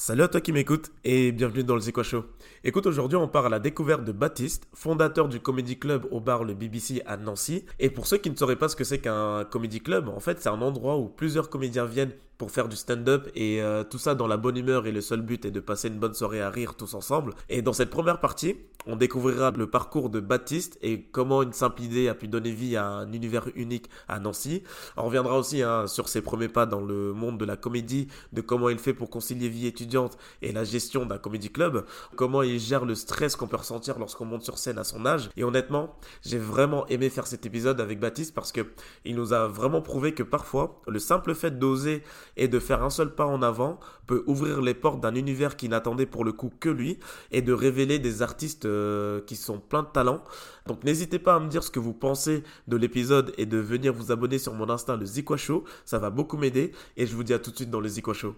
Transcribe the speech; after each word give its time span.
Salut 0.00 0.22
à 0.22 0.28
toi 0.28 0.40
qui 0.40 0.52
m'écoute 0.52 0.92
et 1.02 1.32
bienvenue 1.32 1.64
dans 1.64 1.74
le 1.74 1.80
Zikwa 1.80 2.04
Show. 2.04 2.24
Écoute, 2.62 2.86
aujourd'hui 2.86 3.16
on 3.16 3.26
part 3.26 3.46
à 3.46 3.48
la 3.48 3.58
découverte 3.58 4.04
de 4.04 4.12
Baptiste, 4.12 4.68
fondateur 4.72 5.28
du 5.28 5.40
Comedy 5.40 5.76
Club 5.76 6.06
au 6.12 6.20
bar 6.20 6.44
Le 6.44 6.54
BBC 6.54 7.02
à 7.04 7.16
Nancy. 7.16 7.64
Et 7.80 7.90
pour 7.90 8.06
ceux 8.06 8.18
qui 8.18 8.30
ne 8.30 8.36
sauraient 8.36 8.54
pas 8.54 8.68
ce 8.68 8.76
que 8.76 8.84
c'est 8.84 9.00
qu'un 9.00 9.44
Comedy 9.44 9.80
Club, 9.80 10.08
en 10.08 10.20
fait 10.20 10.40
c'est 10.40 10.50
un 10.50 10.62
endroit 10.62 10.98
où 10.98 11.08
plusieurs 11.08 11.50
comédiens 11.50 11.84
viennent 11.84 12.12
pour 12.38 12.52
faire 12.52 12.68
du 12.68 12.76
stand-up 12.76 13.28
et 13.34 13.60
euh, 13.60 13.84
tout 13.84 13.98
ça 13.98 14.14
dans 14.14 14.28
la 14.28 14.36
bonne 14.36 14.56
humeur 14.56 14.86
et 14.86 14.92
le 14.92 15.00
seul 15.00 15.22
but 15.22 15.44
est 15.44 15.50
de 15.50 15.60
passer 15.60 15.88
une 15.88 15.98
bonne 15.98 16.14
soirée 16.14 16.40
à 16.40 16.50
rire 16.50 16.74
tous 16.76 16.94
ensemble. 16.94 17.34
Et 17.48 17.62
dans 17.62 17.72
cette 17.72 17.90
première 17.90 18.20
partie, 18.20 18.56
on 18.86 18.96
découvrira 18.96 19.50
le 19.50 19.68
parcours 19.68 20.08
de 20.08 20.20
Baptiste 20.20 20.78
et 20.80 21.02
comment 21.02 21.42
une 21.42 21.52
simple 21.52 21.82
idée 21.82 22.08
a 22.08 22.14
pu 22.14 22.28
donner 22.28 22.52
vie 22.52 22.76
à 22.76 22.86
un 22.86 23.12
univers 23.12 23.48
unique 23.54 23.90
à 24.06 24.20
Nancy. 24.20 24.62
On 24.96 25.04
reviendra 25.04 25.36
aussi 25.36 25.62
hein, 25.62 25.86
sur 25.86 26.08
ses 26.08 26.22
premiers 26.22 26.48
pas 26.48 26.64
dans 26.64 26.80
le 26.80 27.12
monde 27.12 27.38
de 27.38 27.44
la 27.44 27.56
comédie, 27.56 28.08
de 28.32 28.40
comment 28.40 28.68
il 28.68 28.78
fait 28.78 28.94
pour 28.94 29.10
concilier 29.10 29.48
vie 29.48 29.66
étudiante 29.66 30.16
et 30.40 30.52
la 30.52 30.64
gestion 30.64 31.06
d'un 31.06 31.18
comédie 31.18 31.50
club, 31.50 31.84
comment 32.16 32.42
il 32.42 32.58
gère 32.60 32.84
le 32.84 32.94
stress 32.94 33.36
qu'on 33.36 33.48
peut 33.48 33.56
ressentir 33.56 33.98
lorsqu'on 33.98 34.24
monte 34.24 34.44
sur 34.44 34.58
scène 34.58 34.78
à 34.78 34.84
son 34.84 35.04
âge. 35.04 35.28
Et 35.36 35.44
honnêtement, 35.44 35.96
j'ai 36.24 36.38
vraiment 36.38 36.86
aimé 36.86 37.10
faire 37.10 37.26
cet 37.26 37.44
épisode 37.44 37.80
avec 37.80 37.98
Baptiste 37.98 38.34
parce 38.34 38.52
que 38.52 38.68
il 39.04 39.16
nous 39.16 39.32
a 39.32 39.48
vraiment 39.48 39.82
prouvé 39.82 40.14
que 40.14 40.22
parfois, 40.22 40.80
le 40.86 40.98
simple 40.98 41.34
fait 41.34 41.58
d'oser 41.58 42.02
et 42.38 42.48
de 42.48 42.58
faire 42.58 42.82
un 42.82 42.90
seul 42.90 43.14
pas 43.14 43.26
en 43.26 43.42
avant 43.42 43.78
peut 44.06 44.24
ouvrir 44.26 44.62
les 44.62 44.74
portes 44.74 45.00
d'un 45.00 45.14
univers 45.14 45.56
qui 45.56 45.68
n'attendait 45.68 46.06
pour 46.06 46.24
le 46.24 46.32
coup 46.32 46.50
que 46.60 46.68
lui 46.68 46.98
et 47.30 47.42
de 47.42 47.52
révéler 47.52 47.98
des 47.98 48.22
artistes 48.22 48.64
euh, 48.64 49.20
qui 49.22 49.36
sont 49.36 49.58
pleins 49.60 49.82
de 49.82 49.88
talent. 49.88 50.24
Donc 50.66 50.84
n'hésitez 50.84 51.18
pas 51.18 51.34
à 51.34 51.40
me 51.40 51.48
dire 51.48 51.62
ce 51.62 51.70
que 51.70 51.80
vous 51.80 51.92
pensez 51.94 52.42
de 52.66 52.76
l'épisode 52.76 53.34
et 53.36 53.46
de 53.46 53.58
venir 53.58 53.92
vous 53.92 54.12
abonner 54.12 54.38
sur 54.38 54.54
mon 54.54 54.70
Insta 54.70 54.96
le 54.96 55.04
Zikwa 55.04 55.36
Show, 55.36 55.64
ça 55.84 55.98
va 55.98 56.10
beaucoup 56.10 56.36
m'aider 56.36 56.72
et 56.96 57.06
je 57.06 57.14
vous 57.14 57.24
dis 57.24 57.34
à 57.34 57.38
tout 57.38 57.50
de 57.50 57.56
suite 57.56 57.70
dans 57.70 57.80
le 57.80 57.88
Zikwa 57.88 58.14
Show. 58.14 58.34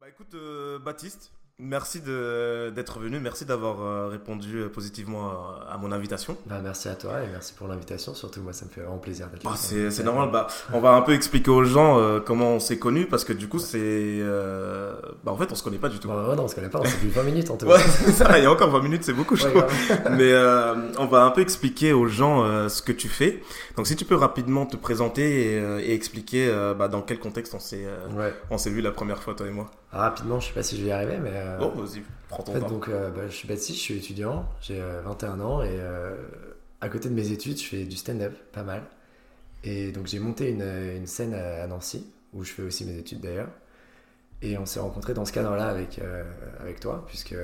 Bah 0.00 0.08
écoute 0.08 0.34
euh, 0.34 0.78
Baptiste, 0.78 1.32
Merci 1.58 2.00
d'être 2.00 2.98
venu, 2.98 3.20
merci 3.20 3.44
d'avoir 3.44 3.82
euh, 3.82 4.08
répondu 4.08 4.56
euh, 4.56 4.68
positivement 4.68 5.30
à, 5.70 5.76
mon 5.76 5.92
invitation. 5.92 6.36
Bah, 6.46 6.60
merci 6.62 6.88
à 6.88 6.94
toi 6.94 7.22
et 7.22 7.28
merci 7.30 7.52
pour 7.52 7.68
l'invitation. 7.68 8.14
Surtout, 8.14 8.40
moi, 8.40 8.52
ça 8.52 8.64
me 8.64 8.70
fait 8.70 8.80
vraiment 8.80 8.98
plaisir 8.98 9.28
d'être 9.28 9.44
bah, 9.44 9.50
là. 9.52 9.90
c'est 9.90 10.02
normal. 10.02 10.30
Bah, 10.32 10.46
on 10.72 10.80
va 10.80 10.94
un 10.94 11.02
peu 11.02 11.12
expliquer 11.12 11.50
aux 11.50 11.62
gens 11.62 11.98
euh, 11.98 12.20
comment 12.20 12.54
on 12.54 12.58
s'est 12.58 12.78
connus 12.78 13.06
parce 13.06 13.24
que 13.24 13.32
du 13.34 13.48
coup, 13.48 13.58
c'est. 13.58 14.20
bah, 15.22 15.30
en 15.30 15.36
fait, 15.36 15.52
on 15.52 15.54
se 15.54 15.62
connaît 15.62 15.78
pas 15.78 15.90
du 15.90 15.98
tout. 15.98 16.08
Bah, 16.08 16.34
non, 16.36 16.44
on 16.44 16.48
se 16.48 16.54
connaît 16.54 16.70
pas, 16.70 16.80
on 16.80 16.84
s'est 16.84 16.96
vu 16.96 17.10
20 17.10 17.22
minutes 17.22 17.50
en 17.50 17.56
tout 17.56 17.66
cas. 17.66 17.74
ouais, 17.74 18.12
ça, 18.12 18.38
il 18.38 18.44
y 18.44 18.46
a 18.46 18.50
encore 18.50 18.70
20 18.70 18.82
minutes, 18.82 19.04
c'est 19.04 19.12
beaucoup, 19.12 19.36
je 19.36 19.46
trouve. 19.46 19.64
Mais 20.16 20.34
on 20.98 21.06
va 21.06 21.24
un 21.24 21.30
peu 21.30 21.42
expliquer 21.42 21.92
aux 21.92 22.08
gens 22.08 22.68
ce 22.68 22.82
que 22.82 22.92
tu 22.92 23.08
fais. 23.08 23.42
Donc, 23.76 23.86
si 23.86 23.94
tu 23.94 24.06
peux 24.06 24.16
rapidement 24.16 24.66
te 24.66 24.76
présenter 24.76 25.54
et, 25.54 25.92
expliquer 25.92 26.50
bah, 26.76 26.88
dans 26.88 27.02
quel 27.02 27.18
contexte 27.18 27.54
on 27.54 27.60
s'est 28.58 28.70
vu 28.70 28.80
la 28.80 28.90
première 28.90 29.22
fois, 29.22 29.34
toi 29.34 29.46
et 29.46 29.50
moi. 29.50 29.70
Rapidement, 29.92 30.40
je 30.40 30.46
sais 30.48 30.54
pas 30.54 30.62
si 30.62 30.78
je 30.78 30.84
vais 30.84 30.88
y 30.88 30.92
arriver, 30.92 31.18
mais. 31.22 31.41
Euh, 31.42 31.58
bon, 31.58 31.68
vas-y, 31.70 32.02
prends 32.28 32.42
ton 32.42 32.52
en 32.52 32.60
fait, 32.60 32.68
Donc, 32.68 32.88
euh, 32.88 33.10
bah, 33.10 33.22
je 33.26 33.32
suis 33.32 33.48
Baptiste, 33.48 33.78
je 33.78 33.82
suis 33.82 33.96
étudiant, 33.96 34.46
j'ai 34.60 34.80
21 35.04 35.40
euh, 35.40 35.44
ans 35.44 35.62
et 35.62 35.78
à 36.80 36.88
côté 36.88 37.08
de 37.08 37.14
mes 37.14 37.30
études, 37.30 37.58
je 37.58 37.64
fais 37.64 37.84
du 37.84 37.96
stand-up, 37.96 38.34
pas 38.52 38.62
mal. 38.62 38.82
Et 39.64 39.92
donc, 39.92 40.06
j'ai 40.08 40.18
monté 40.18 40.50
une, 40.50 40.62
une 40.62 41.06
scène 41.06 41.34
à, 41.34 41.66
Nancy, 41.66 42.06
où 42.32 42.42
je 42.42 42.52
fais 42.52 42.62
aussi 42.62 42.84
mes 42.84 42.98
études 42.98 43.20
d'ailleurs. 43.20 43.50
Et 44.40 44.58
on 44.58 44.66
s'est 44.66 44.80
rencontrés 44.80 45.14
dans 45.14 45.24
ce 45.24 45.32
cadre-là 45.32 45.68
avec, 45.68 46.00
avec 46.58 46.80
toi, 46.80 47.04
puisque 47.06 47.36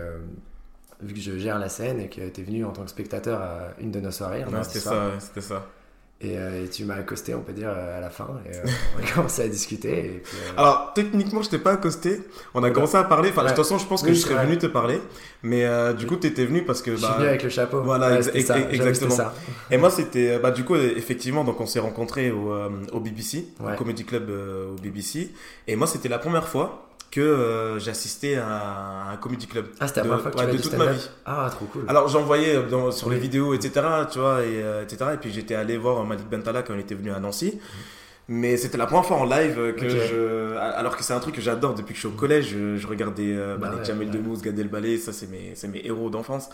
vu 1.00 1.14
que 1.14 1.20
je 1.20 1.38
gère 1.38 1.60
la 1.60 1.68
scène 1.68 2.00
et 2.00 2.08
que 2.08 2.28
tu 2.28 2.40
es 2.40 2.44
venu 2.44 2.64
en 2.64 2.72
tant 2.72 2.83
que 2.83 2.90
spectateur 2.90 3.40
à 3.40 3.68
une 3.78 3.92
de 3.92 4.00
nos 4.00 4.10
soirées. 4.10 4.44
c'était 4.64 4.80
ça, 4.80 5.12
c'était 5.20 5.40
ça. 5.40 5.64
Euh, 6.24 6.64
et, 6.64 6.69
tu 6.69 6.84
m'as 6.84 6.97
accosté, 6.97 7.33
on 7.34 7.42
peut 7.42 7.52
dire, 7.52 7.69
euh, 7.70 7.98
à 7.98 8.00
la 8.00 8.11
fin. 8.11 8.28
Et 8.44 8.56
euh, 8.56 8.61
on 8.98 9.05
a 9.05 9.11
commencé 9.11 9.42
à 9.42 9.48
discuter. 9.48 9.91
Et 9.91 10.22
Alors, 10.56 10.92
techniquement, 10.92 11.42
je 11.42 11.50
t'ai 11.50 11.58
pas 11.58 11.72
accosté. 11.72 12.20
On 12.55 12.62
a 12.64 12.70
commencé 12.70 12.97
à 12.97 13.05
parler. 13.05 13.30
Enfin, 13.30 13.44
de 13.44 13.48
toute 13.48 13.56
façon, 13.56 13.78
je 13.78 13.86
pense 13.86 14.02
que 14.02 14.12
je 14.12 14.19
serais 14.19 14.44
venu 14.44 14.58
te 14.58 14.66
parler. 14.66 15.00
Mais 15.42 15.64
du 15.94 16.06
coup, 16.06 16.16
tu 16.16 16.27
étais 16.27 16.44
venu 16.44 16.64
parce 16.64 16.83
que. 16.83 16.92
je 16.92 16.96
suis 16.96 17.06
bah, 17.06 17.16
venu 17.19 17.28
avec 17.28 17.42
le 17.44 17.50
chapeau. 17.50 17.83
Voilà, 17.83 18.19
exactement. 18.19 19.14
Ça. 19.14 19.34
Et 19.70 19.77
moi, 19.77 19.91
c'était. 19.91 20.39
Bah, 20.39 20.50
du 20.50 20.64
coup, 20.64 20.74
effectivement, 20.74 21.45
donc 21.45 21.61
on 21.61 21.67
s'est 21.67 21.80
rencontrés 21.80 22.30
au, 22.33 22.52
au 22.92 23.00
BBC, 23.00 23.46
au 23.61 23.77
Comedy 23.77 24.05
Club 24.05 24.29
au 24.30 24.80
BBC. 24.80 25.30
Et 25.68 25.77
moi, 25.77 25.86
c'était 25.86 26.08
la 26.08 26.18
première 26.18 26.48
fois 26.48 26.87
que 27.11 27.20
euh, 27.20 27.79
j'assistais 27.79 28.36
à 28.36 29.11
un 29.13 29.17
comedy 29.17 29.46
club. 29.46 29.67
Ah, 29.80 29.89
c'était 29.89 30.01
la 30.01 30.07
première 30.07 30.23
fois 30.23 30.45
que 30.45 30.51
tu 30.51 30.57
de 30.57 30.63
toute 30.63 30.77
ma 30.77 30.86
vie. 30.92 31.08
Ah, 31.24 31.48
trop 31.51 31.64
cool. 31.67 31.85
Alors, 31.89 32.08
j'en 32.08 32.23
voyais 32.23 32.57
euh, 32.57 32.91
sur 32.91 33.08
les 33.08 33.19
vidéos, 33.19 33.55
etc., 33.55 33.86
tu 34.11 34.19
vois, 34.19 34.42
et, 34.42 34.63
euh, 34.63 34.83
etc. 34.83 35.13
Et 35.14 35.17
puis, 35.17 35.33
j'étais 35.33 35.55
allé 35.55 35.79
voir 35.79 36.05
Malik 36.05 36.29
Bentala 36.29 36.63
quand 36.63 36.74
il 36.74 36.80
était 36.80 36.95
venu 36.95 37.11
à 37.11 37.18
Nancy. 37.18 37.55
Mhm. 37.55 37.61
Mais 38.30 38.58
c'était 38.58 38.77
la 38.77 38.85
première 38.85 39.07
fois 39.07 39.17
en 39.17 39.24
live 39.24 39.74
que 39.74 39.89
je. 39.89 40.55
Alors 40.58 40.98
que 40.98 41.02
c'est 41.02 41.14
un 41.14 41.20
truc 41.20 41.35
que 41.35 41.41
j'adore 41.41 41.74
depuis 41.74 41.95
que 41.95 41.95
je 41.95 42.01
suis 42.01 42.08
au 42.08 42.18
collège. 42.18 42.51
Je, 42.51 42.86
regardais 42.86 43.35
bah, 43.58 43.70
bah 43.74 43.83
Jamel 43.83 44.11
Demouz, 44.11 44.42
Gad 44.42 44.58
Elbalé, 44.58 44.98
ça, 44.98 45.14
c'est 45.14 45.30
mes, 45.30 45.55
mes 45.73 45.86
héros 45.86 46.11
d'enfance. 46.11 46.51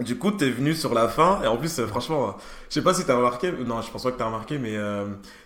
Du 0.00 0.16
coup, 0.16 0.30
t'es 0.30 0.48
venu 0.48 0.72
sur 0.72 0.94
la 0.94 1.08
fin, 1.08 1.42
et 1.42 1.46
en 1.48 1.58
plus, 1.58 1.82
franchement, 1.84 2.38
je 2.70 2.74
sais 2.74 2.82
pas 2.82 2.94
si 2.94 3.04
t'as 3.04 3.14
remarqué, 3.14 3.52
non, 3.52 3.82
je 3.82 3.90
pense 3.90 4.04
pas 4.04 4.10
que 4.10 4.16
t'as 4.16 4.24
remarqué, 4.24 4.56
mais 4.56 4.74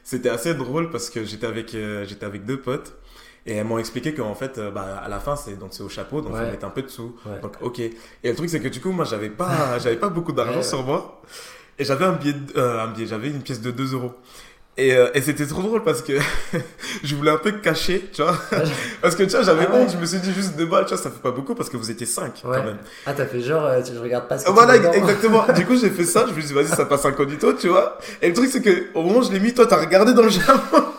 c'était 0.05 0.29
assez 0.29 0.55
drôle 0.55 0.89
parce 0.89 1.11
que 1.11 1.25
j'étais 1.25 1.49
avec, 1.49 1.77
j'étais 2.05 2.27
avec 2.27 2.45
deux 2.45 2.61
potes. 2.61 2.93
Et 3.47 3.55
elles 3.55 3.65
m'ont 3.65 3.79
expliqué 3.79 4.15
qu'en 4.15 4.35
fait, 4.35 4.59
euh, 4.59 4.71
bah, 4.71 5.01
à 5.03 5.09
la 5.09 5.19
fin, 5.19 5.35
c'est 5.35 5.59
donc 5.59 5.71
c'est 5.73 5.83
au 5.83 5.89
chapeau, 5.89 6.21
donc 6.21 6.35
ouais. 6.35 6.45
faut 6.45 6.51
mettre 6.51 6.67
un 6.67 6.71
peu 6.71 6.83
de 6.83 6.89
sous. 6.89 7.17
Donc 7.43 7.55
ok. 7.61 7.79
Et 7.79 7.93
le 8.25 8.35
truc 8.35 8.51
c'est 8.51 8.61
que 8.61 8.69
du 8.69 8.81
coup, 8.81 8.93
moi, 8.93 9.05
j'avais 9.05 9.31
pas, 9.31 9.79
j'avais 9.83 9.97
pas 9.97 10.09
beaucoup 10.09 10.33
d'argent 10.33 10.63
sur 10.63 10.85
moi, 10.85 11.23
et 11.79 11.85
j'avais 11.85 12.05
un 12.05 12.13
billet, 12.13 12.35
euh, 12.57 12.85
un 12.85 12.89
billet, 12.89 13.07
j'avais 13.07 13.29
une 13.29 13.43
pièce 13.43 13.61
de 13.61 13.71
2 13.71 13.95
euros. 13.95 14.13
Et, 14.77 14.95
euh, 14.95 15.09
et 15.15 15.21
c'était 15.21 15.47
trop 15.47 15.63
drôle 15.63 15.83
parce 15.83 16.01
que 16.01 16.13
je 17.03 17.15
voulais 17.15 17.33
un 17.33 17.39
peu 17.39 17.53
cacher, 17.53 18.09
tu 18.13 18.23
vois. 18.23 18.37
parce 19.03 19.15
que 19.17 19.25
tu 19.25 19.31
vois, 19.31 19.43
j'avais 19.43 19.67
ah 19.67 19.75
honte, 19.75 19.91
je 19.91 19.97
me 19.97 20.07
suis 20.07 20.21
dit 20.21 20.33
juste 20.33 20.57
deux 20.57 20.67
balles, 20.67 20.85
tu 20.85 20.95
vois, 20.95 21.03
ça 21.03 21.11
fait 21.11 21.21
pas 21.21 21.33
beaucoup 21.33 21.55
parce 21.55 21.69
que 21.69 21.77
vous 21.77 21.91
étiez 21.91 22.07
5 22.07 22.43
quand 22.43 22.51
même. 22.51 22.79
Ah, 23.05 23.15
t'as 23.15 23.27
fait 23.27 23.41
genre, 23.41 23.69
tu, 23.83 23.95
je 23.95 23.99
regarde 23.99 24.29
pas 24.29 24.39
ce 24.39 24.45
que 24.45 24.51
Voilà, 24.51 24.77
exactement. 24.77 25.45
du 25.55 25.67
coup, 25.67 25.77
j'ai 25.77 25.91
fait 25.91 26.05
ça, 26.05 26.27
je 26.29 26.35
me 26.35 26.41
suis 26.41 26.49
dit, 26.49 26.55
vas-y, 26.55 26.69
ça 26.69 26.85
passe 26.85 27.05
incognito, 27.05 27.53
tu 27.55 27.69
vois. 27.69 27.99
Et 28.23 28.29
le 28.29 28.35
truc, 28.35 28.51
c'est 28.51 28.63
que 28.63 28.87
au 28.95 29.03
moment 29.03 29.19
où 29.19 29.23
je 29.23 29.33
l'ai 29.33 29.41
mis, 29.41 29.53
toi, 29.53 29.67
t'as 29.67 29.81
regardé 29.81 30.13
dans 30.13 30.23
le 30.23 30.31
jambon. 30.31 30.90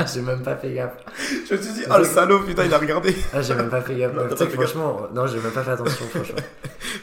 Ah, 0.00 0.06
j'ai 0.06 0.22
même 0.22 0.42
pas 0.42 0.56
fait 0.56 0.72
gaffe. 0.72 0.94
Je 1.18 1.54
me 1.54 1.60
suis 1.60 1.72
dit, 1.74 1.82
oh 1.90 1.98
le 1.98 2.04
salaud, 2.04 2.40
putain, 2.40 2.64
il 2.64 2.72
a 2.72 2.78
regardé. 2.78 3.14
Ah, 3.34 3.42
j'ai 3.42 3.54
même 3.54 3.68
pas 3.68 3.82
fait 3.82 3.94
gaffe. 3.96 4.12
tu 4.30 4.36
sais 4.36 4.46
que 4.46 4.54
franchement, 4.54 5.02
non, 5.14 5.26
j'ai 5.26 5.38
même 5.38 5.52
pas 5.52 5.62
fait 5.62 5.72
attention, 5.72 6.06
franchement. 6.06 6.38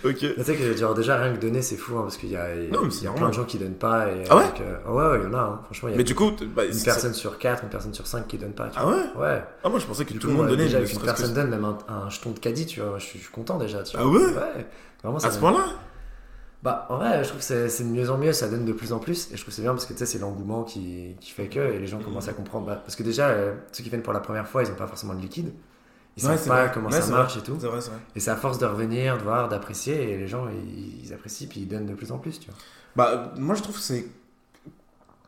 ok. 0.04 0.18
Tu 0.18 0.44
sais 0.44 0.56
que, 0.56 0.76
genre, 0.76 0.96
déjà, 0.96 1.18
rien 1.18 1.34
que 1.36 1.40
donner, 1.40 1.62
c'est 1.62 1.76
fou, 1.76 1.98
hein, 1.98 2.02
parce 2.02 2.18
qu'il 2.18 2.30
y 2.30 2.36
a, 2.36 2.56
il 2.56 2.64
y 2.64 3.08
a 3.08 3.12
plein 3.12 3.30
de 3.30 3.34
gens 3.34 3.44
qui 3.44 3.60
donnent 3.60 3.74
pas. 3.74 4.08
Et 4.08 4.24
ah 4.30 4.38
ouais 4.38 4.46
euh, 4.62 4.92
Ouais, 4.92 5.12
ouais, 5.12 5.20
il 5.24 5.32
y 5.32 5.36
en 5.36 5.38
a, 5.38 5.42
hein, 5.42 5.60
franchement. 5.66 5.90
Y 5.90 5.94
a 5.94 5.98
mais 5.98 6.04
du 6.04 6.16
coup, 6.16 6.32
bah, 6.56 6.66
une 6.66 6.82
personne 6.84 7.14
sur 7.14 7.38
4, 7.38 7.64
une 7.64 7.70
personne 7.70 7.94
sur 7.94 8.08
cinq 8.08 8.28
qui 8.28 8.38
donne 8.38 8.54
pas. 8.54 8.70
ah 8.76 8.88
ouais 8.88 8.96
Ouais. 9.16 9.44
Ah, 9.64 9.70
moi, 9.70 9.78
je 9.78 9.86
pensais 9.86 10.06
que 10.06 10.14
tout 10.14 10.28
le 10.28 10.34
monde 10.34 10.48
donnait. 10.48 10.64
Déjà, 10.64 10.80
une 10.80 11.00
personne 11.02 11.34
donne 11.34 11.50
même 11.50 11.66
un, 11.66 12.10
jeton 12.10 12.32
de 12.32 12.40
caddie, 12.40 12.66
tu 12.66 12.82
vois, 12.82 12.98
je 12.98 13.06
suis 13.06 13.20
content 13.32 13.60
déjà. 13.60 13.84
Tu 13.84 13.96
vois. 13.96 14.06
Ah 14.06 14.10
ouais 14.10 14.26
Ouais. 14.26 14.66
Vraiment, 15.04 15.20
à 15.20 15.30
ce 15.30 15.38
point-là 15.38 15.66
bah, 16.64 16.88
en 16.90 16.98
vrai, 16.98 17.24
je 17.24 17.30
trouve 17.30 17.40
que 17.40 17.68
c'est 17.70 17.84
de 17.84 17.90
mieux 17.90 18.10
en 18.10 18.18
mieux, 18.18 18.34
ça 18.34 18.48
donne 18.50 18.66
de 18.66 18.74
plus 18.74 18.92
en 18.92 19.00
plus. 19.00 19.32
Et 19.32 19.38
je 19.38 19.42
trouve 19.42 19.54
c'est 19.54 19.62
bien 19.62 19.74
parce 19.74 19.86
que 19.86 19.94
tu 19.94 20.00
sais, 20.00 20.06
c'est 20.06 20.20
l'engouement 20.20 20.64
qui, 20.64 21.16
qui, 21.20 21.32
fait 21.32 21.48
que 21.48 21.60
et 21.60 21.80
les 21.80 21.88
gens 21.88 22.00
commencent 22.00 22.28
à 22.28 22.34
comprendre. 22.34 22.66
Bah, 22.66 22.76
parce 22.76 22.96
que 22.96 23.04
déjà, 23.04 23.28
euh, 23.28 23.54
ceux 23.72 23.84
qui 23.84 23.90
viennent 23.90 24.02
pour 24.02 24.14
la 24.14 24.20
première 24.20 24.48
fois, 24.48 24.64
ils 24.64 24.70
n'ont 24.70 24.76
pas 24.76 24.88
forcément 24.88 25.14
de 25.14 25.22
liquide. 25.22 25.54
Ils 26.18 26.24
ne 26.24 26.36
savent 26.36 26.48
pas 26.48 26.70
comment 26.70 26.90
ça 26.90 27.06
marche 27.08 27.38
et 27.38 27.42
tout. 27.42 27.56
Vrai, 27.56 27.80
et 28.16 28.20
c'est 28.20 28.32
à 28.32 28.36
force 28.36 28.58
de 28.58 28.66
revenir, 28.66 29.20
de 29.20 29.24
voir, 29.24 29.50
d'apprécier. 29.50 30.12
Et 30.12 30.18
les 30.18 30.28
gens, 30.28 30.48
ils, 30.50 31.14
apprécient 31.14 31.48
puis 31.48 31.62
ils 31.62 31.68
donnent 31.68 31.86
de 31.86 31.94
plus 31.94 32.12
en 32.12 32.18
plus. 32.18 32.40
Tu 32.40 32.50
vois. 32.50 32.58
Bah, 32.96 33.34
moi, 33.38 33.54
je 33.54 33.62
trouve 33.62 33.76
que 33.76 33.82
c'est. 33.82 34.08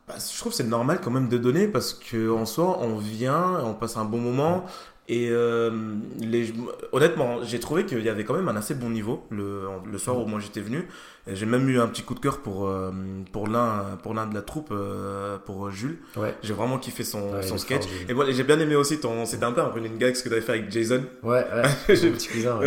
Bah, 0.08 0.16
je 0.18 0.40
trouve 0.40 0.52
c'est 0.52 0.64
normal 0.64 1.00
quand 1.04 1.12
même 1.12 1.30
de 1.30 1.38
donner 1.38 1.68
parce 1.68 1.94
qu'en 1.94 2.48
soi, 2.48 2.80
on 2.82 2.98
vient, 2.98 3.60
on 3.64 3.76
passe 3.76 3.98
un 3.98 4.06
bon 4.06 4.18
moment. 4.18 4.66
Et 5.12 5.30
euh, 5.32 5.72
les, 6.20 6.54
honnêtement, 6.92 7.40
j'ai 7.44 7.60
trouvé 7.60 7.84
qu'il 7.84 8.04
y 8.04 8.10
avait 8.10 8.24
quand 8.24 8.36
même 8.36 8.48
un 8.48 8.56
assez 8.56 8.76
bon 8.76 8.92
niveau 8.92 9.26
le, 9.32 9.64
le 9.92 9.98
soir 9.98 10.20
où 10.20 10.28
moi 10.28 10.40
j'étais 10.40 10.62
venu. 10.62 10.88
J'ai 11.26 11.48
même 11.48 11.68
eu 11.68 11.80
un 11.80 11.88
petit 11.88 12.04
coup 12.04 12.14
de 12.14 12.20
cœur 12.20 12.42
pour, 12.42 12.68
euh, 12.68 12.92
pour 13.32 13.48
l'un 13.48 13.98
pour 14.04 14.14
l'un 14.14 14.28
de 14.28 14.36
la 14.36 14.44
troupe, 14.44 14.70
euh, 14.72 15.40
pour 15.40 15.72
Jules. 15.72 15.98
Ouais. 16.16 16.36
J'ai 16.44 16.54
vraiment 16.54 16.78
kiffé 16.78 17.04
son, 17.04 17.42
son 17.42 17.58
sketch. 17.58 17.86
et 18.08 18.14
voilà, 18.14 18.32
j'ai 18.32 18.44
bien 18.44 18.60
aimé 18.60 18.76
aussi 18.76 19.00
ton. 19.00 19.26
C'était 19.26 19.46
un 19.46 19.52
peu 19.52 19.62
un 19.62 19.70
running 19.70 19.98
gag 19.98 20.14
ce 20.14 20.22
que 20.22 20.30
tu 20.30 20.36
avais 20.36 20.44
fait 20.44 20.52
avec 20.52 20.72
Jason. 20.72 21.04
Ouais, 21.24 21.44
ouais. 21.56 21.64
petit 21.96 22.28
cousin, 22.28 22.60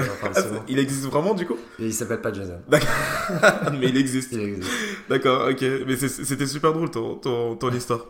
il 0.67 0.81
existe 0.81 1.07
vraiment 1.07 1.35
du 1.35 1.47
coup? 1.47 1.57
Et 1.79 1.87
Il 1.87 1.95
s'appelle 1.95 2.23
pas 2.23 2.33
Jason. 2.33 2.59
D'accord. 2.69 2.91
Mais 3.79 3.89
il 3.89 3.97
existe. 3.97 4.33
il 4.33 4.41
existe. 4.41 4.71
D'accord, 5.09 5.49
ok. 5.49 5.65
Mais 5.87 5.95
c'était 5.95 6.49
super 6.49 6.73
drôle 6.73 6.91
ton, 6.91 7.15
ton, 7.15 7.55
ton 7.55 7.71
histoire. 7.71 8.07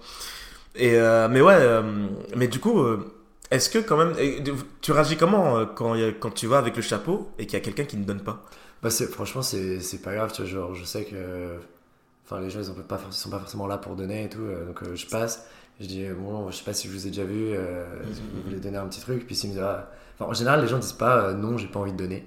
Et 0.74 0.92
mais 1.30 1.42
ouais, 1.42 1.82
mais 2.34 2.48
du 2.48 2.60
coup. 2.60 2.82
Est-ce 3.52 3.69
que 3.69 3.78
quand 3.78 3.99
même, 3.99 4.14
tu 4.81 4.93
réagis 4.93 5.19
comment 5.19 5.58
euh, 5.58 5.66
quand, 5.66 5.94
quand 6.19 6.31
tu 6.31 6.46
vas 6.46 6.56
avec 6.56 6.75
le 6.75 6.81
chapeau 6.81 7.31
et 7.38 7.44
qu'il 7.44 7.52
y 7.52 7.56
a 7.56 7.60
quelqu'un 7.60 7.84
qui 7.84 7.99
ne 7.99 8.04
donne 8.04 8.22
pas? 8.22 8.43
Bah 8.82 8.88
Franchement, 8.88 9.43
c'est 9.43 10.02
pas 10.02 10.14
grave. 10.14 10.32
Tu 10.32 10.40
vois, 10.40 10.50
genre, 10.50 10.75
je 10.75 10.84
sais 10.84 11.04
que 11.04 11.58
enfin, 12.25 12.40
les 12.40 12.49
gens, 12.49 12.60
ils 12.62 12.69
ne 12.70 12.82
pas, 12.82 12.99
sont 13.10 13.28
pas 13.28 13.38
forcément 13.38 13.66
là 13.66 13.76
pour 13.76 13.94
donner 13.94 14.25
et 14.25 14.28
tout. 14.31 14.40
Euh, 14.40 14.64
donc 14.64 14.82
euh, 14.82 14.96
je 14.96 15.06
passe, 15.06 15.46
je 15.81 15.87
dis, 15.87 16.06
bon, 16.19 16.50
je 16.50 16.56
sais 16.56 16.64
pas 16.64 16.72
si 16.72 16.88
je 16.88 16.94
vous 16.94 17.06
ai 17.06 17.10
déjà 17.10 17.25
vu, 17.25 17.54
vous 17.54 18.43
voulez 18.46 18.58
donner 18.58 18.78
un 18.78 18.87
petit 18.87 19.02
truc. 19.02 19.26
Puis 19.26 19.34
s'ils 19.37 19.50
me 19.50 19.55
disent, 19.55 19.64
ah, 19.64 19.90
enfin, 20.19 20.31
en 20.31 20.34
général, 20.34 20.62
les 20.62 20.69
gens 20.69 20.78
disent 20.78 20.94
pas, 20.94 21.34
non, 21.34 21.58
j'ai 21.58 21.69
pas 21.69 21.81
envie 21.81 21.93
de 21.93 21.98
donner. 21.98 22.26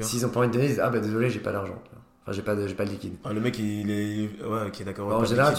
S'ils 0.00 0.26
ont 0.26 0.30
pas 0.30 0.40
envie 0.40 0.48
de 0.48 0.52
donner, 0.54 0.64
ils 0.64 0.70
disent, 0.70 0.80
ah 0.82 0.90
bah 0.90 0.98
désolé, 0.98 1.30
j'ai 1.30 1.38
pas 1.38 1.52
d'argent. 1.52 1.80
Enfin, 2.22 2.32
j'ai 2.32 2.42
pas, 2.42 2.56
de, 2.56 2.66
pas 2.72 2.84
de 2.84 2.90
liquide. 2.90 3.14
Ah, 3.22 3.32
le 3.32 3.40
mec, 3.40 3.56
il 3.56 3.88
est. 3.88 4.44
Ouais, 4.44 4.66
ok, 4.66 4.82
d'accord. 4.82 5.12
en 5.14 5.24
général, 5.24 5.54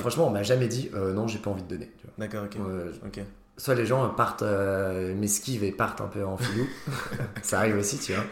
franchement, 0.00 0.26
on 0.26 0.30
m'a 0.30 0.42
jamais 0.42 0.66
dit, 0.66 0.90
non, 0.92 1.28
j'ai 1.28 1.38
pas 1.38 1.50
envie 1.50 1.62
de 1.62 1.68
donner. 1.68 1.92
D'accord, 2.18 2.46
ok. 2.46 2.56
ok. 3.06 3.20
Soit 3.56 3.74
les 3.74 3.86
gens 3.86 4.08
partent, 4.10 4.42
euh, 4.42 5.14
m'esquivent 5.14 5.64
et 5.64 5.72
partent 5.72 6.00
un 6.00 6.08
peu 6.08 6.24
en 6.24 6.36
filou. 6.36 6.66
ça 7.42 7.58
arrive 7.58 7.76
aussi, 7.76 7.98
tu 7.98 8.12
vois. 8.12 8.24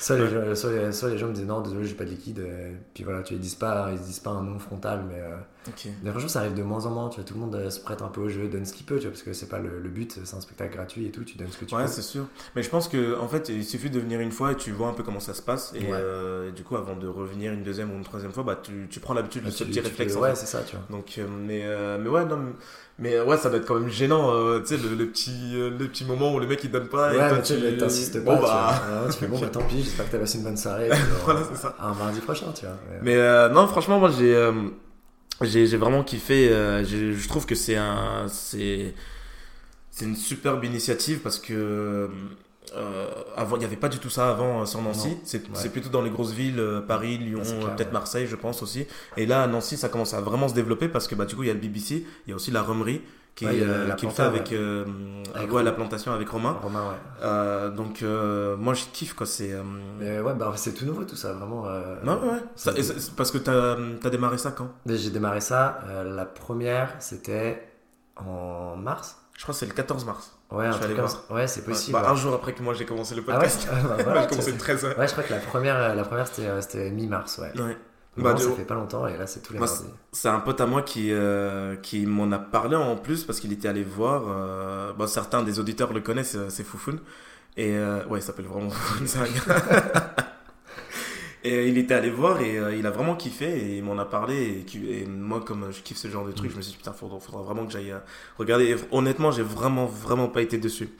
Soit, 0.00 0.18
les 0.18 0.28
gens, 0.28 0.54
soit, 0.54 0.72
les, 0.72 0.92
soit 0.92 1.10
les 1.10 1.18
gens 1.18 1.28
me 1.28 1.32
disent 1.32 1.46
non, 1.46 1.60
désolé, 1.60 1.86
j'ai 1.86 1.94
pas 1.94 2.04
de 2.04 2.10
liquide. 2.10 2.40
euh, 2.40 2.74
puis 2.94 3.04
voilà, 3.04 3.22
tu 3.22 3.34
ils 3.34 3.40
disent 3.40 3.54
pas, 3.54 3.90
ils 3.92 4.00
disent 4.00 4.18
pas 4.20 4.30
un 4.30 4.42
nom 4.42 4.58
frontal, 4.58 5.04
mais, 5.08 5.22
Ok. 5.68 5.88
mais 6.02 6.10
franchement, 6.10 6.28
ça 6.28 6.40
arrive 6.40 6.54
de 6.54 6.62
moins 6.62 6.86
en 6.86 6.90
moins. 6.90 7.08
Tu 7.08 7.16
vois, 7.16 7.24
tout 7.24 7.34
le 7.34 7.40
monde 7.40 7.54
euh, 7.54 7.70
se 7.70 7.80
prête 7.80 8.02
un 8.02 8.08
peu 8.08 8.20
au 8.22 8.28
jeu, 8.28 8.48
donne 8.48 8.64
ce 8.64 8.72
qu'il 8.72 8.86
peut, 8.86 8.96
tu 8.96 9.02
vois, 9.02 9.10
parce 9.10 9.22
que 9.22 9.32
c'est 9.32 9.48
pas 9.48 9.58
le, 9.58 9.80
le 9.80 9.88
but, 9.88 10.18
c'est 10.24 10.36
un 10.36 10.40
spectacle 10.40 10.74
gratuit 10.76 11.06
et 11.06 11.10
tout, 11.10 11.24
tu 11.24 11.36
donnes 11.36 11.50
ce 11.50 11.58
que 11.58 11.64
tu 11.64 11.74
Ouais, 11.74 11.82
peux. 11.84 11.88
c'est 11.88 12.02
sûr. 12.02 12.24
Mais 12.56 12.62
je 12.62 12.70
pense 12.70 12.88
que 12.88 13.18
en 13.18 13.28
fait, 13.28 13.48
il 13.48 13.64
suffit 13.64 13.90
de 13.90 14.00
venir 14.00 14.20
une 14.20 14.32
fois 14.32 14.52
et 14.52 14.56
tu 14.56 14.70
vois 14.72 14.88
un 14.88 14.92
peu 14.94 15.02
comment 15.02 15.20
ça 15.20 15.34
se 15.34 15.42
passe. 15.42 15.72
Et, 15.74 15.80
Ouais. 15.80 15.88
euh, 15.92 16.48
et 16.48 16.52
du 16.52 16.62
coup, 16.64 16.76
avant 16.76 16.96
de 16.96 17.06
revenir 17.06 17.52
une 17.52 17.62
deuxième 17.62 17.90
ou 17.92 17.96
une 17.96 18.04
troisième 18.04 18.32
fois, 18.32 18.42
bah, 18.42 18.58
tu, 18.62 18.86
tu 18.90 19.00
prends 19.00 19.14
l'habitude 19.14 19.44
de 19.44 19.50
ce 19.50 19.64
tu 19.64 19.70
petit 19.70 19.80
réflexe. 19.80 20.14
ouais, 20.16 20.34
c'est 20.34 20.46
ça, 20.46 20.60
tu 20.66 20.76
vois. 20.76 20.84
Donc, 20.90 21.14
euh, 21.18 21.26
mais, 21.28 21.64
mais 22.02 22.08
ouais, 22.08 22.24
non, 22.24 22.38
mais, 23.00 23.20
ouais, 23.20 23.36
ça 23.36 23.48
doit 23.48 23.58
être 23.58 23.66
quand 23.66 23.78
même 23.78 23.88
gênant, 23.90 24.32
tu 24.60 24.66
sais, 24.66 24.76
le, 24.76 24.94
le 24.96 25.06
petit, 25.06 25.52
le 25.54 25.86
petit 25.86 26.04
moment 26.04 26.34
où 26.34 26.40
le 26.40 26.46
mec 26.46 26.64
il 26.64 26.70
donne 26.70 26.88
pas. 26.88 27.12
et 27.14 27.18
Ouais, 27.18 27.28
toi, 27.28 27.38
mais 27.38 27.70
tu 27.72 27.76
t'insistes 27.78 28.18
Bon, 28.24 28.32
pas. 28.32 28.34
tu 28.36 28.40
vois. 28.40 28.50
bah. 28.50 29.06
Tu 29.10 29.18
fais 29.18 29.26
bon, 29.28 29.38
bah 29.38 29.46
tant 29.52 29.62
pis, 29.62 29.82
j'espère 29.82 30.06
que 30.06 30.12
t'as 30.12 30.18
passé 30.18 30.38
une 30.38 30.44
bonne 30.44 30.56
soirée. 30.56 30.88
Voilà, 31.24 31.40
c'est 31.48 31.56
ça. 31.58 31.76
Un 31.80 31.94
mardi 31.94 32.20
prochain, 32.20 32.46
tu 32.54 32.66
vois. 32.66 32.74
Mais- 33.02 33.48
non, 33.50 33.66
franchement, 33.68 33.98
moi 34.00 34.10
j'ai 34.18 34.34
j'ai 35.42 35.66
j'ai 35.66 35.76
vraiment 35.76 36.02
kiffé. 36.04 36.48
euh, 36.50 36.84
je 36.84 37.28
trouve 37.28 37.46
que 37.46 37.54
c'est 37.54 37.76
un 37.76 38.26
c'est 38.28 38.94
c'est 39.90 40.04
une 40.04 40.16
superbe 40.16 40.64
initiative 40.64 41.20
parce 41.20 41.38
que 41.38 42.08
euh, 42.74 43.08
avant 43.36 43.56
il 43.56 43.60
n'y 43.60 43.64
avait 43.64 43.76
pas 43.76 43.88
du 43.88 43.98
tout 43.98 44.10
ça 44.10 44.30
avant 44.30 44.62
euh, 44.62 44.66
sur 44.66 44.82
Nancy. 44.82 45.16
C'est 45.24 45.42
Ouais. 45.48 45.68
plutôt 45.70 45.88
dans 45.88 46.02
les 46.02 46.10
grosses 46.10 46.32
villes, 46.32 46.58
euh, 46.60 46.80
Paris, 46.80 47.18
Lyon, 47.18 47.40
euh, 47.44 47.68
peut-être 47.74 47.88
ouais. 47.88 47.92
Marseille, 47.92 48.26
je 48.26 48.36
pense 48.36 48.62
aussi. 48.62 48.86
Et 49.16 49.26
là 49.26 49.42
à 49.42 49.46
Nancy, 49.46 49.76
ça 49.76 49.88
commence 49.88 50.12
à 50.14 50.20
vraiment 50.20 50.48
se 50.48 50.54
développer 50.54 50.88
parce 50.88 51.08
que 51.08 51.14
bah 51.14 51.24
du 51.24 51.34
coup 51.34 51.42
il 51.44 51.48
y 51.48 51.50
a 51.50 51.54
le 51.54 51.60
BBC, 51.60 52.04
il 52.26 52.30
y 52.30 52.32
a 52.32 52.36
aussi 52.36 52.50
la 52.50 52.62
Romerie 52.62 53.00
qui 53.38 53.46
Ouais, 53.46 53.62
a 53.62 53.66
euh, 53.68 53.90
qui 53.92 54.08
fait 54.10 54.22
avec, 54.22 54.52
euh, 54.52 54.84
Avec 55.32 55.46
ouais, 55.46 55.52
Romain. 55.58 55.62
la 55.62 55.70
plantation 55.72 56.12
avec 56.12 56.28
Romain. 56.28 56.58
Romain, 56.60 56.80
ouais. 56.88 56.96
Euh, 57.22 57.70
donc 57.70 58.02
moi 58.58 58.74
je 58.74 58.84
kiffe 58.92 59.14
quoi. 59.14 59.26
C'est 59.26 59.54
ouais, 59.54 60.34
bah 60.34 60.52
c'est 60.56 60.72
tout 60.74 60.84
nouveau 60.84 61.04
tout 61.04 61.14
ça, 61.16 61.32
vraiment. 61.34 61.64
non, 62.02 62.20
ouais. 62.22 62.38
Ça- 62.56 62.72
et 62.76 62.82
parce 63.16 63.30
que 63.30 63.38
t'as 63.38 63.76
as 64.04 64.10
démarré 64.10 64.38
ça 64.38 64.50
quand? 64.50 64.70
J'ai 64.86 65.10
démarré 65.10 65.40
ça. 65.40 65.80
la 66.04 66.24
première, 66.24 66.94
c'était 66.98 67.62
en 68.16 68.76
mars. 68.76 69.16
Je 69.36 69.44
crois 69.44 69.52
que 69.52 69.58
c'est 69.60 69.66
le 69.66 69.72
14 69.72 70.04
mars. 70.04 70.34
Ouais, 70.50 70.66
un 70.66 70.72
truc 70.72 70.96
comme. 70.96 71.36
Ouais, 71.36 71.46
c'est 71.46 71.64
possible. 71.64 71.92
Bah, 71.92 72.02
ouais. 72.02 72.08
Un 72.08 72.14
jour 72.16 72.34
après 72.34 72.54
que 72.54 72.62
moi 72.62 72.74
j'ai 72.74 72.86
commencé 72.86 73.14
le 73.14 73.22
Ah 73.28 73.32
ouais, 73.32 73.34
podcast. 73.36 73.68
Ah 73.70 73.74
bah 73.86 73.96
voilà, 74.02 74.20
j'ai 74.22 74.26
tu 74.26 74.30
commencé 74.30 74.50
le 74.52 74.58
13 74.58 74.84
Ouais, 74.98 75.06
je 75.06 75.12
crois 75.12 75.22
que 75.22 75.32
la 75.32 75.38
première, 75.38 75.94
la 75.94 76.02
première 76.04 76.26
c'était, 76.26 76.60
c'était 76.62 76.90
mi-mars, 76.90 77.38
ouais. 77.38 77.52
Ouais. 77.62 77.76
Bah, 78.18 78.32
vraiment, 78.34 78.38
de- 78.38 78.50
ça 78.50 78.50
fait 78.56 78.64
pas 78.64 78.74
longtemps 78.74 79.06
et 79.06 79.16
là 79.16 79.26
c'est 79.26 79.40
tous 79.42 79.52
les 79.52 79.58
mardis. 79.60 79.84
C'est 80.12 80.28
un 80.28 80.40
pote 80.40 80.60
à 80.60 80.66
moi 80.66 80.82
qui, 80.82 81.12
euh, 81.12 81.76
qui 81.76 82.06
m'en 82.06 82.30
a 82.32 82.38
parlé 82.38 82.76
en 82.76 82.96
plus 82.96 83.24
parce 83.24 83.40
qu'il 83.40 83.52
était 83.52 83.68
allé 83.68 83.84
voir. 83.84 84.24
euh, 84.28 84.92
bon, 84.92 85.06
certains 85.06 85.42
des 85.42 85.58
auditeurs 85.60 85.92
le 85.92 86.00
connaissent, 86.00 86.34
euh, 86.36 86.48
c'est 86.50 86.64
Foufoun. 86.64 86.98
Et 87.56 87.76
euh, 87.76 88.04
ouais, 88.06 88.20
il 88.20 88.22
s'appelle 88.22 88.46
vraiment 88.46 88.70
Foufoun, 88.70 89.06
c'est 89.06 89.18
un 89.18 89.24
gars. 89.24 90.14
Et 91.44 91.54
euh, 91.56 91.62
il 91.68 91.78
était 91.78 91.94
allé 91.94 92.10
voir 92.10 92.40
et 92.40 92.58
euh, 92.58 92.74
il 92.74 92.86
a 92.86 92.90
vraiment 92.90 93.14
kiffé 93.14 93.46
et 93.46 93.76
il 93.78 93.84
m'en 93.84 93.96
a 93.98 94.04
parlé. 94.04 94.64
Et, 94.74 95.06
moi, 95.06 95.40
comme 95.40 95.70
je 95.70 95.80
kiffe 95.82 95.96
ce 95.98 96.08
genre 96.08 96.26
de 96.26 96.32
truc, 96.32 96.50
je 96.50 96.56
me 96.56 96.62
suis 96.62 96.72
dit, 96.72 96.78
putain, 96.78 96.92
faudra, 96.92 97.20
faudra 97.20 97.42
vraiment 97.42 97.64
que 97.64 97.72
j'aille 97.72 97.94
regarder. 98.38 98.70
Et 98.72 98.76
honnêtement, 98.90 99.30
j'ai 99.30 99.42
vraiment, 99.42 99.86
vraiment 99.86 100.28
pas 100.28 100.42
été 100.42 100.58
dessus. 100.58 100.90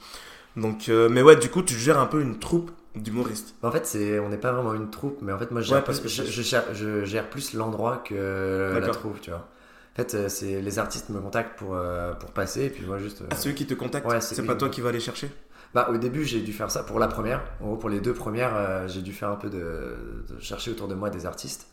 Donc, 0.55 0.89
euh, 0.89 1.09
mais 1.09 1.21
ouais, 1.21 1.35
du 1.35 1.49
coup, 1.49 1.61
tu 1.61 1.75
gères 1.75 1.99
un 1.99 2.05
peu 2.05 2.21
une 2.21 2.39
troupe 2.39 2.71
d'humoristes. 2.95 3.55
En 3.63 3.71
fait, 3.71 3.85
c'est, 3.85 4.19
on 4.19 4.29
n'est 4.29 4.37
pas 4.37 4.51
vraiment 4.51 4.73
une 4.73 4.89
troupe, 4.89 5.19
mais 5.21 5.31
en 5.31 5.37
fait, 5.39 5.51
moi 5.51 5.61
je 5.61 5.67
gère, 5.67 5.77
Ouais, 5.77 5.83
plus- 5.83 6.01
je, 6.03 6.07
je- 6.23 6.31
je 6.31 6.41
gère, 6.41 6.73
je 6.73 7.05
gère 7.05 7.29
plus 7.29 7.53
l'endroit 7.53 7.97
que 7.97 8.77
la 8.79 8.89
troupe, 8.89 9.21
tu 9.21 9.29
vois. 9.29 9.47
En 9.93 9.95
fait, 9.95 10.13
euh, 10.15 10.29
c'est 10.29 10.61
les 10.61 10.79
artistes 10.79 11.09
me 11.09 11.19
contactent 11.19 11.57
pour, 11.59 11.75
euh, 11.75 12.13
pour 12.13 12.31
passer 12.31 12.65
et 12.65 12.69
puis 12.69 12.85
moi 12.85 12.97
juste. 12.99 13.21
euh, 13.21 13.27
À 13.31 13.35
ceux 13.35 13.51
qui 13.51 13.65
te 13.67 13.73
contactent, 13.73 14.07
Ouais, 14.07 14.21
c'est 14.21 14.35
c'est 14.35 14.45
pas 14.45 14.55
toi 14.55 14.69
qui 14.69 14.81
vas 14.81 14.89
aller 14.89 14.99
chercher 14.99 15.29
Bah, 15.73 15.89
au 15.91 15.97
début, 15.97 16.23
j'ai 16.25 16.41
dû 16.41 16.53
faire 16.53 16.71
ça 16.71 16.83
pour 16.83 16.99
la 16.99 17.07
première. 17.07 17.43
En 17.61 17.65
gros, 17.67 17.75
pour 17.77 17.89
les 17.89 17.99
deux 17.99 18.13
premières, 18.13 18.55
euh, 18.55 18.87
j'ai 18.87 19.01
dû 19.01 19.13
faire 19.13 19.29
un 19.29 19.35
peu 19.35 19.49
de, 19.49 20.23
de 20.29 20.39
chercher 20.39 20.71
autour 20.71 20.87
de 20.87 20.95
moi 20.95 21.09
des 21.09 21.25
artistes. 21.25 21.67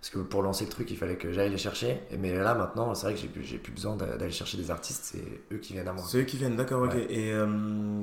Parce 0.00 0.10
que 0.10 0.18
pour 0.18 0.42
lancer 0.42 0.64
le 0.64 0.70
truc, 0.70 0.90
il 0.90 0.96
fallait 0.96 1.16
que 1.16 1.32
j'aille 1.32 1.50
les 1.50 1.58
chercher. 1.58 2.00
Et, 2.10 2.16
mais 2.18 2.34
là, 2.36 2.54
maintenant, 2.54 2.92
c'est 2.94 3.06
vrai 3.06 3.14
que 3.14 3.20
j'ai 3.42 3.58
plus, 3.58 3.72
besoin 3.72 3.96
d'a- 3.96 4.16
d'aller 4.16 4.32
chercher 4.32 4.58
des 4.58 4.70
artistes. 4.70 5.02
C'est 5.04 5.54
eux 5.54 5.58
qui 5.58 5.72
viennent 5.74 5.88
à 5.88 5.92
moi. 5.92 6.04
C'est 6.06 6.18
eux 6.18 6.24
qui 6.24 6.36
viennent, 6.36 6.56
d'accord, 6.56 6.82
ok. 6.82 6.94
Et 7.08 7.32
euh, 7.32 7.46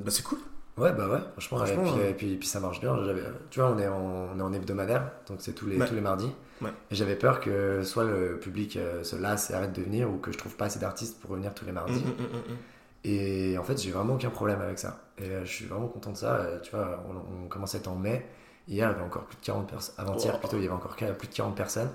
bah, 0.04 0.10
c'est 0.12 0.24
cool. 0.24 0.40
Ouais, 0.80 0.94
bah 0.94 1.08
ouais, 1.08 1.20
franchement. 1.34 1.58
Franchement, 1.60 1.84
et, 1.86 1.92
puis, 2.00 2.10
et 2.10 2.14
puis, 2.14 2.36
puis 2.38 2.48
ça 2.48 2.60
marche 2.60 2.80
bien. 2.80 2.96
Tu 3.50 3.60
vois, 3.60 3.70
on 3.72 3.78
est 3.78 3.88
en, 3.88 4.30
on 4.36 4.40
est 4.40 4.42
en 4.42 4.54
hebdomadaire. 4.54 5.12
Donc 5.28 5.38
c'est 5.42 5.54
tous 5.54 5.66
les, 5.68 5.78
Ouais. 5.78 5.88
tous 5.88 5.96
les 5.96 6.02
mardis. 6.02 6.32
Ouais. 6.62 6.72
Et 6.92 6.96
j'avais 6.96 7.16
peur 7.16 7.40
que 7.40 7.84
soit 7.84 8.04
le 8.04 8.38
public 8.40 8.76
euh, 8.78 9.04
se 9.04 9.16
lasse 9.16 9.50
et 9.50 9.54
arrête 9.54 9.74
de 9.74 9.82
venir, 9.82 10.10
ou 10.10 10.18
que 10.18 10.32
je 10.32 10.38
trouve 10.38 10.56
pas 10.56 10.66
assez 10.66 10.80
d'artistes 10.80 11.20
pour 11.22 11.30
revenir 11.32 11.54
tous 11.54 11.66
les 11.66 11.72
mardis. 11.72 12.00
Mm, 12.00 12.08
mm, 12.24 12.38
mm. 12.54 12.58
Et 13.06 13.58
en 13.58 13.64
fait, 13.64 13.82
j'ai 13.82 13.92
vraiment 13.92 14.16
aucun 14.16 14.30
problème 14.30 14.60
avec 14.62 14.78
ça. 14.80 15.04
Et 15.18 15.24
euh, 15.30 15.46
je 15.46 15.52
suis 15.52 15.66
vraiment 15.66 15.88
content 15.88 16.12
de 16.12 16.18
ça. 16.18 16.36
Euh, 16.36 16.60
tu 16.60 16.72
vois, 16.72 17.02
on, 17.10 17.46
on 17.46 17.48
commence 17.48 17.76
à 17.76 17.78
être 17.78 17.88
en 17.88 17.96
mai. 17.96 18.26
Hier, 18.68 18.90
il 18.90 18.92
y 18.92 18.96
avait 18.96 19.06
encore 19.06 19.24
plus 19.24 19.38
de 19.38 19.42
40 19.46 19.70
personnes. 19.70 19.96
Avant-hier, 19.98 20.34
Oh. 20.36 20.40
plutôt, 20.40 20.58
il 20.58 20.64
y 20.64 20.66
avait 20.66 20.76
encore 20.76 20.96
plus 20.96 21.28
de 21.28 21.34
40 21.34 21.56
personnes. 21.56 21.90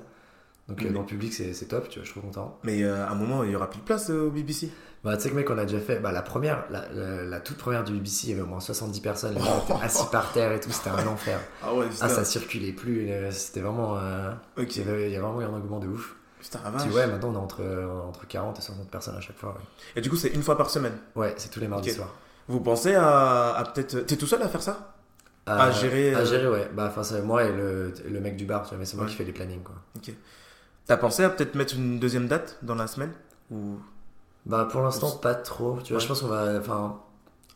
Donc, 0.69 0.83
dans 0.93 1.01
le 1.01 1.07
public, 1.07 1.33
c'est 1.35 1.53
top. 1.69 1.91
Tu 1.91 1.99
vois, 1.99 2.07
je 2.07 2.11
suis 2.11 2.19
trop 2.21 2.27
content. 2.27 2.59
Mais 2.65 2.83
à 2.85 3.11
un 3.11 3.15
moment, 3.15 3.45
il 3.45 3.51
y 3.51 3.57
aura 3.57 3.69
plus 3.69 3.81
de 3.81 3.85
place 3.85 4.09
au 4.09 4.31
BBC. 4.31 4.71
Bah, 5.05 5.17
tu 5.17 5.23
sais 5.25 5.31
que, 5.31 5.35
mec, 5.35 5.51
on 5.51 5.59
a 5.59 5.65
déjà 5.67 5.81
fait. 5.81 5.99
Bah, 6.01 6.13
la 6.13 6.23
première, 6.23 6.65
la, 6.71 6.87
la- 6.93 7.25
la 7.25 7.41
toute 7.41 7.59
première 7.59 7.85
du 7.85 7.93
BBC, 7.93 8.29
il 8.29 8.31
y 8.31 8.33
avait 8.33 8.43
au 8.43 8.47
moins 8.47 8.61
70 8.61 9.01
personnes. 9.01 9.35
Les 9.35 9.41
gens 9.41 9.63
étaient 9.63 9.83
assis 9.85 10.07
par 10.11 10.33
terre 10.33 10.53
et 10.53 10.61
tout. 10.61 10.71
C'était 10.71 10.91
un 10.91 11.07
enfer. 11.07 11.39
Ah 11.63 11.75
ouais, 11.75 11.87
Ah, 12.01 12.09
ça 12.09 12.25
circulait 12.25 12.73
plus. 12.73 13.11
euh, 13.11 13.31
C'était 13.31 13.61
vraiment. 13.61 13.99
euh, 13.99 14.33
Ok. 14.57 14.77
il, 14.77 14.87
y 14.87 14.89
avait, 14.89 15.11
il 15.11 15.13
y 15.13 15.17
a 15.17 15.21
vraiment 15.21 15.41
un 15.41 15.53
engouement 15.59 15.79
de 15.79 15.89
ouf. 15.89 16.17
Putain, 16.41 16.61
Tu 16.83 16.91
ouais, 16.91 17.07
maintenant, 17.07 17.31
on 17.31 17.35
est 17.35 17.37
entre, 17.39 17.63
entre 18.07 18.27
40 18.27 18.59
et 18.59 18.63
60 18.63 18.91
personnes 18.91 19.17
à 19.17 19.21
chaque 19.21 19.39
fois. 19.39 19.51
Ouais, 19.53 19.61
Et 19.97 20.01
du 20.01 20.11
coup, 20.11 20.17
c'est 20.17 20.29
une 20.29 20.43
fois 20.43 20.57
par 20.59 20.69
semaine? 20.71 20.95
Ouais, 21.15 21.35
c'est 21.39 21.51
tous 21.51 21.61
les 21.61 21.69
mardis 21.69 21.91
Ok. 21.91 21.97
soirs. 21.97 22.15
Vous 22.49 22.61
pensez 22.61 22.95
à, 22.95 23.55
à 23.57 23.65
peut-être. 23.65 24.01
T'es 24.07 24.17
tout 24.17 24.27
seul 24.27 24.43
à 24.43 24.49
faire 24.49 24.63
ça? 24.63 24.95
À 25.47 25.71
gérer, 25.71 26.15
À 26.15 26.19
euh, 26.21 26.25
gérer, 26.27 26.49
ouais. 26.49 26.71
Bah, 26.75 26.87
enfin, 26.89 27.03
c'est 27.03 27.21
moi 27.23 27.45
et 27.45 27.53
le, 27.53 27.93
le 28.09 28.21
mec 28.21 28.37
du 28.37 28.47
bar, 28.47 28.63
tu 28.63 28.71
vois, 28.71 28.79
mais 28.79 28.85
c'est 28.87 28.97
moi 28.97 29.05
Ouais. 29.05 29.11
qui 29.11 29.17
fais 29.17 29.25
les 29.25 29.33
plannings, 29.33 29.63
quoi. 29.63 29.75
T'as 30.87 30.97
pensé 30.97 31.25
à 31.25 31.31
peut-être 31.31 31.55
mettre 31.55 31.75
une 31.75 31.99
deuxième 31.99 32.27
date 32.29 32.59
dans 32.63 32.75
la 32.75 32.87
semaine? 32.87 33.13
Ou. 33.51 33.79
Bah, 34.47 34.69
pour 34.71 34.83
l'instant, 34.83 35.11
pas 35.13 35.35
trop. 35.35 35.79
Tu 35.83 35.93
vois, 35.93 35.97
Ouais. 35.97 36.03
je 36.03 36.09
pense 36.09 36.21
qu'on 36.21 36.29
va. 36.29 36.59
Enfin, 36.59 37.01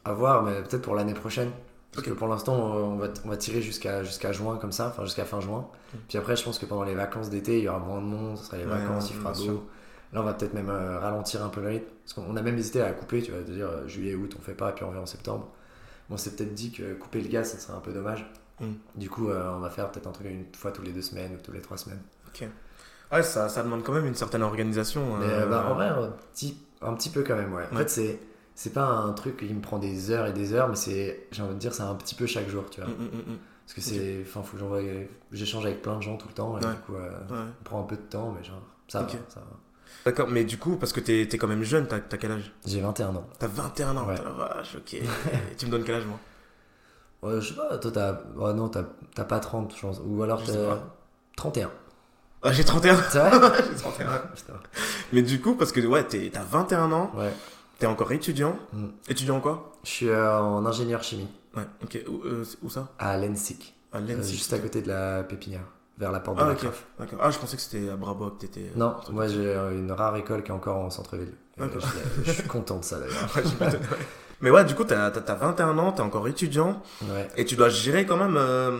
à 0.04 0.12
voir, 0.12 0.42
mais 0.42 0.62
peut-être 0.62 0.82
pour 0.82 0.94
l'année 0.94 1.14
prochaine. 1.14 1.50
Parce 1.92 2.06
Ok. 2.06 2.12
que 2.12 2.18
pour 2.18 2.28
l'instant, 2.28 2.54
on 2.54 2.96
va, 2.96 3.08
on 3.24 3.28
va 3.28 3.36
tirer 3.36 3.60
jusqu'à 3.62 4.04
jusqu'à 4.04 4.32
juin, 4.32 4.56
comme 4.56 4.72
ça, 4.72 4.88
enfin, 4.88 5.04
jusqu'à 5.04 5.24
fin 5.24 5.40
juin. 5.40 5.68
Puis 6.08 6.18
après, 6.18 6.36
je 6.36 6.44
pense 6.44 6.58
que 6.58 6.66
pendant 6.66 6.84
les 6.84 6.94
vacances 6.94 7.30
d'été, 7.30 7.58
il 7.58 7.64
y 7.64 7.68
aura 7.68 7.78
moins 7.78 8.00
de 8.00 8.06
monde, 8.06 8.36
ce 8.38 8.44
sera 8.44 8.56
les 8.58 8.64
Ouais, 8.64 8.70
vacances, 8.70 9.10
il 9.10 9.16
fera 9.16 9.32
beau. 9.32 9.64
Là, 10.12 10.20
on 10.22 10.24
va 10.24 10.32
peut-être 10.34 10.54
même 10.54 10.70
euh, 10.70 10.98
ralentir 10.98 11.44
un 11.44 11.48
peu 11.50 11.60
le 11.60 11.68
rythme. 11.68 11.86
Parce 12.04 12.14
qu'on 12.14 12.24
on 12.32 12.36
a 12.36 12.42
même 12.42 12.56
hésité 12.56 12.80
à 12.80 12.92
couper, 12.92 13.22
tu 13.22 13.32
vas 13.32 13.42
te 13.42 13.50
dire, 13.50 13.66
euh, 13.68 13.86
juillet, 13.86 14.14
août, 14.14 14.34
on 14.38 14.42
fait 14.42 14.54
pas, 14.54 14.72
puis 14.72 14.84
on 14.84 14.88
revient 14.88 15.00
en 15.00 15.06
septembre. 15.06 15.48
On 16.10 16.16
s'est 16.16 16.30
peut-être 16.30 16.54
dit 16.54 16.72
que 16.72 16.94
couper 16.94 17.20
le 17.20 17.28
gaz, 17.28 17.50
ça 17.52 17.58
serait 17.58 17.76
un 17.76 17.80
peu 17.80 17.92
dommage. 17.92 18.24
Mm. 18.60 18.66
Du 18.96 19.10
coup, 19.10 19.28
euh, 19.28 19.50
on 19.54 19.58
va 19.58 19.68
faire 19.68 19.90
peut-être 19.90 20.06
un 20.06 20.12
truc 20.12 20.26
une 20.28 20.46
fois 20.56 20.70
tous 20.72 20.80
les 20.82 20.92
deux 20.92 21.02
semaines 21.02 21.34
ou 21.34 21.42
tous 21.44 21.52
les 21.52 21.60
trois 21.60 21.76
semaines. 21.76 22.00
Ouais, 23.12 23.22
ça, 23.22 23.48
ça 23.48 23.62
demande 23.62 23.82
quand 23.82 23.92
même 23.92 24.06
une 24.06 24.14
certaine 24.14 24.42
organisation. 24.42 25.16
Mais 25.16 25.26
euh, 25.28 25.46
bah, 25.46 25.66
en 25.70 25.74
vrai, 25.74 25.88
un 25.88 26.10
petit, 26.32 26.58
un 26.82 26.94
petit 26.94 27.10
peu 27.10 27.22
quand 27.22 27.36
même, 27.36 27.52
ouais. 27.54 27.64
En 27.72 27.76
Ouais. 27.76 27.82
fait, 27.82 27.88
c'est, 27.90 28.20
c'est 28.54 28.72
pas 28.72 28.86
un 28.86 29.12
truc 29.12 29.38
qui 29.38 29.52
me 29.52 29.60
prend 29.60 29.78
des 29.78 30.10
heures 30.10 30.26
et 30.26 30.32
des 30.32 30.52
heures, 30.52 30.68
mais 30.68 30.76
c'est, 30.76 31.26
j'ai 31.30 31.42
envie 31.42 31.54
de 31.54 31.58
dire, 31.58 31.72
c'est 31.74 31.82
un 31.82 31.94
petit 31.94 32.14
peu 32.14 32.26
chaque 32.26 32.48
jour, 32.48 32.64
tu 32.70 32.80
vois. 32.80 32.90
mm, 32.90 32.92
mm, 32.92 33.32
mm. 33.32 33.38
Parce 33.64 33.74
que 33.74 33.80
c'est, 33.82 34.18
enfin, 34.22 34.42
faut 34.42 34.54
que 34.54 34.58
j'envoie, 34.60 34.80
j'échange 35.30 35.66
avec 35.66 35.82
plein 35.82 35.96
de 35.96 36.02
gens 36.02 36.16
tout 36.16 36.28
le 36.28 36.34
temps, 36.34 36.58
et 36.58 36.64
Ouais. 36.64 36.70
du 36.72 36.78
coup, 36.80 36.94
euh, 36.94 37.10
Ouais. 37.30 37.50
on 37.60 37.64
prend 37.64 37.80
un 37.80 37.84
peu 37.84 37.96
de 37.96 38.02
temps, 38.02 38.34
mais 38.36 38.42
genre, 38.44 38.62
ça 38.88 39.02
va, 39.02 39.08
ça 39.08 39.40
va. 39.40 39.46
D'accord, 40.06 40.28
mais 40.28 40.44
du 40.44 40.58
coup, 40.58 40.76
parce 40.76 40.92
que 40.92 41.00
t'es 41.00 41.22
es 41.22 41.38
quand 41.38 41.48
même 41.48 41.62
jeune, 41.62 41.86
t'as 41.86 42.00
t'as 42.00 42.16
quel 42.18 42.32
âge? 42.32 42.52
J'ai 42.66 42.80
21 42.80 43.14
ans. 43.16 43.26
T'as 43.38 43.46
21 43.46 43.96
ans, 43.96 44.06
Ouais. 44.06 44.14
la 44.16 44.30
vache, 44.30 44.76
ok. 44.76 44.94
Et 45.52 45.56
tu 45.58 45.66
me 45.66 45.70
donnes 45.70 45.84
quel 45.84 45.96
âge, 45.96 46.06
moi? 46.06 46.18
Ouais, 47.22 47.40
je 47.40 47.48
sais 47.48 47.54
pas, 47.54 47.76
toi, 47.78 47.90
t'as, 47.90 48.20
oh 48.38 48.52
non, 48.52 48.68
t'as, 48.68 48.84
t'as 49.14 49.24
pas 49.24 49.40
30, 49.40 49.74
je 49.76 49.80
pense. 49.82 50.00
Ou 50.04 50.22
alors, 50.22 50.42
t'as 50.42 50.52
pas. 50.54 50.96
31. 51.36 51.70
Ah, 52.42 52.52
j'ai 52.52 52.64
31. 52.64 52.96
C'est 53.10 53.18
vrai? 53.18 53.30
j'ai 53.70 53.76
31. 53.82 54.06
Putain. 54.34 54.52
Mais 55.12 55.22
du 55.22 55.40
coup, 55.40 55.54
parce 55.54 55.72
que 55.72 55.80
ouais, 55.86 56.04
t'es- 56.04 56.30
t'as 56.32 56.42
21 56.44 56.92
ans, 56.92 57.10
Ouais. 57.16 57.32
t'es 57.78 57.86
encore 57.86 58.12
étudiant. 58.12 58.56
Mm. 58.72 58.86
Étudiant 59.08 59.36
en 59.36 59.40
quoi? 59.40 59.72
Je 59.84 59.90
suis 59.90 60.08
euh, 60.08 60.38
en 60.40 60.64
ingénieur 60.66 61.02
chimie, 61.02 61.28
Ouais, 61.56 61.64
ok. 61.82 61.98
Où, 62.08 62.26
euh, 62.26 62.44
où 62.62 62.70
ça? 62.70 62.88
À 62.98 63.16
l'ENSIC. 63.16 63.74
À 63.92 63.98
euh, 63.98 64.22
juste 64.22 64.52
à 64.52 64.58
côté 64.58 64.82
de 64.82 64.88
la 64.88 65.22
pépinière, 65.24 65.62
vers 65.96 66.12
la 66.12 66.20
porte 66.20 66.36
de 66.38 66.42
Ah, 66.42 66.46
la 66.48 66.52
ok. 66.52 66.66
D'accord. 66.98 67.18
Ah, 67.22 67.30
je 67.30 67.38
pensais 67.38 67.56
que 67.56 67.62
c'était 67.62 67.88
à 67.88 67.96
Brabo 67.96 68.30
que 68.30 68.40
t'étais. 68.40 68.70
Non, 68.76 68.88
un 68.88 69.00
truc 69.00 69.14
moi 69.14 69.26
j'ai 69.28 69.46
euh, 69.46 69.72
une 69.72 69.90
rare 69.90 70.14
école 70.16 70.42
qui 70.42 70.50
est 70.50 70.54
encore 70.54 70.76
en 70.76 70.90
centre-ville. 70.90 71.32
Et 71.56 71.60
D'accord. 71.60 71.80
Je, 71.80 72.24
je 72.24 72.32
suis 72.32 72.42
content 72.48 72.78
de 72.78 72.84
ça 72.84 72.98
d'ailleurs. 73.00 73.28
Ouais, 73.34 73.42
j'imagine, 73.44 73.78
ouais. 73.80 73.96
Mais 74.42 74.50
ouais, 74.50 74.64
du 74.64 74.74
coup, 74.76 74.84
t'as 74.84 75.10
t'as- 75.10 75.22
t'as 75.22 75.34
21 75.34 75.76
ans, 75.78 75.90
t'es 75.92 76.02
encore 76.02 76.28
étudiant, 76.28 76.80
Ouais. 77.10 77.26
et 77.36 77.44
tu 77.44 77.56
dois 77.56 77.70
gérer 77.70 78.06
quand 78.06 78.16
même 78.18 78.36
euh, 78.36 78.78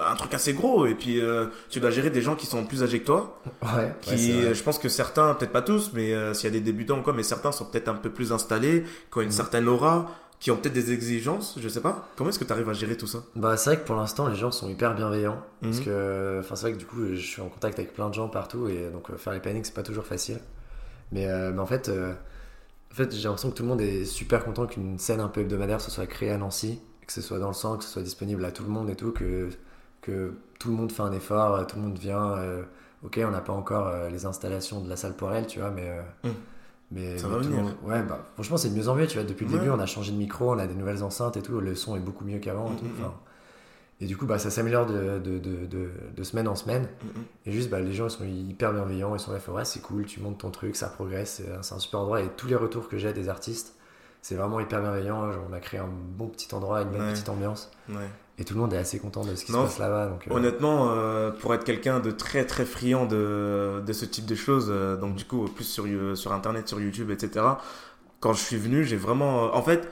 un 0.00 0.14
truc 0.16 0.34
assez 0.34 0.52
gros, 0.52 0.86
et 0.86 0.94
puis 0.94 1.20
euh, 1.20 1.46
tu 1.70 1.80
dois 1.80 1.90
gérer 1.90 2.10
des 2.10 2.20
gens 2.22 2.36
qui 2.36 2.46
sont 2.46 2.64
plus 2.66 2.82
âgés 2.82 3.00
que 3.00 3.06
toi, 3.06 3.40
Ouais, 3.62 3.94
qui, 4.02 4.34
ouais, 4.44 4.54
je 4.54 4.62
pense 4.62 4.78
que 4.78 4.88
certains, 4.88 5.34
peut-être 5.34 5.52
pas 5.52 5.62
tous, 5.62 5.92
mais 5.94 6.12
euh, 6.12 6.34
s'il 6.34 6.44
y 6.44 6.48
a 6.48 6.58
des 6.58 6.60
débutants 6.60 6.98
ou 6.98 7.02
quoi, 7.02 7.12
mais 7.14 7.22
certains 7.22 7.52
sont 7.52 7.64
peut-être 7.64 7.88
un 7.88 7.94
peu 7.94 8.10
plus 8.10 8.32
installés, 8.32 8.84
qui 9.10 9.18
ont 9.18 9.22
une 9.22 9.28
Mhm. 9.28 9.32
certaine 9.32 9.66
aura, 9.68 10.10
qui 10.40 10.50
ont 10.52 10.56
peut-être 10.56 10.74
des 10.74 10.92
exigences, 10.92 11.56
je 11.60 11.68
sais 11.68 11.80
pas. 11.80 12.08
Comment 12.16 12.30
est-ce 12.30 12.38
que 12.38 12.44
tu 12.44 12.52
arrives 12.52 12.68
à 12.68 12.72
gérer 12.72 12.96
tout 12.96 13.08
ça? 13.08 13.24
Bah, 13.34 13.56
c'est 13.56 13.70
vrai 13.70 13.80
que 13.80 13.86
pour 13.86 13.96
l'instant, 13.96 14.28
les 14.28 14.36
gens 14.36 14.50
sont 14.52 14.68
hyper 14.68 14.94
bienveillants. 14.94 15.42
Parce 15.62 15.78
Mhm. 15.78 15.84
que, 15.86 16.36
enfin, 16.40 16.54
c'est 16.54 16.62
vrai 16.62 16.72
que 16.74 16.78
du 16.78 16.86
coup, 16.86 17.04
je 17.14 17.16
suis 17.16 17.40
en 17.42 17.48
contact 17.48 17.78
avec 17.78 17.92
plein 17.94 18.08
de 18.08 18.14
gens 18.14 18.28
partout 18.28 18.68
et 18.68 18.90
donc 18.92 19.10
euh, 19.10 19.16
faire 19.16 19.32
les 19.32 19.40
plannings, 19.40 19.64
c'est 19.64 19.74
pas 19.74 19.82
toujours 19.82 20.04
facile. 20.04 20.38
Mais, 21.10 21.26
euh, 21.26 21.50
mais 21.52 21.60
en 21.60 21.66
fait, 21.66 21.88
euh, 21.88 22.12
En 22.92 22.94
fait, 22.94 23.14
j'ai 23.14 23.24
l'impression 23.24 23.50
que 23.50 23.54
tout 23.56 23.62
le 23.64 23.68
monde 23.68 23.80
est 23.82 24.04
super 24.06 24.44
content 24.44 24.66
qu'une 24.66 24.98
scène 24.98 25.20
un 25.20 25.28
peu 25.28 25.42
hebdomadaire 25.42 25.80
se 25.80 25.90
soit 25.90 26.06
créée 26.06 26.30
à 26.30 26.38
Nancy, 26.38 26.80
que 27.06 27.12
ce 27.12 27.20
soit 27.20 27.38
dans 27.38 27.48
le 27.48 27.54
sang, 27.54 27.76
que 27.76 27.84
ce 27.84 27.90
soit 27.90 28.02
disponible 28.02 28.42
à 28.46 28.50
tout 28.50 28.62
le 28.62 28.70
monde 28.70 28.88
et 28.90 28.96
tout, 28.96 29.12
que, 29.12 29.48
que 30.00 30.34
tout 30.58 30.68
le 30.70 30.74
monde 30.74 30.92
fait 30.92 31.02
un 31.02 31.12
effort, 31.12 31.66
tout 31.66 31.76
le 31.76 31.82
monde 31.82 31.98
vient. 31.98 32.32
euh, 32.38 32.62
ok, 33.04 33.20
on 33.26 33.30
n'a 33.30 33.40
pas 33.40 33.52
encore 33.52 33.86
euh, 33.88 34.08
les 34.08 34.26
installations 34.26 34.80
de 34.80 34.88
la 34.88 34.96
salle 34.96 35.14
pour 35.14 35.32
elle, 35.32 35.46
tu 35.46 35.60
vois, 35.60 35.70
mais. 35.70 35.88
euh, 35.88 36.02
Mm. 36.24 36.28
mais, 36.92 37.18
Ça 37.18 37.28
mais 37.28 37.34
va 37.34 37.40
tout 37.42 37.48
le 37.48 37.54
venir. 37.56 37.64
monde- 37.64 37.74
Ouais, 37.84 38.02
bah, 38.02 38.24
franchement, 38.34 38.56
c'est 38.56 38.70
de 38.70 38.74
mieux 38.78 38.88
en 38.88 38.94
mieux, 38.94 39.06
tu 39.06 39.18
vois. 39.18 39.26
Depuis 39.26 39.44
le 39.46 39.52
Ouais. 39.52 39.58
début, 39.58 39.70
on 39.70 39.78
a 39.78 39.86
changé 39.86 40.10
de 40.12 40.16
micro, 40.16 40.52
on 40.54 40.58
a 40.58 40.66
des 40.66 40.74
nouvelles 40.74 41.02
enceintes 41.04 41.36
et 41.36 41.42
tout, 41.42 41.60
le 41.60 41.74
son 41.74 41.96
est 41.96 42.00
beaucoup 42.00 42.24
mieux 42.24 42.38
qu'avant 42.38 42.66
et. 42.66 42.70
Mm, 42.84 42.88
mm, 42.88 42.90
enfin. 43.00 43.14
Et 44.00 44.06
du 44.06 44.16
coup, 44.16 44.26
bah, 44.26 44.38
ça 44.38 44.48
s'améliore 44.50 44.86
de, 44.86 45.18
de, 45.18 45.38
de, 45.40 45.90
de, 46.16 46.22
semaine 46.22 46.46
en 46.46 46.54
semaine. 46.54 46.86
Et 47.46 47.50
juste, 47.50 47.68
bah, 47.68 47.80
les 47.80 47.92
gens 47.92 48.06
ils 48.06 48.10
sont 48.12 48.24
hyper 48.24 48.72
bienveillants, 48.72 49.12
ils 49.16 49.18
sont 49.18 49.32
là, 49.32 49.38
ouais, 49.52 49.64
c'est 49.64 49.80
cool, 49.82 50.06
tu 50.06 50.20
montes 50.20 50.38
ton 50.38 50.50
truc, 50.50 50.76
ça 50.76 50.86
progresse, 50.86 51.42
c'est 51.42 51.62
c'est 51.64 51.74
un 51.74 51.80
super 51.80 51.98
endroit. 52.00 52.20
Et 52.22 52.28
tous 52.36 52.46
les 52.46 52.54
retours 52.54 52.88
que 52.88 52.96
j'ai 52.96 53.12
des 53.12 53.28
artistes, 53.28 53.74
c'est 54.22 54.36
vraiment 54.36 54.60
hyper 54.60 54.80
bienveillant. 54.82 55.32
Genre, 55.32 55.42
on 55.50 55.52
a 55.52 55.58
créé 55.58 55.80
un 55.80 55.88
bon 56.16 56.28
petit 56.28 56.54
endroit, 56.54 56.82
une 56.82 56.90
bonne 56.90 57.00
Ouais. 57.00 57.12
petite 57.12 57.28
ambiance. 57.28 57.72
Ouais. 57.88 57.96
Et 58.40 58.44
tout 58.44 58.54
le 58.54 58.60
monde 58.60 58.72
est 58.72 58.76
assez 58.78 58.98
content 59.00 59.24
de 59.24 59.34
ce 59.34 59.44
qui 59.44 59.52
Non, 59.52 59.62
se 59.64 59.70
passe 59.70 59.78
là-bas. 59.80 60.06
Donc, 60.08 60.28
euh, 60.28 60.34
Honnêtement, 60.34 60.90
euh, 60.92 61.30
pour 61.32 61.52
être 61.54 61.64
quelqu'un 61.64 61.98
de 61.98 62.10
très 62.12 62.44
très 62.46 62.64
friand 62.64 63.04
de, 63.06 63.82
de 63.84 63.92
ce 63.92 64.04
type 64.04 64.26
de 64.26 64.34
choses, 64.36 64.68
euh, 64.70 64.96
donc 64.96 65.16
du 65.16 65.24
coup 65.24 65.44
plus 65.48 65.64
sur, 65.64 65.84
sur 66.16 66.32
internet, 66.32 66.68
sur 66.68 66.80
YouTube, 66.80 67.10
etc. 67.10 67.44
Quand 68.20 68.32
je 68.32 68.40
suis 68.42 68.56
venu, 68.56 68.84
j'ai 68.84 68.96
vraiment... 68.96 69.54
en 69.56 69.62
fait, 69.62 69.88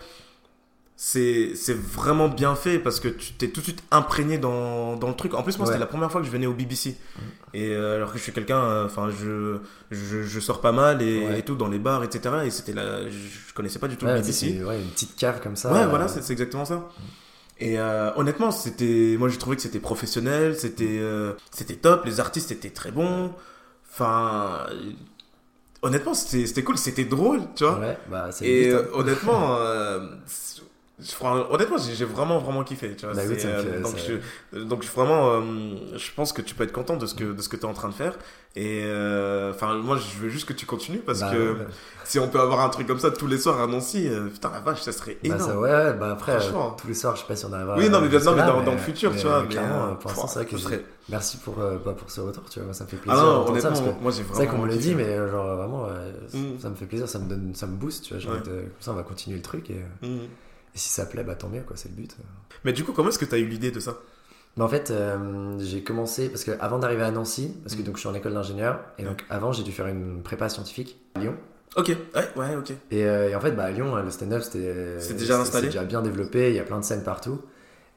c'est 0.98 1.50
c'est 1.54 1.76
vraiment 1.76 2.28
bien 2.28 2.54
fait 2.54 2.78
parce 2.78 3.00
que 3.00 3.08
tu 3.08 3.34
t'es 3.34 3.48
tout 3.48 3.60
de 3.60 3.64
suite 3.66 3.82
imprégné 3.90 4.38
dans, 4.38 4.96
dans 4.96 5.08
le 5.08 5.14
truc. 5.14 5.34
En 5.34 5.42
plus, 5.42 5.58
moi, 5.58 5.66
Ouais. 5.66 5.72
c'était 5.72 5.80
la 5.80 5.86
première 5.86 6.10
fois 6.10 6.20
que 6.22 6.26
je 6.26 6.32
venais 6.32 6.46
au 6.46 6.54
BBC. 6.54 6.96
Et 7.52 7.74
euh, 7.74 7.96
alors 7.96 8.12
que 8.12 8.18
je 8.18 8.22
suis 8.22 8.32
quelqu'un, 8.32 8.58
euh, 8.60 8.86
enfin, 8.86 9.10
je, 9.10 9.58
je, 9.90 10.22
je 10.22 10.40
sors 10.40 10.60
pas 10.62 10.72
mal 10.72 11.02
et, 11.02 11.26
Ouais. 11.26 11.38
et 11.40 11.42
tout 11.42 11.54
dans 11.54 11.68
les 11.68 11.78
bars, 11.78 12.02
etc. 12.02 12.36
Et 12.46 12.50
c'était 12.50 12.72
là, 12.72 13.02
je, 13.10 13.10
je 13.10 13.52
connaissais 13.54 13.78
pas 13.78 13.88
du 13.88 13.96
tout 13.98 14.06
ouais, 14.06 14.14
le 14.14 14.20
BBC. 14.22 14.62
ouais, 14.64 14.80
une 14.80 14.88
petite 14.88 15.16
cave 15.16 15.40
comme 15.42 15.56
ça. 15.56 15.70
Ouais, 15.72 15.80
euh, 15.80 15.86
voilà, 15.88 16.08
c'est 16.08 16.22
c'est 16.22 16.32
exactement 16.32 16.64
ça. 16.64 16.88
Et 17.58 17.78
euh, 17.78 18.12
honnêtement, 18.16 18.50
c'était, 18.50 19.16
moi 19.18 19.28
j'ai 19.28 19.38
trouvé 19.38 19.56
que 19.56 19.62
c'était 19.62 19.80
professionnel, 19.80 20.56
c'était, 20.56 20.98
euh, 21.00 21.32
c'était 21.50 21.76
top, 21.76 22.04
les 22.04 22.20
artistes 22.20 22.50
étaient 22.52 22.70
très 22.70 22.90
bons. 22.90 23.32
Enfin, 23.90 24.66
euh, 24.70 24.92
honnêtement, 25.82 26.12
c'était, 26.12 26.46
c'était 26.46 26.62
cool, 26.62 26.76
c'était 26.76 27.04
drôle, 27.06 27.40
tu 27.54 27.64
vois. 27.64 27.78
Ouais, 27.78 27.98
bah, 28.10 28.28
Et 28.42 28.70
hein. 28.70 28.74
euh, 28.74 28.90
honnêtement, 28.92 29.56
euh, 30.98 31.02
c'est- 31.02 31.16
je 31.18 31.24
honnêtement, 31.54 31.76
j'ai 31.78 32.04
vraiment 32.04 32.38
vraiment 32.38 32.64
kiffé, 32.64 32.96
tu 32.96 33.06
vois. 33.06 33.14
Bah 33.14 33.22
oui, 33.28 33.34
C'est, 33.34 33.40
ça 33.40 33.48
euh, 33.48 33.82
donc, 33.82 33.98
ça- 33.98 34.04
je, 34.52 34.58
donc 34.58 34.82
je- 34.82 34.90
vraiment, 34.90 35.30
euh, 35.30 35.40
je 35.96 36.12
pense 36.14 36.32
que 36.32 36.42
tu 36.42 36.54
peux 36.54 36.64
être 36.64 36.72
content 36.72 36.96
de 36.96 37.06
ce 37.06 37.14
que 37.14 37.24
de 37.32 37.42
ce 37.42 37.48
que 37.48 37.56
tu 37.56 37.62
es 37.62 37.66
en 37.66 37.74
train 37.74 37.88
de 37.88 37.94
faire. 37.94 38.16
Et 38.58 38.82
euh, 38.86 39.50
enfin, 39.50 39.74
moi, 39.74 39.98
je 39.98 40.18
veux 40.18 40.30
juste 40.30 40.48
que 40.48 40.54
tu 40.54 40.64
continues 40.64 41.00
parce 41.00 41.20
Bah, 41.20 41.30
que 41.32 41.52
ouais, 41.52 41.66
si 42.04 42.18
on 42.18 42.28
peut 42.28 42.40
avoir 42.40 42.60
un 42.60 42.70
truc 42.70 42.86
comme 42.86 42.98
ça 42.98 43.10
tous 43.10 43.26
les 43.26 43.36
soirs 43.36 43.60
à 43.60 43.66
Nancy, 43.66 44.08
euh, 44.08 44.28
putain 44.28 44.50
la 44.50 44.60
vache, 44.60 44.80
ça 44.80 44.92
serait 44.92 45.12
bah, 45.14 45.18
énorme. 45.24 45.40
ça, 45.42 45.58
ouais, 45.60 45.70
ouais, 45.70 45.92
bah 45.92 46.12
après, 46.12 46.32
euh, 46.32 46.40
Franchement. 46.40 46.76
tous 46.80 46.86
les 46.88 46.94
soirs, 46.94 47.14
je 47.16 47.20
sais 47.20 47.26
pas 47.26 47.36
si 47.36 47.44
on 47.44 47.52
arrivera. 47.52 47.76
Oui, 47.76 47.90
non, 47.90 48.00
mais 48.00 48.08
bien 48.08 48.18
sûr, 48.18 48.32
mais 48.32 48.38
jusque-là, 48.38 48.54
dans, 48.54 48.62
dans 48.64 48.72
le 48.72 48.78
futur, 48.78 49.10
mais, 49.12 49.20
tu 49.20 49.26
vois. 49.26 49.36
euh, 49.36 49.42
mais, 49.42 49.48
clairement, 49.48 49.84
euh, 49.88 49.94
pour 49.96 50.10
l'instant, 50.10 50.26
c'est 50.28 50.38
vrai 50.38 50.44
que 50.46 50.52
ce 50.52 50.56
j'ai- 50.56 50.62
serait- 50.64 50.84
Merci 51.08 51.36
pour, 51.36 51.60
euh, 51.60 51.76
bah, 51.84 51.94
pour 51.96 52.10
ce 52.10 52.20
retour, 52.22 52.42
tu 52.50 52.58
vois, 52.60 52.72
ça 52.72 52.84
me 52.84 52.88
fait 52.88 52.96
Ah 52.96 53.02
plaisir 53.02 53.22
non, 53.22 53.32
d'entendre 53.44 53.60
ça, 53.60 53.68
honnêtement, 53.68 53.92
que 53.98 54.02
moi 54.02 54.10
j'ai 54.10 54.16
c'est 54.16 54.22
vraiment. 54.24 54.34
vrai 54.38 54.46
qu'on 54.48 54.58
me 54.62 54.66
le 54.68 54.76
dit, 54.76 54.94
mais 54.94 55.04
euh, 55.04 55.30
genre 55.30 55.56
vraiment, 55.56 55.86
euh, 55.88 56.12
ça- 56.28 56.38
Mm. 56.38 56.58
ça 56.58 56.70
me 56.70 56.74
fait 56.74 56.86
plaisir, 56.86 57.08
ça 57.08 57.18
me 57.18 57.28
donne, 57.28 57.54
ça 57.54 57.66
me 57.66 57.76
booste, 57.76 58.04
tu 58.06 58.14
vois. 58.14 58.38
comme 58.38 58.62
ça, 58.80 58.90
on 58.92 58.94
va 58.94 59.02
continuer 59.04 59.36
le 59.36 59.42
truc 59.42 59.70
et, 59.70 59.74
euh, 59.74 60.06
Mhm. 60.06 60.28
Et 60.76 60.78
si 60.78 60.90
ça 60.90 61.06
plaît, 61.06 61.24
bah 61.24 61.34
tant 61.34 61.48
mieux, 61.48 61.62
quoi, 61.62 61.76
c'est 61.76 61.88
le 61.88 61.94
but. 61.96 62.14
Mais 62.64 62.72
du 62.72 62.84
coup, 62.84 62.92
comment 62.92 63.08
est-ce 63.08 63.18
que 63.18 63.24
tu 63.24 63.34
as 63.34 63.38
eu 63.38 63.46
l'idée 63.46 63.70
de 63.72 63.80
ça? 63.80 63.96
Mais 64.56 64.62
en 64.64 64.68
fait, 64.68 64.90
euh, 64.90 65.58
j'ai 65.58 65.82
commencé 65.82 66.28
parce 66.28 66.44
que 66.44 66.52
avant 66.60 66.78
d'arriver 66.78 67.02
à 67.02 67.10
Nancy, 67.10 67.54
parce 67.62 67.74
que 67.74 67.80
Mm. 67.82 67.84
donc 67.84 67.96
je 67.96 68.00
suis 68.00 68.08
en 68.08 68.14
école 68.14 68.34
d'ingénieur, 68.34 68.80
et 68.98 69.02
Ouais. 69.02 69.08
donc 69.08 69.24
avant 69.30 69.52
j'ai 69.52 69.62
dû 69.62 69.72
faire 69.72 69.86
une 69.86 70.22
prépa 70.22 70.48
scientifique 70.48 70.98
à 71.14 71.20
Lyon. 71.20 71.34
Ok, 71.76 71.88
ouais, 72.14 72.28
ouais, 72.36 72.56
ok. 72.56 72.70
Et, 72.90 73.04
euh, 73.04 73.28
et 73.30 73.34
en 73.34 73.40
fait, 73.40 73.52
bah, 73.52 73.64
à 73.64 73.70
Lyon, 73.70 73.96
le 73.96 74.10
stand-up 74.10 74.42
c'était 74.42 75.12
déjà 75.14 75.38
installé 75.40 75.66
c'est 75.66 75.72
déjà 75.72 75.84
bien 75.84 76.00
développé, 76.00 76.50
il 76.50 76.56
y 76.56 76.58
a 76.58 76.64
plein 76.64 76.78
de 76.78 76.84
scènes 76.84 77.02
partout. 77.04 77.40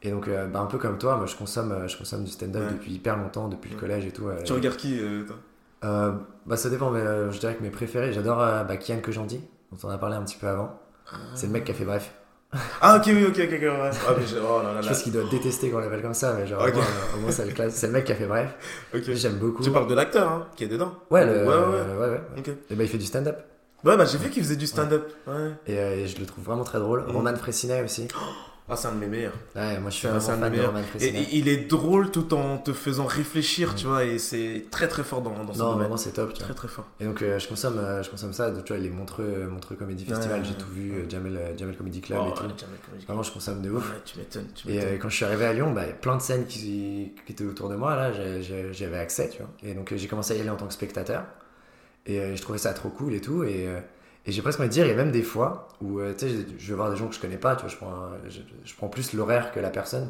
Et 0.01 0.11
donc, 0.11 0.27
euh, 0.27 0.47
bah, 0.47 0.59
un 0.59 0.65
peu 0.65 0.77
comme 0.77 0.97
toi, 0.97 1.15
moi 1.17 1.25
je 1.27 1.35
consomme, 1.35 1.71
euh, 1.73 1.87
je 1.87 1.97
consomme 1.97 2.23
du 2.25 2.31
stand-up 2.31 2.63
Ouais. 2.63 2.73
depuis 2.73 2.91
hyper 2.93 3.17
longtemps, 3.17 3.47
depuis 3.49 3.71
le 3.71 3.77
collège 3.77 4.05
et 4.05 4.11
tout. 4.11 4.27
euh, 4.27 4.41
Tu 4.43 4.53
regardes 4.53 4.77
qui 4.77 4.97
euh, 4.99 5.23
toi? 5.25 5.35
Euh, 5.85 6.11
bah 6.45 6.57
ça 6.57 6.69
dépend, 6.69 6.91
mais 6.91 6.99
euh, 6.99 7.31
je 7.31 7.39
dirais 7.39 7.55
que 7.55 7.63
mes 7.63 7.69
préférés, 7.69 8.11
j'adore 8.11 8.41
euh, 8.41 8.63
bah, 8.65 8.75
Kian 8.75 8.99
Kojandi, 9.01 9.39
dont 9.71 9.77
on 9.87 9.89
a 9.89 9.97
parlé 9.97 10.15
un 10.17 10.23
petit 10.23 10.37
peu 10.37 10.47
avant. 10.47 10.77
C'est 11.35 11.47
le 11.47 11.53
mec 11.53 11.63
qui 11.63 11.71
a 11.71 11.73
fait 11.73 11.85
bref. 11.85 12.13
Ah, 12.81 12.97
ok, 12.97 13.03
oui, 13.07 13.25
ok, 13.25 13.37
ok, 13.37 13.53
ok, 13.53 13.61
ouais. 13.61 13.69
Ah, 14.07 14.13
mais 14.17 14.25
j'ai- 14.25 14.37
oh 14.39 14.61
là 14.63 14.73
là 14.73 14.81
Je 14.81 14.87
là. 14.87 14.93
pense 14.93 15.03
qu'il 15.03 15.11
doit 15.11 15.23
détester 15.29 15.69
quand 15.69 15.77
on 15.77 15.81
l'appelle 15.81 16.01
comme 16.01 16.13
ça, 16.13 16.33
mais 16.33 16.47
genre, 16.47 16.61
Ok. 16.63 16.69
au 16.69 16.75
moins, 16.77 16.85
au 17.15 17.19
moins, 17.21 17.31
c'est 17.31 17.45
le, 17.45 17.51
classe- 17.51 17.75
c'est 17.75 17.87
le 17.87 17.93
mec 17.93 18.05
qui 18.05 18.11
a 18.11 18.15
fait 18.15 18.25
bref. 18.25 18.55
J'aime 18.93 19.35
beaucoup. 19.37 19.61
Tu 19.63 19.69
parles 19.71 19.87
de 19.87 19.93
l'acteur, 19.93 20.27
hein, 20.31 20.47
qui 20.55 20.63
est 20.63 20.67
dedans 20.67 20.93
Ouais, 21.11 21.25
le, 21.25 21.31
ouais, 21.31 21.47
ouais. 21.47 21.97
ouais, 21.99 22.09
ouais. 22.09 22.55
Et 22.71 22.75
bah 22.75 22.83
il 22.83 22.89
fait 22.89 22.97
du 22.97 23.05
stand-up. 23.05 23.37
Ouais, 23.83 23.95
bah 23.95 24.05
j'ai 24.05 24.17
vu 24.17 24.29
qu'il 24.29 24.41
faisait 24.43 24.55
du 24.55 24.65
stand-up. 24.67 25.11
Ouais. 25.27 25.51
Et, 25.67 25.77
euh, 25.79 25.95
et 25.97 26.07
je 26.07 26.19
le 26.19 26.25
trouve 26.25 26.43
vraiment 26.43 26.63
très 26.63 26.79
drôle. 26.79 27.03
Mm. 27.07 27.11
Roman 27.11 27.35
Fressinet 27.35 27.83
aussi. 27.83 28.07
Ah, 28.69 28.75
c'est 28.75 28.87
un 28.87 28.91
de 28.91 28.97
mes 28.99 29.07
meilleurs. 29.07 29.33
Ouais, 29.55 29.79
moi 29.79 29.89
je 29.89 29.95
suis 29.95 30.07
un- 30.07 30.13
de 30.13 30.19
fan 30.19 30.39
mes 30.39 30.45
de 30.45 30.51
meilleurs. 30.51 30.67
Roman 30.73 30.83
Et, 30.99 31.37
il 31.37 31.47
est 31.47 31.67
drôle 31.69 32.11
tout 32.11 32.33
en 32.35 32.57
te 32.59 32.71
faisant 32.71 33.05
réfléchir, 33.05 33.73
tu 33.75 33.87
vois, 33.87 34.03
et 34.05 34.19
c'est 34.19 34.65
très 34.69 34.87
très 34.87 35.03
fort 35.03 35.21
dans, 35.21 35.43
dans 35.43 35.53
son 35.53 35.59
Non, 35.59 35.65
domaine. 35.71 35.79
vraiment 35.79 35.97
c'est 35.97 36.11
top. 36.11 36.33
Tu 36.33 36.39
vois. 36.39 36.45
Très 36.45 36.53
très 36.53 36.67
fort. 36.67 36.85
Et 36.99 37.05
donc 37.05 37.21
euh, 37.21 37.39
je 37.39 37.47
consomme, 37.47 37.77
euh, 37.79 38.03
je 38.03 38.09
consomme 38.09 38.31
ça. 38.33 38.51
Donc, 38.51 38.65
tu 38.65 38.73
vois, 38.73 38.81
les 38.81 38.89
Montreux, 38.89 39.47
Montreux 39.51 39.75
Comedy 39.75 40.05
Festival, 40.05 40.39
Ouais, 40.41 40.45
j'ai 40.45 40.51
ouais, 40.51 40.57
tout 40.57 40.69
vu. 40.71 40.91
euh, 40.93 41.09
Jamel, 41.09 41.35
euh, 41.35 41.57
Jamel 41.57 41.75
Comedy 41.77 42.01
Club 42.01 42.19
Oh, 42.21 42.27
et 42.29 42.33
tout. 42.33 42.43
ouais, 42.43 42.49
Jamel 42.49 42.77
Comedy 42.85 42.85
Club. 42.99 43.07
Vraiment, 43.07 43.23
je 43.23 43.31
consomme 43.31 43.61
de 43.61 43.69
ouf. 43.71 43.89
Ouais, 43.91 44.01
tu 44.05 44.17
m'étonnes, 44.19 44.47
tu 44.53 44.69
Et 44.71 44.79
euh, 44.83 44.97
quand 44.99 45.09
je 45.09 45.15
suis 45.15 45.25
arrivé 45.25 45.45
à 45.45 45.53
Lyon, 45.53 45.71
bah, 45.73 45.83
il 45.85 45.87
y 45.87 45.91
a 45.91 45.95
plein 45.95 46.15
de 46.17 46.21
scènes 46.21 46.45
qui, 46.45 47.13
qui 47.25 47.31
étaient 47.31 47.45
autour 47.45 47.69
de 47.69 47.75
moi, 47.75 47.95
là, 47.95 48.11
j'avais 48.71 48.97
accès, 48.99 49.29
tu 49.29 49.39
vois. 49.39 49.49
Et 49.63 49.73
donc 49.73 49.91
euh, 49.91 49.97
j'ai 49.97 50.07
commencé 50.07 50.33
à 50.33 50.37
y 50.37 50.41
aller 50.41 50.49
en 50.51 50.57
tant 50.57 50.67
que 50.67 50.73
spectateur. 50.73 51.23
Et 52.05 52.19
euh, 52.19 52.35
je 52.35 52.41
trouvais 52.41 52.59
ça 52.59 52.73
trop 52.73 52.89
cool 52.89 53.13
et 53.13 53.21
tout. 53.21 53.43
Et, 53.43 53.67
euh, 53.67 53.79
et 54.25 54.31
j'ai 54.31 54.41
presque 54.41 54.59
envie 54.59 54.69
de 54.69 54.73
dire, 54.73 54.85
il 54.85 54.89
y 54.89 54.93
a 54.93 54.95
même 54.95 55.11
des 55.11 55.23
fois 55.23 55.67
où, 55.81 55.99
euh, 55.99 56.13
je- 56.19 56.67
vais 56.69 56.75
voir 56.75 56.91
des 56.91 56.97
gens 56.97 57.07
que 57.07 57.15
je 57.15 57.19
connais 57.19 57.37
pas, 57.37 57.55
tu 57.55 57.61
vois, 57.61 57.69
je 57.69 57.77
prends, 57.77 57.91
un- 57.93 58.17
je, 58.29 58.41
je 58.63 58.75
prends 58.75 58.87
plus 58.89 59.13
l'horaire 59.13 59.51
que 59.51 59.59
la 59.59 59.69
personne. 59.69 60.09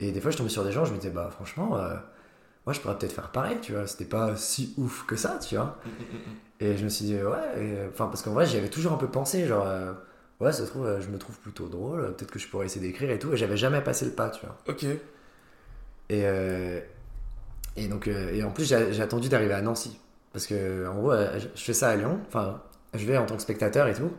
Et 0.00 0.12
des 0.12 0.20
fois, 0.20 0.30
je 0.30 0.36
tombais 0.36 0.48
sur 0.50 0.64
des 0.64 0.72
gens, 0.72 0.84
je 0.84 0.92
me 0.92 0.98
disais, 0.98 1.10
bah 1.12 1.30
franchement, 1.30 1.76
euh, 1.78 1.94
moi 2.66 2.72
je 2.72 2.80
pourrais 2.80 2.96
peut-être 2.98 3.12
faire 3.12 3.30
pareil, 3.30 3.58
tu 3.62 3.72
vois. 3.72 3.86
C'était 3.86 4.04
pas 4.04 4.36
si 4.36 4.74
ouf 4.78 5.04
que 5.06 5.16
ça, 5.16 5.38
tu 5.40 5.56
vois. 5.56 5.78
Et 6.60 6.76
je 6.76 6.84
me 6.84 6.88
suis 6.88 7.04
dit, 7.06 7.14
ouais, 7.16 7.22
euh, 7.56 7.88
enfin, 7.92 8.06
parce 8.06 8.22
qu'en 8.22 8.32
vrai, 8.32 8.46
j'y 8.46 8.56
avais 8.56 8.70
toujours 8.70 8.92
un 8.92 8.96
peu 8.98 9.08
pensé, 9.08 9.46
genre, 9.46 9.66
euh, 9.66 9.92
ouais, 10.40 10.52
ça 10.52 10.64
se 10.64 10.70
trouve, 10.70 11.00
je 11.00 11.08
me 11.08 11.18
trouve 11.18 11.38
plutôt 11.40 11.68
drôle, 11.68 12.14
peut-être 12.16 12.30
que 12.30 12.38
je 12.38 12.48
pourrais 12.48 12.66
essayer 12.66 12.86
d'écrire 12.86 13.10
et 13.10 13.18
tout, 13.18 13.32
et 13.32 13.36
j'avais 13.36 13.56
jamais 13.58 13.80
passé 13.82 14.04
le 14.06 14.12
pas, 14.12 14.30
tu 14.30 14.44
vois. 14.46 14.56
Ok. 14.68 14.86
Et, 16.08 16.24
et 17.76 17.88
donc, 17.88 18.06
et 18.08 18.42
en 18.42 18.50
plus, 18.50 18.64
j'ai 18.66 19.02
attendu 19.02 19.28
d'arriver 19.28 19.54
à 19.54 19.60
Nancy, 19.62 19.98
parce 20.32 20.46
que, 20.46 20.86
en 20.88 20.94
gros, 20.94 21.12
je 21.54 21.62
fais 21.62 21.72
ça 21.74 21.88
à 21.90 21.96
Lyon, 21.96 22.20
enfin, 22.28 22.62
je 22.94 23.04
vais 23.06 23.16
en 23.16 23.26
tant 23.26 23.36
que 23.36 23.42
spectateur 23.42 23.86
et 23.88 23.94
tout. 23.94 24.10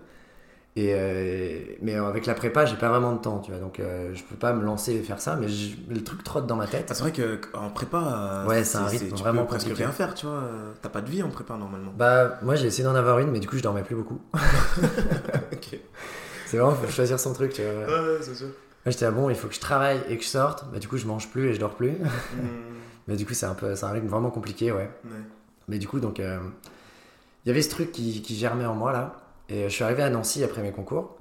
Et 0.75 0.91
euh, 0.93 1.59
mais 1.81 1.95
avec 1.95 2.27
la 2.27 2.35
prépa, 2.35 2.65
j'ai 2.65 2.75
pas 2.75 2.89
vraiment 2.89 3.11
de 3.13 3.17
temps, 3.19 3.39
tu 3.39 3.49
vois, 3.49 3.59
donc 3.59 3.79
euh, 3.79 4.13
je 4.13 4.21
peux 4.23 4.35
pas 4.35 4.53
me 4.53 4.63
lancer 4.63 4.93
et 4.93 5.01
faire 5.01 5.19
ça, 5.19 5.35
mais 5.35 5.47
je- 5.47 5.75
le 5.89 6.03
truc 6.03 6.23
trotte 6.23 6.45
dans 6.45 6.55
ma 6.55 6.67
tête. 6.67 6.85
Ah, 6.91 6.93
c'est 6.93 7.01
vrai 7.01 7.11
que 7.11 7.39
en 7.55 7.71
prépa, 7.71 7.97
euh, 7.97 8.47
Ouais, 8.47 8.63
c'est 8.63 8.77
un 8.77 8.85
rythme 8.85 9.07
tu 9.07 9.15
vraiment 9.15 9.41
peux 9.41 9.47
presque 9.47 9.65
compliqué. 9.69 9.85
rien 9.85 9.91
faire, 9.91 10.13
tu 10.13 10.27
vois. 10.27 10.35
euh, 10.35 10.71
T'as 10.83 10.89
pas 10.89 11.01
de 11.01 11.09
vie 11.09 11.23
en 11.23 11.29
prépa 11.29 11.55
normalement. 11.57 11.91
Bah, 11.97 12.37
moi 12.43 12.53
j'ai 12.55 12.67
essayé 12.67 12.83
d'en 12.83 12.93
avoir 12.93 13.17
une, 13.17 13.31
mais 13.31 13.39
du 13.39 13.47
coup 13.47 13.57
je 13.57 13.63
dormais 13.63 13.81
plus 13.81 13.95
beaucoup. 13.95 14.21
ok. 15.51 15.79
C'est 16.45 16.57
vraiment, 16.57 16.75
faut 16.75 16.87
choisir 16.91 17.19
son 17.19 17.33
truc, 17.33 17.53
tu 17.53 17.63
vois. 17.63 17.71
Ouais, 17.87 18.17
c'est 18.21 18.35
sûr. 18.35 18.47
Moi 18.85 18.91
j'étais 18.91 19.05
ah 19.05 19.11
bon, 19.11 19.29
il 19.31 19.35
faut 19.35 19.47
que 19.47 19.55
je 19.55 19.59
travaille 19.59 19.99
et 20.07 20.17
que 20.17 20.23
je 20.23 20.29
sorte, 20.29 20.65
bah 20.71 20.77
du 20.79 20.87
coup 20.87 20.97
je 20.97 21.07
mange 21.07 21.27
plus 21.29 21.49
et 21.49 21.53
je 21.55 21.59
dors 21.59 21.75
plus. 21.75 21.89
Hmm, 21.91 21.97
mais 23.07 23.15
du 23.15 23.25
coup 23.25 23.33
c'est 23.33 23.45
un 23.47 23.55
peu, 23.55 23.75
c'est 23.75 23.85
un 23.85 23.91
rythme 23.91 24.07
vraiment 24.07 24.29
compliqué, 24.29 24.71
ouais. 24.71 24.89
ouais. 25.05 25.11
Mais 25.67 25.79
du 25.79 25.87
coup 25.87 25.99
donc, 25.99 26.19
euh, 26.19 26.37
il 27.47 27.51
y 27.51 27.51
avait 27.51 27.61
ce 27.61 27.69
truc 27.69 27.93
qui, 27.93 28.21
qui 28.21 28.35
germait 28.35 28.65
en 28.65 28.75
moi 28.75 28.91
là, 28.91 29.15
et 29.47 29.63
je 29.63 29.69
suis 29.69 29.85
arrivé 29.85 30.03
à 30.03 30.09
Nancy 30.09 30.43
après 30.43 30.61
mes 30.61 30.73
concours. 30.73 31.15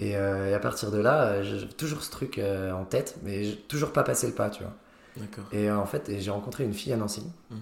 Et, 0.00 0.16
euh, 0.16 0.50
et 0.50 0.54
à 0.54 0.58
partir 0.58 0.90
de 0.90 0.98
là, 0.98 1.26
euh, 1.26 1.42
j'ai 1.44 1.68
toujours 1.68 2.02
ce 2.02 2.10
truc 2.10 2.38
euh, 2.38 2.72
en 2.72 2.84
tête, 2.84 3.14
mais 3.22 3.52
toujours 3.68 3.92
pas 3.92 4.02
passé 4.02 4.26
le 4.26 4.32
pas, 4.32 4.50
tu 4.50 4.64
vois. 4.64 4.72
D'accord. 5.16 5.44
Et 5.52 5.70
euh, 5.70 5.78
en 5.78 5.86
fait, 5.86 6.10
j'ai 6.18 6.32
rencontré 6.32 6.64
une 6.64 6.74
fille 6.74 6.92
à 6.92 6.96
Nancy, 6.96 7.22
Mm. 7.52 7.54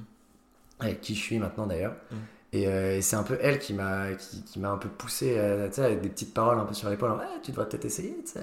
avec 0.81 1.03
qui 1.03 1.15
je 1.15 1.21
suis 1.21 1.39
maintenant 1.39 1.67
d'ailleurs. 1.67 1.93
Mm. 2.11 2.17
Et, 2.55 2.67
euh, 2.69 2.97
et 2.97 3.03
c'est 3.03 3.17
un 3.17 3.23
peu 3.25 3.37
elle 3.43 3.59
qui 3.59 3.75
m'a 3.75 4.13
qui, 4.15 4.43
qui 4.45 4.59
m'a 4.59 4.71
un 4.71 4.79
peu 4.79 4.89
poussé, 4.89 5.35
euh, 5.37 5.69
tu 5.69 5.75
sais, 5.75 5.85
avec 5.85 6.01
des 6.01 6.09
petites 6.09 6.33
paroles 6.33 6.59
un 6.59 6.65
peu 6.65 6.73
sur 6.73 6.89
l'épaule. 6.89 7.11
Ouais, 7.11 7.27
tu 7.43 7.51
devrais 7.51 7.69
peut-être 7.69 7.85
essayer, 7.85 8.17
tu 8.25 8.33
sais. 8.33 8.41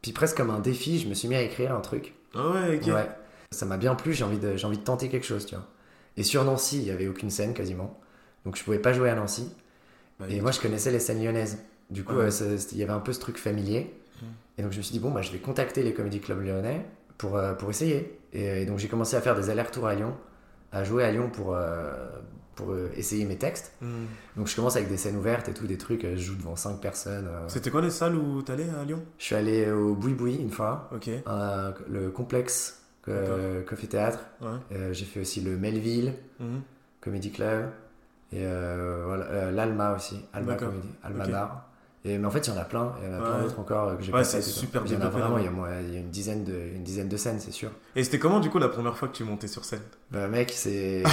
Puis 0.00 0.12
presque 0.12 0.38
comme 0.38 0.50
un 0.50 0.60
défi, 0.60 0.98
je 0.98 1.08
me 1.08 1.12
suis 1.14 1.28
mis 1.28 1.34
à 1.34 1.42
écrire 1.42 1.74
un 1.74 1.80
truc. 1.80 2.14
Ah 2.34 2.48
ouais, 2.50 2.78
ok. 2.78 2.86
Ouais. 2.94 3.08
Ça 3.50 3.66
m'a 3.66 3.76
bien 3.76 3.94
plu, 3.94 4.14
j'ai 4.14 4.24
envie, 4.24 4.38
de, 4.38 4.56
j'ai 4.56 4.66
envie 4.66 4.78
de 4.78 4.82
tenter 4.84 5.08
quelque 5.10 5.26
chose, 5.26 5.44
tu 5.46 5.54
vois. 5.54 5.66
Et 6.16 6.22
sur 6.22 6.44
Nancy, 6.44 6.78
il 6.78 6.84
y 6.84 6.90
avait 6.90 7.08
aucune 7.08 7.28
scène 7.30 7.52
quasiment. 7.54 8.00
Donc 8.44 8.56
je 8.56 8.64
pouvais 8.64 8.78
pas 8.78 8.92
jouer 8.92 9.10
à 9.10 9.14
Nancy. 9.14 9.50
Bah, 10.20 10.26
Et 10.28 10.40
moi, 10.40 10.50
je 10.52 10.60
connaissais 10.60 10.90
les 10.92 11.00
scènes 11.00 11.22
lyonnaises. 11.22 11.58
Du 11.90 12.04
coup, 12.04 12.14
euh, 12.16 12.30
il 12.72 12.78
y 12.78 12.82
avait 12.82 12.92
un 12.92 13.00
peu 13.00 13.12
ce 13.12 13.20
truc 13.20 13.36
familier. 13.38 13.92
Mm. 14.20 14.26
Et 14.58 14.62
donc, 14.62 14.72
je 14.72 14.78
me 14.78 14.82
suis 14.82 14.92
dit, 14.92 15.00
bon, 15.00 15.10
bah, 15.10 15.22
je 15.22 15.32
vais 15.32 15.38
contacter 15.38 15.82
les 15.82 15.92
comédie 15.92 16.20
clubs 16.20 16.40
lyonnais 16.40 16.84
pour, 17.18 17.36
euh, 17.36 17.54
pour 17.54 17.70
essayer. 17.70 18.18
Et, 18.32 18.62
et 18.62 18.66
donc, 18.66 18.78
j'ai 18.78 18.88
commencé 18.88 19.16
à 19.16 19.20
faire 19.20 19.34
des 19.34 19.50
allers-retours 19.50 19.86
à 19.86 19.94
Lyon, 19.94 20.14
à 20.72 20.84
jouer 20.84 21.04
à 21.04 21.10
Lyon 21.10 21.30
pour, 21.30 21.54
euh, 21.54 21.92
pour 22.54 22.74
essayer 22.96 23.24
mes 23.24 23.36
textes. 23.36 23.72
Hmm. 23.80 24.04
Donc, 24.36 24.46
je 24.46 24.54
commence 24.56 24.76
avec 24.76 24.88
des 24.88 24.96
scènes 24.96 25.16
ouvertes 25.16 25.48
et 25.48 25.52
tout, 25.54 25.66
des 25.66 25.78
trucs, 25.78 26.02
je 26.02 26.16
joue 26.16 26.36
devant 26.36 26.54
5 26.56 26.80
personnes. 26.80 27.26
euh. 27.28 27.48
C'était 27.48 27.70
quoi 27.70 27.82
les 27.82 27.90
salles 27.90 28.14
où 28.16 28.40
t'allais 28.42 28.68
à 28.80 28.84
Lyon? 28.84 29.02
Je 29.18 29.24
suis 29.24 29.34
allé 29.34 29.70
au 29.70 29.94
Boui 29.94 30.14
Boui 30.14 30.36
une 30.36 30.50
fois, 30.50 30.88
Ok. 30.94 31.08
euh, 31.26 31.72
le 31.90 32.10
complexe 32.10 32.82
Coffee 33.02 33.88
Théâtre. 33.88 34.20
Ouais. 34.40 34.92
J'ai 34.92 35.04
fait 35.04 35.20
aussi 35.20 35.40
le 35.40 35.56
Melville 35.58 36.14
Mhm. 36.40 36.60
Comedy 37.00 37.30
Club. 37.32 37.66
Et 38.32 38.38
euh, 38.42 39.04
voilà, 39.06 39.24
euh, 39.26 39.50
l'Alma 39.52 39.92
aussi, 39.94 40.24
Alma. 40.32 40.54
Comedy, 40.54 40.88
Alma 41.02 41.24
Ok. 41.24 41.30
Bar. 41.30 41.68
Et, 42.06 42.18
mais 42.18 42.26
en 42.26 42.30
fait, 42.30 42.46
il 42.46 42.52
y 42.52 42.56
en 42.56 42.60
a 42.60 42.64
plein, 42.64 42.92
il 43.02 43.08
y 43.08 43.14
en 43.14 43.16
a 43.18 43.20
plein 43.22 43.38
d'autres 43.42 43.58
encore 43.60 43.88
euh, 43.88 43.94
que 43.96 44.02
j'ai 44.02 44.12
Ouais, 44.12 44.18
pas 44.20 44.24
c'est 44.24 44.42
super 44.42 44.82
Il 44.84 44.92
y 44.92 44.96
en 44.96 45.00
a 45.00 45.04
développé, 45.04 45.20
vraiment, 45.20 45.36
là-bas. 45.36 45.40
il 45.40 45.44
y 45.44 45.48
a, 45.48 45.50
moi, 45.50 45.68
il 45.88 45.94
y 45.94 45.96
a 45.96 46.00
une 46.00 46.10
dizaine 46.10 46.44
de, 46.44 46.52
une 46.52 46.82
dizaine 46.82 47.08
de 47.08 47.16
scènes, 47.16 47.40
c'est 47.40 47.50
sûr. 47.50 47.70
Et 47.96 48.04
c'était 48.04 48.18
comment 48.18 48.40
du 48.40 48.50
coup 48.50 48.58
la 48.58 48.68
première 48.68 48.96
fois 48.96 49.08
que 49.08 49.14
tu 49.14 49.24
montais 49.24 49.46
sur 49.48 49.64
scène? 49.64 49.80
Bah 50.10 50.28
mec, 50.28 50.52
c'est... 50.54 51.02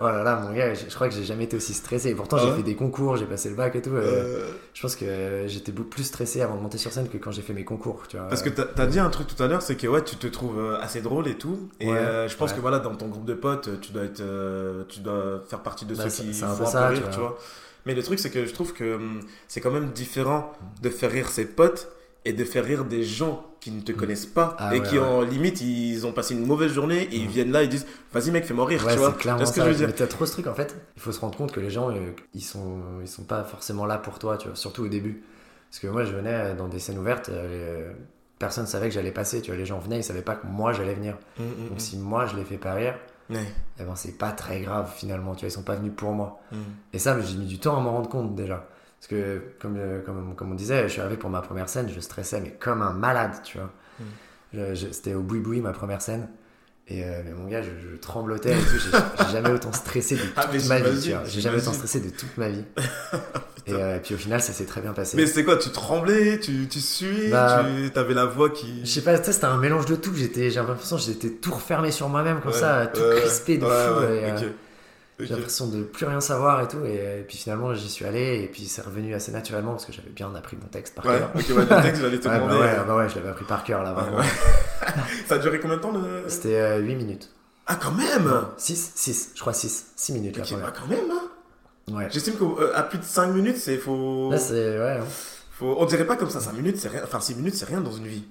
oh 0.00 0.04
là 0.06 0.22
là, 0.22 0.36
mon 0.36 0.52
gars, 0.52 0.74
je, 0.74 0.88
je 0.88 0.94
crois 0.94 1.08
que 1.08 1.14
j'ai 1.14 1.24
jamais 1.24 1.44
été 1.44 1.56
aussi 1.56 1.74
stressé. 1.74 2.10
Et 2.10 2.14
pourtant, 2.14 2.36
Ah 2.38 2.44
j'ai 2.44 2.52
fait 2.56 2.62
des 2.62 2.76
concours, 2.76 3.16
j'ai 3.16 3.26
passé 3.26 3.48
le 3.48 3.54
bac 3.56 3.74
et 3.76 3.82
tout. 3.82 3.90
euh, 3.90 4.02
Euh, 4.02 4.50
Je 4.74 4.82
pense 4.82 4.96
que 4.96 5.44
j'étais 5.46 5.72
beaucoup 5.72 5.88
plus 5.90 6.04
stressé 6.04 6.42
avant 6.42 6.56
de 6.56 6.60
monter 6.62 6.78
sur 6.78 6.92
scène 6.92 7.08
que 7.08 7.16
quand 7.18 7.30
j'ai 7.30 7.42
fait 7.42 7.54
mes 7.54 7.64
concours, 7.64 8.02
tu 8.08 8.16
vois. 8.16 8.28
Parce 8.28 8.42
que 8.42 8.50
t'as 8.50 8.82
as 8.82 8.86
dit 8.86 8.98
un 8.98 9.10
truc 9.10 9.26
tout 9.26 9.42
à 9.42 9.46
l'heure, 9.46 9.62
c'est 9.62 9.76
que 9.76 9.86
ouais, 9.86 10.02
tu 10.04 10.16
te 10.16 10.26
trouves 10.26 10.58
euh, 10.58 10.78
assez 10.80 11.00
drôle 11.00 11.28
et 11.28 11.36
tout. 11.38 11.68
Et 11.80 11.88
Ouais, 11.88 11.96
euh, 11.96 12.28
je 12.28 12.36
pense 12.36 12.50
ouais. 12.50 12.56
que 12.56 12.60
voilà, 12.60 12.78
dans 12.78 12.94
ton 12.94 13.08
groupe 13.08 13.24
de 13.24 13.34
potes, 13.34 13.80
tu 13.80 13.92
dois 13.92 14.04
être, 14.04 14.20
euh, 14.20 14.84
tu 14.88 15.00
dois 15.00 15.42
faire 15.48 15.62
partie 15.62 15.86
de 15.86 15.94
Bah, 15.94 16.04
ceux 16.10 16.22
qui 16.24 16.44
un 16.44 16.48
font 16.48 16.56
peu 16.56 16.62
un 16.64 16.66
ça, 16.66 16.88
peu 16.88 16.94
tu 16.94 17.00
rire, 17.00 17.10
tu 17.10 17.18
vois. 17.20 17.28
vois. 17.30 17.38
Mais 17.86 17.94
le 17.94 18.02
truc, 18.02 18.18
c'est 18.18 18.30
que 18.30 18.44
je 18.46 18.52
trouve 18.52 18.72
que 18.72 18.96
hum, 18.96 19.20
c'est 19.48 19.60
quand 19.60 19.70
même 19.70 19.90
différent 19.90 20.52
de 20.82 20.90
faire 20.90 21.10
rire 21.10 21.28
ses 21.28 21.46
potes 21.46 21.88
et 22.26 22.32
de 22.32 22.44
faire 22.44 22.64
rire 22.64 22.84
des 22.84 23.02
gens 23.04 23.46
qui 23.60 23.70
ne 23.70 23.80
te 23.80 23.92
connaissent 23.92 24.26
pas 24.26 24.54
Ah 24.58 24.74
et 24.76 24.80
ouais, 24.80 24.86
qui 24.86 24.98
ouais. 24.98 25.04
en 25.04 25.22
limite 25.22 25.60
ils 25.60 26.06
ont 26.06 26.12
passé 26.12 26.34
une 26.34 26.44
mauvaise 26.46 26.72
journée 26.72 27.02
et 27.10 27.16
ils 27.16 27.26
Mm. 27.26 27.30
viennent 27.30 27.52
là 27.52 27.62
et 27.62 27.68
disent 27.68 27.86
vas-y 28.12 28.30
mec 28.30 28.44
fais-moi 28.44 28.66
rire 28.66 28.84
Ouais, 28.84 28.92
tu 28.92 28.98
vois 28.98 29.12
c'est 29.12 29.18
clairement 29.18 29.44
ce 29.46 29.50
que 29.52 29.56
ça. 29.56 29.64
je 29.64 29.70
veux 29.70 29.74
dire? 29.76 29.86
Mais 29.86 29.92
t'as 29.94 30.06
trop 30.06 30.26
ce 30.26 30.32
truc 30.32 30.46
en 30.46 30.54
fait. 30.54 30.76
Il 30.96 31.02
faut 31.02 31.12
se 31.12 31.20
rendre 31.20 31.36
compte 31.38 31.52
que 31.52 31.60
les 31.60 31.70
gens, 31.70 31.90
euh, 31.90 31.94
ils 32.34 32.42
sont, 32.44 32.80
ils 33.00 33.08
sont 33.08 33.24
pas 33.24 33.42
forcément 33.44 33.86
là 33.86 33.98
pour 33.98 34.18
toi, 34.18 34.36
tu 34.36 34.48
vois. 34.48 34.56
Surtout 34.56 34.84
au 34.84 34.88
début. 34.88 35.22
Parce 35.70 35.80
que 35.80 35.86
moi, 35.88 36.04
je 36.04 36.12
venais 36.14 36.54
dans 36.54 36.68
des 36.68 36.78
scènes 36.78 36.98
ouvertes, 36.98 37.28
euh, 37.28 37.92
personne 38.38 38.66
savait 38.66 38.88
que 38.88 38.94
j'allais 38.94 39.10
passer, 39.10 39.40
tu 39.42 39.50
vois. 39.50 39.58
Les 39.58 39.66
gens 39.66 39.78
venaient, 39.78 39.98
ils 39.98 40.04
savaient 40.04 40.22
pas 40.22 40.34
que 40.36 40.46
moi 40.46 40.72
j'allais 40.72 40.94
venir. 40.94 41.16
Mm, 41.38 41.42
mm, 41.42 41.68
Donc 41.68 41.76
mm. 41.78 41.80
si 41.80 41.96
moi 41.98 42.26
je 42.26 42.36
les 42.36 42.44
fais 42.44 42.58
pas 42.58 42.74
rire, 42.74 42.94
Ouais. 43.28 43.38
eh 43.80 43.82
ben 43.82 43.96
c'est 43.96 44.16
pas 44.16 44.30
très 44.30 44.60
grave 44.60 44.92
finalement, 44.94 45.34
tu 45.34 45.40
vois. 45.40 45.48
Ils 45.48 45.52
sont 45.52 45.62
pas 45.64 45.74
venus 45.74 45.92
pour 45.96 46.12
moi. 46.12 46.40
Mm. 46.52 46.56
Et 46.92 46.98
ça, 47.00 47.20
j'ai 47.20 47.36
mis 47.36 47.46
du 47.46 47.58
temps 47.58 47.76
à 47.76 47.80
m'en 47.80 47.92
rendre 47.92 48.08
compte 48.08 48.34
déjà. 48.36 48.68
Parce 49.00 49.08
que, 49.08 49.42
comme, 49.60 49.76
euh, 49.76 50.00
comme, 50.02 50.34
comme 50.34 50.52
on 50.52 50.54
disait, 50.54 50.84
je 50.84 50.92
suis 50.92 51.00
arrivé 51.00 51.16
pour 51.16 51.30
ma 51.30 51.42
première 51.42 51.68
scène, 51.68 51.88
je 51.94 52.00
stressais, 52.00 52.40
mais 52.40 52.50
comme 52.58 52.82
un 52.82 52.92
malade, 52.92 53.32
tu 53.44 53.58
vois. 53.58 53.72
Mm. 54.00 54.74
C'était 54.92 55.14
au 55.14 55.22
Boui 55.22 55.40
Boui, 55.40 55.60
ma 55.60 55.72
première 55.72 56.00
scène. 56.00 56.28
Et 56.88 57.02
euh, 57.02 57.22
mais 57.24 57.32
mon 57.32 57.48
gars, 57.48 57.62
je, 57.62 57.70
je 57.90 57.96
tremblotais 57.96 58.52
et 58.52 58.58
tout. 58.60 58.78
J'ai 58.78 59.32
jamais 59.32 59.50
autant 59.50 59.72
stressé 59.72 60.14
de 60.14 60.20
toute 60.20 60.32
Ah, 60.36 60.48
mais 60.52 60.60
ma 60.68 60.78
vie, 60.78 61.00
tu 61.00 61.10
vois. 61.10 61.24
J'ai 61.24 61.40
jamais 61.40 61.56
autant 61.58 61.72
stressé 61.72 61.98
de 61.98 62.10
toute 62.10 62.36
ma 62.36 62.48
vie. 62.48 62.62
et, 63.66 63.72
euh, 63.72 63.96
et 63.96 64.00
puis 64.00 64.14
au 64.14 64.18
final, 64.18 64.40
ça 64.40 64.52
s'est 64.52 64.66
très 64.66 64.80
bien 64.80 64.92
passé. 64.92 65.16
Mais 65.16 65.26
c'est 65.26 65.44
quoi 65.44 65.56
Tu 65.56 65.70
tremblais 65.70 66.38
Tu, 66.38 66.68
tu 66.68 66.78
suais 66.78 67.28
Bah, 67.28 67.64
Tu 67.92 67.98
avais 67.98 68.14
la 68.14 68.26
voix 68.26 68.50
qui. 68.50 68.82
Je 68.84 68.90
sais 68.90 69.00
pas, 69.02 69.20
c'était 69.20 69.46
un 69.46 69.56
mélange 69.56 69.86
de 69.86 69.96
tout. 69.96 70.14
J'étais, 70.14 70.48
j'ai 70.50 70.60
l'impression 70.60 70.96
que 70.96 71.02
j'étais 71.02 71.30
tout 71.30 71.52
refermé 71.52 71.90
sur 71.90 72.08
moi-même 72.08 72.40
comme 72.40 72.52
Ouais, 72.52 72.58
ça, 72.58 72.86
tout 72.86 73.00
crispé 73.16 73.58
de 73.58 73.64
ouais, 73.64 73.86
fou. 73.88 74.00
ouais, 74.00 74.28
et, 74.28 74.50
ok. 75.18 75.26
J'ai 75.26 75.34
l'impression 75.34 75.66
de 75.68 75.82
plus 75.82 76.06
rien 76.06 76.20
savoir 76.20 76.60
et 76.62 76.68
tout. 76.68 76.84
Et, 76.84 77.20
et 77.20 77.24
puis 77.26 77.36
finalement, 77.38 77.72
j'y 77.74 77.88
suis 77.88 78.04
allé. 78.04 78.40
Et 78.42 78.48
puis 78.48 78.64
c'est 78.66 78.82
revenu 78.82 79.14
assez 79.14 79.32
naturellement 79.32 79.72
parce 79.72 79.86
que 79.86 79.92
j'avais 79.92 80.10
bien 80.10 80.34
appris 80.34 80.56
mon 80.56 80.68
texte 80.68 80.94
par 80.94 81.06
Ouais, 81.06 81.18
cœur. 81.18 81.30
ok, 81.34 81.44
ouais, 81.56 81.76
le 81.76 81.82
texte, 81.82 82.02
j'allais 82.02 82.18
te 82.20 82.28
Ouais, 82.28 82.34
bah 82.38 82.44
demander. 82.44 82.60
ouais, 82.60 82.74
euh, 82.78 82.82
bah 82.84 82.96
ouais, 82.96 83.08
je 83.08 83.14
l'avais 83.16 83.28
appris 83.30 83.44
par 83.44 83.64
cœur 83.64 83.82
là, 83.82 83.92
vraiment. 83.92 84.18
Ça 85.26 85.34
a 85.36 85.38
duré 85.38 85.58
combien 85.60 85.76
de 85.76 85.82
temps 85.82 85.92
le. 85.92 86.24
C'était 86.28 86.56
euh, 86.60 86.78
8 86.78 86.94
minutes. 86.96 87.30
Ah, 87.66 87.76
quand 87.82 87.92
même 87.92 88.32
6, 88.58 88.92
6, 88.94 89.30
je 89.34 89.40
crois 89.40 89.52
6. 89.52 89.86
6 89.96 90.12
minutes 90.12 90.36
la 90.36 90.42
Ok, 90.44 90.50
première. 90.50 90.66
bah 90.66 90.72
quand 90.78 90.86
même, 90.88 91.10
hein 91.10 91.22
Ouais. 91.92 92.08
J'estime 92.10 92.34
qu'à 92.34 92.82
plus 92.82 92.98
de 92.98 93.04
5 93.04 93.28
minutes, 93.28 93.56
c'est 93.58 93.76
faut... 93.78 94.30
Là, 94.32 94.38
c'est. 94.38 94.78
Ouais. 94.78 94.98
hein. 95.00 95.04
faut. 95.52 95.76
On 95.78 95.84
dirait 95.86 96.04
pas 96.06 96.16
comme 96.16 96.30
ça, 96.30 96.40
5 96.40 96.52
minutes, 96.54 96.76
c'est 96.78 96.88
rien. 96.88 97.00
Enfin, 97.04 97.20
6 97.20 97.34
minutes, 97.36 97.54
c'est 97.54 97.64
rien 97.66 97.80
dans 97.80 97.92
une 97.92 98.06
vie. 98.06 98.24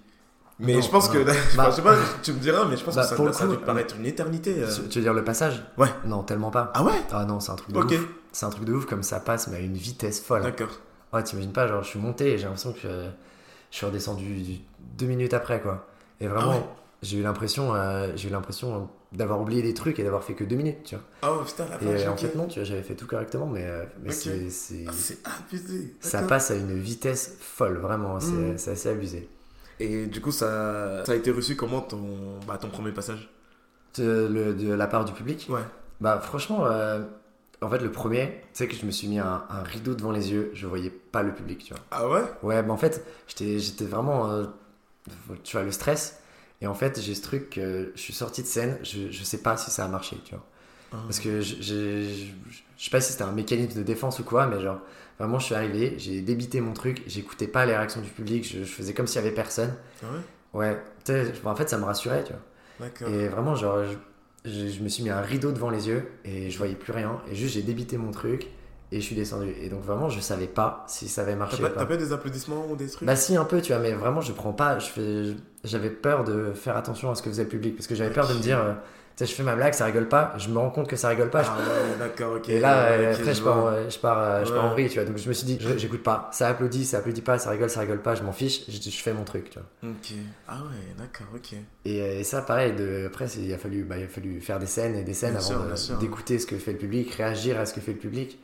Mais 0.59 0.73
Non, 0.75 0.81
je 0.81 0.89
pense 0.89 1.09
que. 1.09 1.17
non. 1.17 1.33
Bah, 1.57 1.67
je 1.69 1.75
sais 1.75 1.81
pas, 1.81 1.95
tu 2.23 2.31
me 2.33 2.39
diras, 2.39 2.65
mais 2.65 2.77
je 2.77 2.83
pense 2.85 2.95
bah, 2.95 3.01
que 3.03 3.07
ça, 3.09 3.15
pour 3.15 3.33
ça 3.33 3.45
coup, 3.45 3.55
paraître 3.57 3.95
une 3.97 4.05
éternité. 4.05 4.55
euh. 4.63 4.73
Tu, 4.73 4.87
tu 4.89 4.99
veux 4.99 5.03
dire 5.03 5.13
le 5.13 5.23
passage? 5.23 5.61
Ouais. 5.77 5.89
Non, 6.05 6.23
tellement 6.23 6.51
pas. 6.51 6.71
Ah 6.73 6.83
ouais? 6.83 6.93
Ah 7.11 7.25
non, 7.25 7.39
c'est 7.39 7.51
un 7.51 7.55
truc 7.55 7.73
de 7.73 7.79
ouf. 7.79 8.07
C'est 8.31 8.45
un 8.45 8.49
truc 8.49 8.65
de 8.65 8.73
ouf 8.73 8.85
comme 8.85 9.03
ça 9.03 9.19
passe, 9.19 9.47
mais 9.49 9.57
à 9.57 9.59
une 9.59 9.75
vitesse 9.75 10.21
folle. 10.21 10.43
d'accord. 10.43 10.69
Ouais, 11.13 11.23
t'imagines 11.23 11.53
pas, 11.53 11.67
genre, 11.67 11.83
je 11.83 11.89
suis 11.89 11.99
monté 11.99 12.31
et 12.33 12.37
j'ai 12.37 12.43
l'impression 12.43 12.73
que 12.73 12.79
euh, 12.85 13.09
je 13.71 13.77
suis 13.77 13.85
redescendu 13.85 14.41
du- 14.41 14.59
deux 14.97 15.05
minutes 15.05 15.33
après, 15.33 15.61
quoi. 15.61 15.87
Et 16.19 16.27
vraiment, 16.27 16.51
Ah 16.53 16.55
ouais. 16.57 16.63
j'ai 17.01 17.17
eu 17.17 17.21
l'impression, 17.23 17.73
euh, 17.75 18.11
j'ai 18.15 18.27
eu 18.27 18.31
l'impression 18.31 18.89
d'avoir 19.13 19.39
oublié 19.39 19.61
des 19.61 19.73
trucs 19.73 19.97
et 19.99 20.03
d'avoir 20.03 20.23
fait 20.23 20.33
que 20.33 20.43
deux 20.43 20.55
minutes, 20.57 20.83
tu 20.83 20.95
vois. 20.95 21.03
Oh 21.39 21.43
putain, 21.45 21.65
la 21.69 21.81
Et 21.81 22.05
euh, 22.05 22.09
en 22.09 22.13
ok. 22.13 22.19
fait, 22.19 22.35
non, 22.35 22.47
tu 22.47 22.59
vois, 22.59 22.65
j'avais 22.65 22.81
fait 22.83 22.95
tout 22.95 23.07
correctement, 23.07 23.45
mais, 23.45 23.63
euh, 23.65 23.83
mais 24.03 24.11
c'est, 24.11 24.49
c'est- 24.49 24.83
Ah, 24.87 24.91
c'est 24.93 25.17
abusé. 25.25 25.95
ça 26.01 26.21
passe 26.23 26.51
à 26.51 26.55
une 26.55 26.77
vitesse 26.77 27.35
folle, 27.39 27.77
vraiment, 27.77 28.19
c'est, 28.19 28.57
c'est 28.57 28.71
assez 28.71 28.89
abusé. 28.89 29.29
Et 29.79 30.05
du 30.07 30.21
coup, 30.21 30.31
ça, 30.31 31.03
ça 31.05 31.11
a 31.11 31.15
été 31.15 31.31
reçu 31.31 31.55
comment 31.55 31.81
ton, 31.81 32.39
bah, 32.47 32.57
ton 32.57 32.69
premier 32.69 32.91
passage 32.91 33.29
De, 33.97 34.27
le- 34.31 34.53
de 34.53 34.73
la 34.73 34.87
part 34.87 35.05
du 35.05 35.13
public? 35.13 35.47
Ouais. 35.49 35.61
Bah, 36.01 36.19
franchement, 36.21 36.65
euh, 36.65 37.03
en 37.61 37.69
fait, 37.69 37.79
le 37.79 37.91
premier, 37.91 38.27
tu 38.53 38.59
sais 38.59 38.67
que 38.67 38.75
je 38.75 38.85
me 38.85 38.91
suis 38.91 39.07
mis 39.07 39.19
un, 39.19 39.43
un 39.49 39.63
rideau 39.63 39.95
devant 39.95 40.11
les 40.11 40.31
yeux, 40.31 40.51
je 40.53 40.67
voyais 40.67 40.89
pas 40.89 41.23
le 41.23 41.33
public, 41.33 41.63
tu 41.65 41.73
vois. 41.73 41.83
Ah 41.91 42.07
ouais? 42.09 42.23
Ouais, 42.43 42.63
mais 42.63 42.71
en 42.71 42.77
fait, 42.77 43.05
j'étais, 43.27 43.85
vraiment. 43.85 44.29
euh, 44.31 44.45
tu 45.43 45.55
vois, 45.57 45.63
le 45.65 45.71
stress. 45.71 46.19
Et 46.61 46.67
en 46.67 46.73
fait, 46.73 46.99
j'ai 47.01 47.15
ce 47.15 47.21
truc 47.21 47.49
que 47.49 47.91
je 47.95 48.01
suis 48.01 48.13
sorti 48.13 48.41
de 48.41 48.47
scène, 48.47 48.77
je, 48.83 49.11
je 49.11 49.23
sais 49.23 49.39
pas 49.39 49.57
si 49.57 49.71
ça 49.71 49.85
a 49.85 49.87
marché, 49.87 50.17
tu 50.25 50.31
vois. 50.35 50.45
Ah. 50.93 50.97
Parce 51.05 51.19
que 51.19 51.41
je 51.41 52.25
sais 52.77 52.89
pas 52.91 53.01
si 53.01 53.11
c'était 53.11 53.23
un 53.23 53.31
mécanisme 53.31 53.77
de 53.77 53.83
défense 53.83 54.19
ou 54.19 54.23
quoi, 54.23 54.47
mais 54.47 54.61
genre, 54.61 54.79
vraiment, 55.19 55.39
je 55.39 55.45
suis 55.45 55.55
arrivé, 55.55 55.95
j'ai 55.97 56.21
débité 56.21 56.61
mon 56.61 56.73
truc, 56.73 57.03
j'écoutais 57.07 57.47
pas 57.47 57.65
les 57.65 57.75
réactions 57.75 58.01
du 58.01 58.09
public, 58.09 58.43
je, 58.47 58.59
je 58.59 58.71
faisais 58.71 58.93
comme 58.93 59.07
s'il 59.07 59.21
y 59.21 59.25
avait 59.25 59.33
personne. 59.35 59.73
Ah 60.03 60.07
ouais? 60.53 60.77
Ouais, 61.07 61.27
en 61.45 61.55
fait, 61.55 61.69
ça 61.69 61.77
me 61.77 61.83
rassurait, 61.85 62.23
tu 62.23 62.33
vois. 62.33 62.41
D'accord. 62.87 63.07
Et 63.09 63.27
vraiment, 63.27 63.55
genre, 63.55 63.79
je, 63.85 64.49
je, 64.49 64.67
je 64.69 64.81
me 64.83 64.89
suis 64.89 65.03
mis 65.03 65.09
un 65.09 65.21
rideau 65.21 65.51
devant 65.51 65.69
les 65.69 65.87
yeux 65.87 66.07
et 66.23 66.49
je 66.49 66.57
voyais 66.57 66.75
plus 66.75 66.93
rien. 66.93 67.19
Et 67.31 67.35
juste, 67.35 67.53
j'ai 67.55 67.61
débité 67.61 67.97
mon 67.97 68.11
truc 68.11 68.47
et 68.91 69.01
je 69.01 69.05
suis 69.05 69.15
descendu. 69.15 69.49
Et 69.61 69.69
donc, 69.69 69.81
vraiment, 69.83 70.09
je 70.09 70.19
savais 70.19 70.47
pas 70.47 70.85
si 70.87 71.07
ça 71.09 71.21
avait 71.23 71.31
T'as 71.31 71.37
marché 71.37 71.61
pas, 71.61 71.69
ou 71.69 71.73
pas. 71.73 71.79
t'as 71.81 71.85
pas 71.85 71.97
des 71.97 72.13
applaudissements 72.13 72.65
ou 72.69 72.75
des 72.75 72.87
trucs? 72.87 73.05
Bah 73.07 73.15
si 73.15 73.35
un 73.35 73.43
peu 73.45 73.61
tu 73.61 73.73
vois 73.73 73.81
mais 73.81 73.93
vraiment 73.93 74.21
je 74.21 74.31
prends 74.31 74.53
pas 74.53 74.77
j'avais 75.63 75.89
peur 75.89 76.23
de 76.23 76.53
faire 76.53 76.77
attention 76.77 77.09
à 77.11 77.15
ce 77.15 77.21
que 77.23 77.29
faisait 77.29 77.43
le 77.43 77.49
public 77.49 77.75
parce 77.75 77.87
que 77.87 77.95
j'avais 77.95 78.13
peur 78.13 78.27
de 78.27 78.33
me 78.33 78.39
dire 78.39 78.59
euh, 78.59 78.73
sais 79.17 79.25
je 79.25 79.33
fais 79.33 79.43
ma 79.43 79.55
blague 79.55 79.73
ça 79.73 79.85
rigole 79.85 80.07
pas 80.09 80.33
je 80.37 80.49
me 80.49 80.57
rends 80.57 80.69
compte 80.69 80.87
que 80.89 80.95
ça 80.95 81.09
rigole 81.09 81.29
pas. 81.29 81.43
Je- 81.43 81.49
Ah 81.49 81.57
ouais, 81.57 81.97
d'accord, 81.99 82.33
ok. 82.37 82.49
et 82.49 82.59
là 82.59 82.87
après 83.13 83.33
je 83.33 83.41
pars, 83.43 83.57
en- 83.57 83.89
je 83.89 83.99
pars 83.99 84.45
je 84.45 84.51
pars 84.53 84.65
en 84.65 84.69
vrille 84.71 84.89
tu 84.89 84.95
vois. 84.99 85.05
Donc 85.05 85.17
je 85.17 85.27
me 85.29 85.33
suis 85.33 85.45
dit 85.45 85.57
j'écoute 85.77 86.03
pas. 86.03 86.29
Ça 86.33 86.47
applaudit 86.49 86.85
ça 86.85 86.97
applaudit 86.97 87.21
pas 87.21 87.37
ça 87.39 87.49
rigole 87.49 87.69
ça 87.69 87.79
rigole 87.81 88.01
pas 88.01 88.15
je 88.15 88.23
m'en 88.23 88.31
fiche 88.33 88.61
je, 88.69 88.77
je 88.81 89.01
fais 89.01 89.13
mon 89.13 89.23
truc 89.23 89.49
tu 89.49 89.59
vois. 89.59 89.89
Ok. 89.91 90.13
Ah 90.47 90.57
ouais, 90.63 90.93
d'accord, 90.97 91.27
ok. 91.35 91.53
et, 91.85 92.01
euh, 92.01 92.19
et 92.19 92.23
ça 92.23 92.41
pareil 92.41 92.73
de, 92.73 93.05
après 93.07 93.25
il 93.37 93.53
a 93.53 93.57
fallu 93.57 93.83
bah, 93.83 93.97
il 93.97 94.03
a 94.03 94.07
fallu 94.07 94.41
faire 94.41 94.59
des 94.59 94.65
scènes 94.65 94.95
et 94.95 95.03
des 95.03 95.13
scènes 95.13 95.37
Bien 95.37 95.41
avant 95.55 95.97
d'écouter 95.99 96.39
ce 96.39 96.45
que 96.47 96.57
fait 96.57 96.73
le 96.73 96.77
public 96.77 97.11
réagir 97.13 97.59
à 97.59 97.65
ce 97.65 97.73
que 97.73 97.81
fait 97.81 97.93
le 97.93 97.99
public. 97.99 98.39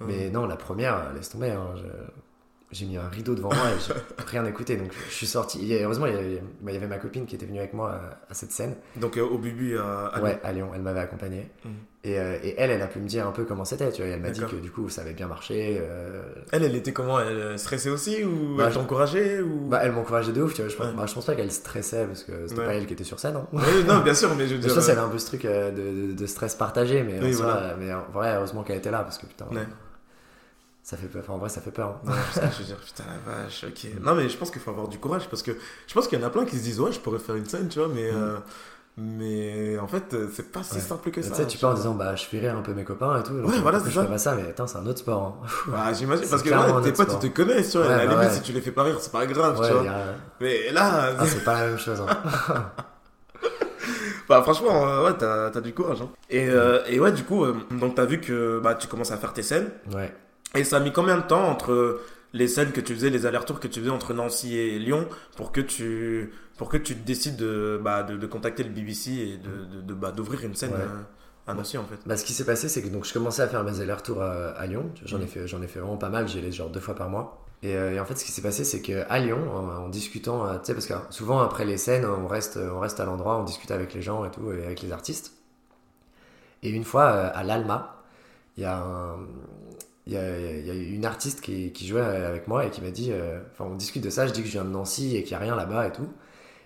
Mais 0.00 0.30
non 0.30 0.46
la 0.46 0.56
première 0.56 0.94
euh, 0.96 1.12
laisse 1.14 1.28
tomber 1.28 1.50
hein, 1.50 1.74
je- 1.76 1.82
j'ai 2.72 2.86
mis 2.86 2.96
un 2.96 3.08
rideau 3.08 3.34
devant 3.34 3.48
moi 3.52 3.64
et 3.70 3.80
j'ai 3.84 3.92
rien 4.26 4.44
écouté 4.44 4.76
donc 4.76 4.92
je 5.08 5.14
suis 5.14 5.26
sorti 5.26 5.72
et 5.72 5.82
heureusement 5.82 6.06
il 6.06 6.14
y 6.14 6.16
avait, 6.16 6.42
bah, 6.60 6.70
il 6.70 6.74
y 6.74 6.76
avait 6.76 6.86
ma 6.86 6.98
copine 6.98 7.26
qui 7.26 7.34
était 7.34 7.46
venue 7.46 7.58
avec 7.58 7.72
moi 7.74 7.90
à, 7.92 8.30
à 8.30 8.34
cette 8.34 8.52
scène 8.52 8.76
Donc 8.96 9.16
euh, 9.16 9.22
au 9.22 9.38
Bubu 9.38 9.76
à, 9.78 10.06
à 10.06 10.20
ouais 10.22 10.38
à 10.44 10.52
Lyon 10.52 10.70
elle 10.74 10.82
m'avait 10.82 11.00
accompagné 11.00 11.50
Mhm. 11.64 11.72
et, 12.04 12.18
euh, 12.20 12.38
et 12.42 12.54
elle 12.58 12.70
elle 12.70 12.80
a 12.82 12.86
pu 12.86 13.00
me 13.00 13.08
dire 13.08 13.26
un 13.26 13.32
peu 13.32 13.44
comment 13.44 13.64
c'était 13.64 13.90
tu 13.90 14.02
vois 14.02 14.10
et 14.10 14.14
elle 14.14 14.20
m'a 14.20 14.30
dit 14.30 14.40
que 14.40 14.54
du 14.56 14.70
coup 14.70 14.88
ça 14.88 15.02
avait 15.02 15.12
bien 15.14 15.26
marché 15.26 15.78
euh, 15.80 16.22
Elle, 16.52 16.62
elle 16.64 16.76
était 16.76 16.92
comment? 16.92 17.18
Elle 17.20 17.36
euh, 17.36 17.56
stressée 17.56 17.90
aussi 17.90 18.22
ou 18.24 18.56
Bah, 18.56 18.66
elle 18.68 18.74
t'encourageait 18.74 19.40
ou... 19.40 19.66
bah 19.68 19.80
elle 19.82 19.90
m'encourageait 19.92 20.32
de 20.32 20.40
ouf 20.40 20.54
tu 20.54 20.62
vois 20.62 20.70
je 20.70 20.76
pense, 20.76 20.86
Ouais. 20.86 20.92
bah, 20.96 21.06
je 21.06 21.14
pense 21.14 21.26
pas 21.26 21.34
qu'elle 21.34 21.50
stressait 21.52 22.06
parce 22.06 22.22
que 22.22 22.46
c'était 22.46 22.60
Ouais. 22.60 22.66
pas 22.66 22.74
elle 22.74 22.86
qui 22.86 22.92
était 22.92 23.04
sur 23.04 23.18
scène 23.18 23.34
hein. 23.36 23.46
Non, 23.88 23.98
bien 24.00 24.14
sûr, 24.14 24.32
mais 24.36 24.46
je 24.46 24.54
veux 24.54 24.60
je 24.62 24.66
dire. 24.66 24.74
pense 24.76 24.86
qu'elle 24.86 24.96
euh, 24.96 25.00
avait 25.00 25.08
un 25.08 25.12
peu 25.12 25.18
ce 25.18 25.26
truc 25.26 25.44
euh, 25.44 25.70
de, 25.72 26.06
de- 26.08 26.12
de 26.14 26.26
stress 26.26 26.54
partagé 26.54 27.02
mais, 27.02 27.18
Oui, 27.20 27.32
voilà. 27.32 27.56
euh, 27.56 27.76
mais 27.78 27.92
en 27.92 28.04
vrai 28.12 28.36
heureusement 28.36 28.62
qu'elle 28.62 28.78
était 28.78 28.90
là 28.92 29.00
parce 29.02 29.18
que 29.18 29.26
putain. 29.26 29.46
Ça 30.82 30.96
fait 30.96 31.06
peur 31.06 31.22
enfin 31.22 31.34
en 31.34 31.38
vrai 31.38 31.48
ça 31.48 31.60
fait 31.60 31.70
peur 31.70 31.88
hein. 31.88 32.00
Non, 32.04 32.12
je 32.30 32.34
sais, 32.40 32.46
je 32.52 32.58
veux 32.58 32.64
dire, 32.64 32.76
putain 32.76 33.04
la 33.06 33.32
vache, 33.42 33.64
ok. 33.64 33.90
Non, 34.02 34.14
mais 34.14 34.28
je 34.28 34.36
pense 34.36 34.50
qu'il 34.50 34.60
faut 34.60 34.70
avoir 34.70 34.88
du 34.88 34.98
courage 34.98 35.28
parce 35.28 35.42
que 35.42 35.52
je 35.86 35.94
pense 35.94 36.08
qu'il 36.08 36.18
y 36.18 36.22
en 36.22 36.26
a 36.26 36.30
plein 36.30 36.44
qui 36.44 36.56
se 36.56 36.62
disent, 36.62 36.80
ouais, 36.80 36.90
je 36.92 37.00
pourrais 37.00 37.18
faire 37.18 37.34
une 37.36 37.46
scène, 37.46 37.68
tu 37.68 37.78
vois, 37.78 37.88
mais. 37.88 38.10
euh, 38.12 38.36
mais 38.96 39.78
en 39.78 39.86
fait, 39.86 40.12
euh, 40.14 40.28
c'est 40.34 40.50
pas 40.52 40.62
si 40.62 40.74
Ouais. 40.74 40.80
simple 40.80 41.10
que 41.10 41.20
tu 41.20 41.28
ça. 41.28 41.34
sais 41.34 41.46
tu 41.46 41.56
pars 41.58 41.70
en 41.70 41.74
disant 41.74 41.94
bah 41.94 42.16
je 42.16 42.24
fais 42.24 42.38
rire 42.40 42.56
un 42.56 42.60
peu 42.60 42.74
mes 42.74 42.84
copains 42.84 43.20
et 43.20 43.22
tout 43.22 43.32
Ouais, 43.32 43.58
voilà, 43.62 43.78
c'est 43.80 43.88
je 43.88 43.94
ça. 43.94 44.02
fais 44.02 44.08
pas 44.08 44.18
ça 44.18 44.34
mais 44.34 44.48
attends 44.48 44.66
c'est 44.66 44.76
un 44.78 44.86
autre 44.86 44.98
sport 44.98 45.22
hein. 45.44 45.46
Bah, 45.68 45.92
j'imagine, 45.92 46.26
parce 46.28 46.42
que 46.42 46.50
là, 46.50 46.80
tes 46.82 46.92
potes, 46.92 47.12
ils 47.22 47.30
te 47.30 47.34
connaissent, 47.34 47.70
tu 47.70 47.78
vois. 47.78 47.86
Ouais, 47.86 47.92
à 47.94 47.98
la 47.98 48.06
bah 48.06 48.12
limite, 48.14 48.28
ouais. 48.30 48.34
si 48.34 48.42
tu 48.42 48.52
les 48.52 48.60
fais 48.60 48.72
pas 48.72 48.82
rire, 48.82 48.96
c'est 49.00 49.12
pas 49.12 49.24
grave, 49.26 49.54
tu 49.64 49.72
vois. 49.72 49.90
a- 49.90 50.04
Mais 50.40 50.70
là, 50.72 51.12
Ah, 51.18 51.26
c'est 51.26 51.44
pas 51.44 51.60
la 51.60 51.66
même 51.68 51.78
chose. 51.78 52.00
hein. 52.00 52.06
bah, 54.28 54.42
franchement, 54.42 54.86
euh, 54.88 55.04
ouais, 55.06 55.14
t'as 55.18 55.50
t'as 55.50 55.60
du 55.60 55.72
courage. 55.72 56.02
Hein. 56.02 56.08
Et, 56.28 56.48
euh, 56.48 56.80
et 56.86 57.00
ouais, 57.00 57.12
du 57.12 57.24
coup, 57.24 57.44
euh, 57.44 57.54
donc 57.70 57.94
t'as 57.94 58.04
vu 58.04 58.20
que 58.20 58.60
bah, 58.62 58.74
tu 58.74 58.86
commences 58.88 59.12
à 59.12 59.16
faire 59.16 59.32
tes 59.32 59.42
scènes. 59.42 59.70
Ouais. 59.94 60.12
Et 60.54 60.64
ça 60.64 60.78
a 60.78 60.80
mis 60.80 60.92
combien 60.92 61.16
de 61.16 61.22
temps 61.22 61.44
entre 61.48 62.00
les 62.32 62.48
scènes 62.48 62.72
que 62.72 62.80
tu 62.80 62.94
faisais, 62.94 63.10
les 63.10 63.26
allers-retours 63.26 63.60
que 63.60 63.68
tu 63.68 63.80
faisais 63.80 63.90
entre 63.90 64.14
Nancy 64.14 64.56
et 64.56 64.78
Lyon 64.78 65.08
pour 65.36 65.52
que 65.52 65.60
tu, 65.60 66.32
pour 66.56 66.68
que 66.68 66.76
tu 66.76 66.94
décides 66.94 67.36
de, 67.36 67.80
bah, 67.82 68.02
de, 68.02 68.16
de 68.16 68.26
contacter 68.26 68.62
le 68.62 68.70
BBC 68.70 69.10
et 69.12 69.36
de, 69.38 69.64
de, 69.76 69.80
de- 69.82 69.94
bah, 69.94 70.12
d'ouvrir 70.12 70.44
une 70.44 70.54
scène 70.54 70.72
Ouais. 70.72 70.82
à, 71.46 71.52
à 71.52 71.54
Nancy 71.54 71.78
en 71.78 71.84
fait? 71.84 71.98
Bah, 72.06 72.16
ce 72.16 72.24
qui 72.24 72.32
s'est 72.32 72.44
passé, 72.44 72.68
c'est 72.68 72.82
que 72.82 72.88
donc, 72.88 73.04
je 73.04 73.12
commençais 73.12 73.42
à 73.42 73.48
faire 73.48 73.64
mes 73.64 73.80
allers-retours 73.80 74.22
à, 74.22 74.50
à 74.50 74.66
Lyon. 74.66 74.90
J'en 75.04 75.20
ai, 75.20 75.22
Mhm. 75.22 75.28
fait, 75.28 75.46
j'en 75.48 75.62
ai 75.62 75.68
fait 75.68 75.80
vraiment 75.80 75.96
pas 75.96 76.08
mal. 76.10 76.28
J'y 76.28 76.38
allais 76.38 76.52
genre 76.52 76.70
deux 76.70 76.80
fois 76.80 76.94
par 76.94 77.08
mois. 77.10 77.44
Et, 77.62 77.76
euh, 77.76 77.92
et 77.94 78.00
en 78.00 78.04
fait, 78.06 78.16
ce 78.16 78.24
qui 78.24 78.32
s'est 78.32 78.42
passé, 78.42 78.64
c'est 78.64 78.80
qu'à 78.80 79.18
Lyon, 79.18 79.38
en, 79.54 79.84
en 79.84 79.88
discutant, 79.88 80.46
euh, 80.46 80.54
tu 80.58 80.66
sais, 80.66 80.74
parce 80.74 80.86
que 80.86 80.94
souvent 81.10 81.40
après 81.40 81.64
les 81.64 81.76
scènes, 81.76 82.04
on 82.06 82.26
reste, 82.26 82.56
on 82.58 82.80
reste 82.80 83.00
à 83.00 83.04
l'endroit, 83.04 83.38
on 83.38 83.44
discute 83.44 83.70
avec 83.70 83.92
les 83.94 84.02
gens 84.02 84.24
et 84.24 84.30
tout, 84.30 84.50
et 84.52 84.64
avec 84.64 84.82
les 84.82 84.92
artistes. 84.92 85.32
Et 86.62 86.70
une 86.70 86.84
fois, 86.84 87.04
euh, 87.12 87.30
à 87.34 87.42
l'Alma, 87.42 87.96
il 88.56 88.62
y 88.64 88.66
a 88.66 88.78
un- 88.78 89.18
il 90.06 90.12
y 90.14 90.16
a, 90.16 90.38
il 90.38 90.66
y 90.66 90.70
a 90.70 90.74
une 90.74 91.04
artiste 91.04 91.40
qui, 91.40 91.72
qui 91.72 91.86
jouait 91.86 92.00
avec 92.02 92.48
moi 92.48 92.66
et 92.66 92.70
qui 92.70 92.80
m'a 92.82 92.90
dit, 92.90 93.10
euh, 93.12 93.40
enfin 93.52 93.64
on 93.66 93.74
discute 93.76 94.02
de 94.02 94.10
ça, 94.10 94.26
je 94.26 94.32
dis 94.32 94.40
que 94.42 94.46
je 94.46 94.52
viens 94.52 94.64
de 94.64 94.70
Nancy 94.70 95.16
et 95.16 95.22
qu'il 95.22 95.36
n'y 95.36 95.42
a 95.42 95.46
rien 95.46 95.56
là-bas 95.56 95.86
et 95.88 95.92
tout. 95.92 96.08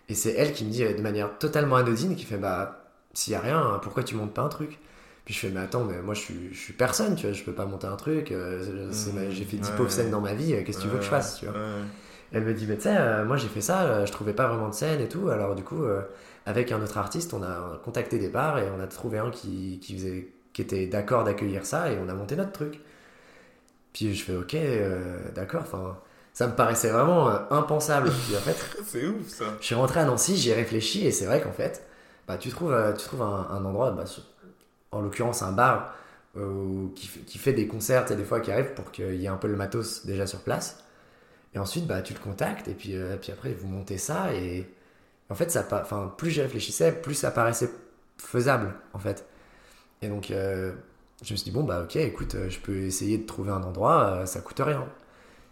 Et 0.09 0.15
c'est 0.15 0.33
elle 0.35 0.53
qui 0.53 0.65
me 0.65 0.71
dit 0.71 0.85
euh, 0.85 0.95
de 0.95 1.03
manière 1.03 1.39
totalement 1.39 1.77
anodine, 1.77 2.17
qui 2.17 2.25
fait, 2.25 2.39
bah 2.39 2.85
s'il 3.15 3.33
n'y 3.33 3.37
a 3.39 3.41
rien, 3.41 3.81
pourquoi 3.83 4.05
tu 4.05 4.15
montes 4.17 4.35
pas 4.35 4.43
un 4.43 4.49
truc? 4.49 4.79
Puis 5.25 5.35
je 5.35 5.41
fais, 5.41 5.51
mais 5.51 5.61
attends, 5.61 5.85
mais 5.85 6.03
moi 6.03 6.15
je 6.15 6.21
suis, 6.21 6.55
je 6.55 6.59
suis 6.61 6.73
personne, 6.75 7.17
tu 7.17 7.27
vois, 7.27 7.35
je 7.35 7.45
peux 7.45 7.55
pas 7.55 7.67
monter 7.67 7.87
un 7.87 7.97
truc, 7.97 8.33
euh, 8.33 8.91
Mhm. 8.93 9.31
j'ai 9.31 9.45
fait 9.45 9.57
10 9.59 9.71
Ouais. 9.71 9.77
pauvres 9.77 9.91
scènes 9.93 10.11
dans 10.11 10.21
ma 10.21 10.35
vie, 10.35 10.53
qu'est-ce 10.65 10.79
que 10.79 10.83
tu 10.83 10.89
veux 10.89 10.99
que 10.99 11.05
je 11.05 11.09
fasse, 11.11 11.37
tu 11.39 11.47
vois? 11.47 11.55
Ouais. 11.55 11.85
elle 12.33 12.45
me 12.45 12.55
dit, 12.55 12.67
mais 12.67 12.77
tu 12.77 12.83
sais, 12.83 12.97
euh, 12.97 13.25
moi 13.25 13.37
j'ai 13.37 13.49
fait 13.49 13.61
ça, 13.61 14.05
je 14.05 14.13
trouvais 14.13 14.33
pas 14.35 14.49
vraiment 14.49 14.69
de 14.69 14.75
scène 14.75 15.01
et 15.01 15.09
tout. 15.09 15.29
Alors 15.29 15.55
du 15.55 15.63
coup, 15.65 15.85
euh, 15.85 16.03
avec 16.47 16.73
un 16.73 16.83
autre 16.83 16.99
artiste, 16.99 17.35
on 17.35 17.43
a 17.43 17.81
contacté 17.85 18.19
des 18.19 18.29
bars 18.29 18.59
et 18.59 18.65
on 18.77 18.81
a 18.81 18.87
trouvé 18.87 19.19
un 19.19 19.31
qui, 19.31 19.79
qui, 19.81 19.95
faisait, 19.97 20.29
qui 20.53 20.63
était 20.63 20.87
d'accord 20.87 21.25
d'accueillir 21.25 21.65
ça 21.67 21.93
et 21.93 21.99
on 21.99 22.09
a 22.09 22.15
monté 22.15 22.37
notre 22.37 22.53
truc. 22.53 22.81
Puis 23.95 24.15
je 24.17 24.25
fais, 24.25 24.37
ok, 24.37 24.55
euh, 24.57 25.19
d'accord, 25.35 25.63
enfin, 25.63 25.99
ça 26.35 26.49
me 26.49 26.55
paraissait 26.57 26.91
vraiment 26.91 27.31
euh, 27.31 27.39
impensable. 27.53 28.11
Puis 28.27 28.37
en 28.37 28.43
fait, 28.43 28.59
C'est 28.87 29.07
ouf 29.07 29.29
ça. 29.29 29.57
je 29.61 29.67
suis 29.67 29.75
rentré 29.77 30.01
à 30.01 30.07
Nancy, 30.07 30.37
j'y 30.37 30.51
ai 30.51 30.55
réfléchi 30.55 31.07
et 31.07 31.13
c'est 31.13 31.27
vrai 31.27 31.43
qu'en 31.43 31.53
fait, 31.53 31.85
bah, 32.29 32.39
tu 32.39 32.51
trouves, 32.51 32.73
euh, 32.75 32.93
tu 32.95 33.05
trouves 33.07 33.23
un, 33.23 33.49
un 33.51 33.65
endroit, 33.67 33.93
bah, 33.93 34.05
en 34.93 35.01
l'occurrence 35.03 35.43
un 35.43 35.53
bar, 35.53 35.95
qui, 36.97 37.07
fait- 37.07 37.21
qui 37.21 37.39
fait 37.39 37.53
des 37.53 37.67
concerts, 37.69 38.09
sais, 38.09 38.17
des 38.17 38.25
fois 38.25 38.41
qui 38.41 38.51
arrivent 38.53 38.75
pour 38.75 38.91
qu'il 38.93 39.15
y 39.17 39.25
ait 39.27 39.29
un 39.29 39.37
peu 39.37 39.49
le 39.49 39.57
matos 39.57 40.05
déjà 40.07 40.27
sur 40.27 40.41
place. 40.41 40.79
Et 41.55 41.59
ensuite, 41.61 41.87
bah, 41.87 42.03
tu 42.03 42.15
le 42.15 42.21
contactes 42.21 42.69
et 42.69 42.75
puis, 42.75 42.97
puis 43.23 43.33
après, 43.33 43.53
vous 43.55 43.69
montez 43.69 43.99
ça 43.99 44.35
et 44.35 44.69
en 45.31 45.35
fait, 45.37 45.51
ça, 45.51 45.67
enfin, 45.73 46.15
plus 46.19 46.31
j'y 46.31 46.43
réfléchissais, 46.43 46.93
plus 46.93 47.15
ça 47.15 47.31
paraissait 47.33 47.71
faisable 48.19 48.75
en 48.95 48.99
fait. 49.01 49.27
Et 50.03 50.09
donc, 50.09 50.33
je 51.23 51.33
me 51.33 51.37
suis 51.37 51.45
dit, 51.45 51.51
bon, 51.51 51.63
bah 51.65 51.83
ok, 51.85 51.97
écoute, 51.97 52.35
euh, 52.35 52.51
je 52.51 52.59
peux 52.59 52.77
essayer 52.83 53.19
de 53.19 53.27
trouver 53.27 53.51
un 53.51 53.63
endroit, 53.63 54.03
euh, 54.07 54.27
ça 54.27 54.41
coûte 54.41 54.61
rien. 54.61 54.85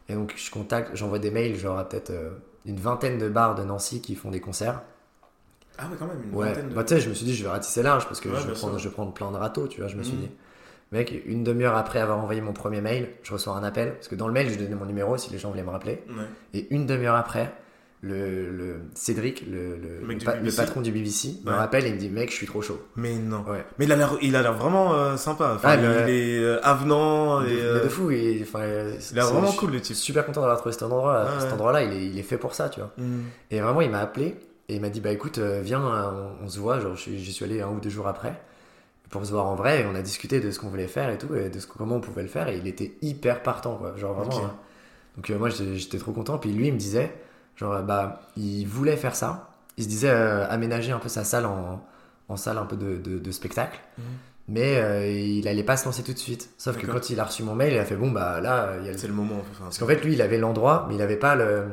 Et 0.08 0.14
donc, 0.14 0.34
je 0.36 0.50
contacte, 0.50 0.90
j'envoie 0.94 1.18
des 1.18 1.30
mails, 1.30 1.56
genre 1.56 1.78
à 1.78 1.88
peut-être 1.88 2.10
euh, 2.10 2.30
une 2.66 2.78
vingtaine 2.78 3.18
de 3.18 3.28
bars 3.28 3.54
de 3.54 3.62
Nancy 3.64 4.00
qui 4.02 4.14
font 4.14 4.30
des 4.30 4.40
concerts. 4.40 4.82
Ah 5.78 5.86
ouais, 5.86 5.96
quand 5.98 6.06
même, 6.06 6.22
une 6.22 6.34
Ouais, 6.36 6.48
vingtaine 6.48 6.68
de. 6.68 6.74
bah, 6.74 6.84
tu 6.84 6.94
sais, 6.94 7.00
je 7.00 7.08
me 7.08 7.14
suis 7.14 7.24
dit, 7.24 7.34
je 7.34 7.44
vais 7.44 7.50
ratisser 7.50 7.82
large 7.82 8.06
parce 8.06 8.20
que 8.20 8.28
Ouais, 8.28 8.36
je, 8.40 8.46
vais 8.48 8.52
prendre, 8.52 8.78
je 8.78 8.88
vais 8.88 8.94
prendre 8.94 9.12
plein 9.14 9.30
de 9.30 9.36
râteaux, 9.36 9.68
tu 9.68 9.80
vois, 9.80 9.88
je 9.88 9.96
me 9.96 10.02
suis 10.02 10.16
Mhm. 10.16 10.22
dit. 10.22 10.30
Mec, 10.92 11.22
une 11.24 11.42
demi-heure 11.42 11.74
après 11.76 12.00
avoir 12.00 12.18
envoyé 12.18 12.42
mon 12.42 12.52
premier 12.52 12.82
mail, 12.82 13.08
je 13.22 13.32
reçois 13.32 13.54
un 13.54 13.64
appel, 13.64 13.94
parce 13.94 14.08
que 14.08 14.14
dans 14.14 14.26
le 14.26 14.34
mail, 14.34 14.50
je 14.50 14.58
donnais 14.58 14.74
mon 14.74 14.84
numéro 14.84 15.16
si 15.16 15.30
les 15.30 15.38
gens 15.38 15.48
voulaient 15.50 15.62
me 15.62 15.70
rappeler. 15.70 16.02
Ouais. 16.08 16.24
Et 16.52 16.74
une 16.74 16.84
demi-heure 16.86 17.16
après, 17.16 17.50
le, 18.04 18.50
le 18.50 18.80
Cédric, 18.94 19.44
le, 19.48 19.76
le, 19.76 20.18
pa- 20.24 20.34
patron 20.56 20.80
du 20.80 20.90
BBC, 20.90 21.36
me 21.44 21.52
rappelle 21.52 21.86
et 21.86 21.92
me 21.92 21.98
dit, 21.98 22.10
mec, 22.10 22.30
je 22.30 22.34
suis 22.34 22.46
trop 22.48 22.60
chaud. 22.60 22.80
Mais 22.96 23.14
non. 23.16 23.44
Ouais. 23.48 23.64
Mais 23.78 23.84
il 23.84 23.92
a 23.92 23.96
l'air, 23.96 24.16
il 24.20 24.34
a 24.34 24.42
l'air 24.42 24.54
vraiment 24.54 24.92
euh, 24.94 25.16
sympa. 25.16 25.52
Enfin, 25.54 25.68
Ah, 25.70 25.76
il, 25.76 25.84
est 26.10 26.38
euh, 26.42 26.58
avenant 26.64 27.44
et. 27.44 27.54
de, 27.54 27.58
euh, 27.60 27.84
de 27.84 27.88
fou, 27.88 28.10
euh, 28.10 28.12
il 29.12 29.18
a 29.20 29.24
vraiment 29.24 29.52
cool 29.52 29.70
le 29.70 29.80
type. 29.80 29.94
super 29.94 30.26
content 30.26 30.40
d'avoir 30.40 30.58
trouvé 30.58 30.72
cet 30.72 30.82
endroit. 30.82 31.22
Ouais, 31.24 31.40
cet 31.40 31.52
endroit-là, 31.52 31.84
il 31.84 31.92
est, 31.92 32.06
il 32.06 32.18
est 32.18 32.22
fait 32.24 32.38
pour 32.38 32.54
ça, 32.54 32.68
tu 32.68 32.80
vois. 32.80 32.90
Mm. 32.98 33.20
Et 33.52 33.60
vraiment, 33.60 33.80
il 33.82 33.90
m'a 33.90 34.00
appelé 34.00 34.34
et 34.68 34.74
il 34.74 34.80
m'a 34.80 34.88
dit 34.88 35.00
Bah 35.00 35.12
écoute, 35.12 35.38
euh, 35.38 35.60
viens, 35.62 35.80
on, 35.80 36.44
on 36.44 36.48
se 36.48 36.58
voit. 36.58 36.80
Genre, 36.80 36.96
j'y 36.96 37.32
suis 37.32 37.44
allé 37.44 37.60
un 37.60 37.68
ou 37.68 37.78
deux 37.78 37.90
jours 37.90 38.08
après 38.08 38.34
pour 39.10 39.24
se 39.24 39.30
voir 39.30 39.46
en 39.46 39.54
vrai 39.54 39.82
et 39.82 39.86
on 39.86 39.94
a 39.94 40.00
discuté 40.02 40.40
de 40.40 40.50
ce 40.50 40.58
qu'on 40.58 40.68
voulait 40.70 40.86
faire 40.88 41.10
et 41.10 41.18
tout, 41.18 41.34
et 41.36 41.50
de 41.50 41.58
ce, 41.60 41.66
comment 41.68 41.96
on 41.96 42.00
pouvait 42.00 42.22
le 42.22 42.28
faire. 42.28 42.48
Et 42.48 42.56
il 42.56 42.66
était 42.66 42.94
hyper 43.02 43.42
partant, 43.44 43.76
quoi. 43.76 43.94
Genre 43.96 44.12
vraiment. 44.14 44.44
Hein. 44.46 44.54
Donc, 45.16 45.30
moi, 45.38 45.50
j'étais 45.50 45.76
j'étais 45.76 45.98
trop 45.98 46.10
content. 46.12 46.38
Puis 46.38 46.50
lui, 46.50 46.66
il 46.66 46.72
me 46.72 46.78
disait 46.78 47.12
Genre, 47.56 47.72
euh, 47.74 47.82
bah, 47.82 48.20
il 48.36 48.64
voulait 48.66 48.96
faire 48.96 49.14
ça. 49.16 49.50
Il 49.76 49.84
se 49.84 49.88
disait 49.88 50.10
euh, 50.10 50.46
aménager 50.48 50.92
un 50.92 50.98
peu 50.98 51.08
sa 51.08 51.24
salle 51.24 51.46
en, 51.46 51.82
en 52.28 52.36
salle 52.36 52.58
un 52.58 52.66
peu 52.66 52.76
de, 52.76 52.96
de- 52.96 53.18
de 53.18 53.30
spectacle. 53.30 53.78
Mhm. 53.98 54.04
Mais 54.48 54.76
euh, 54.78 55.06
il 55.08 55.46
allait 55.46 55.62
pas 55.62 55.76
se 55.76 55.84
lancer 55.84 56.02
tout 56.02 56.12
de 56.12 56.18
suite. 56.18 56.50
Sauf 56.58 56.76
que 56.76 56.86
quand 56.86 57.10
il 57.10 57.20
a 57.20 57.24
reçu 57.24 57.42
mon 57.44 57.54
mail, 57.54 57.72
il 57.74 57.78
a 57.78 57.84
fait 57.84 57.94
Bon, 57.94 58.10
bah 58.10 58.40
là, 58.40 58.72
il 58.80 58.84
y 58.86 58.88
a 58.88 58.92
le 58.92 58.98
C'est 58.98 59.06
le 59.06 59.12
moment. 59.14 59.36
Enfin, 59.52 59.64
parce 59.64 59.78
qu'en 59.78 59.86
fait, 59.86 60.02
lui, 60.04 60.14
il 60.14 60.20
avait 60.22 60.38
l'endroit, 60.38 60.86
mais 60.88 60.96
il 60.96 61.00
avait 61.02 61.16
pas 61.16 61.36
le, 61.36 61.66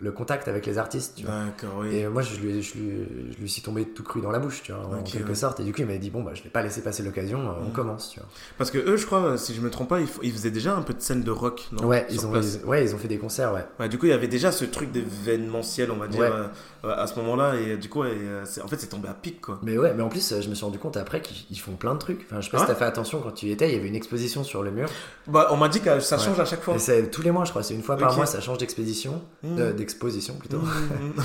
le 0.00 0.12
contact 0.12 0.48
avec 0.48 0.64
les 0.66 0.78
artistes, 0.78 1.14
tu 1.16 1.24
vois. 1.26 1.34
Oui. 1.78 1.94
Et 1.96 2.08
moi, 2.08 2.22
je 2.22 2.34
lui, 2.40 2.62
je, 2.62 2.74
lui, 2.78 3.06
je 3.32 3.36
lui 3.38 3.48
suis 3.48 3.62
tombé 3.62 3.84
tout 3.84 4.02
cru 4.02 4.20
dans 4.20 4.30
la 4.30 4.38
bouche, 4.38 4.62
tu 4.62 4.72
vois, 4.72 4.84
en 4.86 5.02
quelque 5.02 5.28
ouais. 5.28 5.34
sorte. 5.34 5.60
Et 5.60 5.64
du 5.64 5.72
coup, 5.72 5.80
il 5.82 5.86
m'a 5.86 5.96
dit, 5.98 6.10
bon, 6.10 6.22
bah, 6.22 6.32
je 6.34 6.42
vais 6.42 6.48
pas 6.48 6.62
laisser 6.62 6.82
passer 6.82 7.02
l'occasion, 7.02 7.40
euh, 7.40 7.52
on 7.60 7.66
Mhm. 7.66 7.72
commence, 7.72 8.10
tu 8.10 8.20
vois. 8.20 8.28
Parce 8.58 8.70
que 8.70 8.78
eux, 8.78 8.96
je 8.96 9.04
crois, 9.06 9.36
si 9.36 9.54
je 9.54 9.60
me 9.60 9.70
trompe 9.70 9.88
pas, 9.90 10.00
ils, 10.00 10.32
faisaient 10.32 10.50
déjà 10.50 10.74
un 10.74 10.82
peu 10.82 10.94
de 10.94 11.00
scène 11.02 11.22
de 11.22 11.30
rock, 11.30 11.68
non? 11.72 11.86
Ouais, 11.86 12.06
ils 12.10 12.24
ont, 12.26 12.30
place. 12.32 12.58
ils- 12.62 12.66
ouais, 12.66 12.84
ils 12.84 12.94
ont 12.94 12.98
fait 12.98 13.08
des 13.08 13.18
concerts, 13.18 13.52
ouais. 13.52 13.66
Ouais, 13.78 13.88
du 13.88 13.98
coup, 13.98 14.06
il 14.06 14.10
y 14.10 14.12
avait 14.12 14.28
déjà 14.28 14.52
ce 14.52 14.64
truc 14.64 14.90
d'événementiel, 14.90 15.90
on 15.90 15.96
va 15.96 16.08
dire, 16.08 16.22
euh, 16.22 16.46
à 16.82 17.06
ce 17.06 17.14
moment-là. 17.20 17.54
Et 17.56 17.72
euh, 17.72 17.76
du 17.76 17.88
coup, 17.88 18.00
ouais, 18.02 18.10
euh, 18.12 18.44
en 18.64 18.68
fait, 18.68 18.76
c'est 18.78 18.86
tombé 18.88 19.08
à 19.08 19.14
pic, 19.14 19.40
quoi. 19.40 19.58
Mais 19.62 19.76
ouais, 19.78 19.92
mais 19.94 20.02
en 20.02 20.08
plus, 20.08 20.32
euh, 20.32 20.40
je 20.40 20.48
me 20.48 20.54
suis 20.54 20.64
rendu 20.64 20.78
compte 20.78 20.96
après 20.96 21.20
qu'ils 21.20 21.46
ils 21.50 21.58
font 21.58 21.72
plein 21.72 21.94
de 21.94 21.98
trucs. 21.98 22.22
Enfin, 22.26 22.40
je 22.40 22.46
sais 22.46 22.50
pas 22.50 22.58
Ah 22.58 22.60
si 22.60 22.66
ouais 22.70 22.74
t'as 22.74 22.78
fait 22.78 22.84
attention 22.86 23.20
quand 23.20 23.32
tu 23.32 23.46
y 23.46 23.50
étais, 23.52 23.68
il 23.68 23.74
y 23.74 23.78
avait 23.78 23.88
une 23.88 23.94
exposition 23.94 24.44
sur 24.44 24.62
le 24.62 24.70
mur. 24.70 24.88
Bah, 25.26 25.48
on 25.50 25.56
m'a 25.56 25.68
dit 25.68 25.80
que 25.80 26.00
ça 26.00 26.16
Ouais. 26.16 26.22
change 26.24 26.40
à 26.40 26.44
chaque 26.44 26.62
fois. 26.62 26.74
Et 26.74 26.78
c'est 26.78 27.10
tous 27.10 27.22
les 27.22 27.30
mois, 27.30 27.44
je 27.44 27.50
crois, 27.50 27.62
c'est 27.62 27.74
une 27.74 27.82
fois 27.82 27.96
par 27.96 28.14
mois, 28.16 28.26
ça 28.26 28.40
change 28.40 28.58
d'exposition, 28.58 29.22
Mmh. 29.42 29.58
euh, 29.58 29.72
d'exposition 29.72 30.34
plutôt. 30.34 30.58
Mmh. 30.58 31.20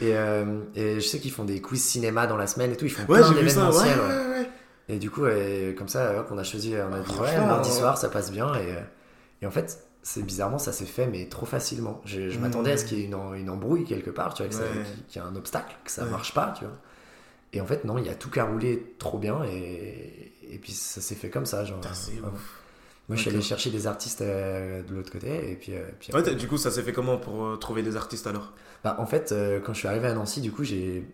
Et, 0.00 0.16
euh, 0.16 0.60
et 0.74 0.96
je 0.96 1.06
sais 1.06 1.18
qu'ils 1.20 1.32
font 1.32 1.44
des 1.44 1.60
quiz 1.60 1.82
cinéma 1.82 2.26
dans 2.26 2.36
la 2.36 2.46
semaine 2.46 2.70
et 2.72 2.76
tout, 2.76 2.84
ils 2.84 2.90
font 2.90 3.02
Ouais, 3.10 3.20
plein. 3.20 3.28
Ouais, 3.30 3.34
d'événementiels. 3.42 3.98
ouais, 3.98 4.04
ouais. 4.04 4.38
ouais. 4.40 4.50
Et 4.88 4.98
du 4.98 5.10
coup, 5.10 5.22
comme 5.76 5.88
ça, 5.88 6.20
hop, 6.20 6.28
on 6.30 6.38
a 6.38 6.44
choisi, 6.44 6.74
on 6.76 6.92
a 6.94 7.00
dit, 7.00 7.10
ouais, 7.10 7.14
franchement, 7.16 7.46
mardi 7.46 7.70
ouais. 7.70 7.74
soir, 7.76 7.98
ça 7.98 8.08
passe 8.08 8.30
bien. 8.30 8.52
Et, 8.54 9.42
et 9.42 9.46
en 9.46 9.50
fait, 9.50 9.80
c'est 10.08 10.22
bizarrement, 10.22 10.58
ça 10.58 10.70
s'est 10.72 10.84
fait, 10.86 11.08
mais 11.08 11.26
trop 11.26 11.46
facilement. 11.46 12.00
Je, 12.04 12.30
je 12.30 12.38
Mm. 12.38 12.42
m'attendais 12.42 12.70
à 12.72 12.76
ce 12.76 12.84
qu'il 12.84 12.98
y 12.98 13.02
ait 13.02 13.06
une, 13.06 13.50
embrouille 13.50 13.84
quelque 13.84 14.10
part, 14.10 14.34
tu 14.34 14.44
vois, 14.44 14.56
Ouais. 14.60 14.66
qu'il 15.08 15.20
y 15.20 15.24
ait 15.24 15.28
un 15.28 15.34
obstacle, 15.34 15.74
que 15.84 15.90
ça 15.90 16.04
Ouais. 16.04 16.10
marche 16.10 16.32
pas, 16.32 16.54
tu 16.56 16.64
vois. 16.64 16.76
Et 17.52 17.60
en 17.60 17.66
fait, 17.66 17.84
non, 17.84 17.98
il 17.98 18.06
y 18.06 18.08
a 18.08 18.14
tout 18.14 18.30
rouler 18.44 18.94
trop 18.98 19.18
bien. 19.18 19.42
Et, 19.44 20.32
et 20.50 20.58
puis, 20.58 20.72
ça 20.72 21.00
s'est 21.00 21.14
fait 21.16 21.28
comme 21.30 21.44
ça. 21.46 21.64
Genre, 21.64 21.80
ouf. 21.80 22.62
Moi, 23.08 23.16
je 23.16 23.20
suis 23.22 23.30
allé 23.30 23.40
chercher 23.40 23.70
des 23.70 23.86
artistes 23.86 24.20
euh, 24.20 24.82
de 24.82 24.94
l'autre 24.94 25.10
côté. 25.10 25.50
Et 25.50 25.54
puis, 25.56 25.74
euh, 25.74 25.82
puis 25.98 26.10
après- 26.14 26.34
du 26.34 26.46
coup, 26.48 26.56
ça 26.58 26.70
s'est 26.70 26.82
fait 26.82 26.92
comment 26.92 27.18
pour 27.18 27.44
euh, 27.44 27.56
trouver 27.56 27.82
des 27.82 27.96
artistes 27.96 28.26
alors? 28.26 28.52
Bah, 28.84 28.96
en 28.98 29.06
fait, 29.06 29.32
euh, 29.32 29.58
quand 29.60 29.72
je 29.74 29.78
suis 29.80 29.88
arrivé 29.88 30.06
à 30.08 30.14
Nancy, 30.14 30.40
du 30.40 30.52
coup, 30.52 30.62
j'ai. 30.64 31.04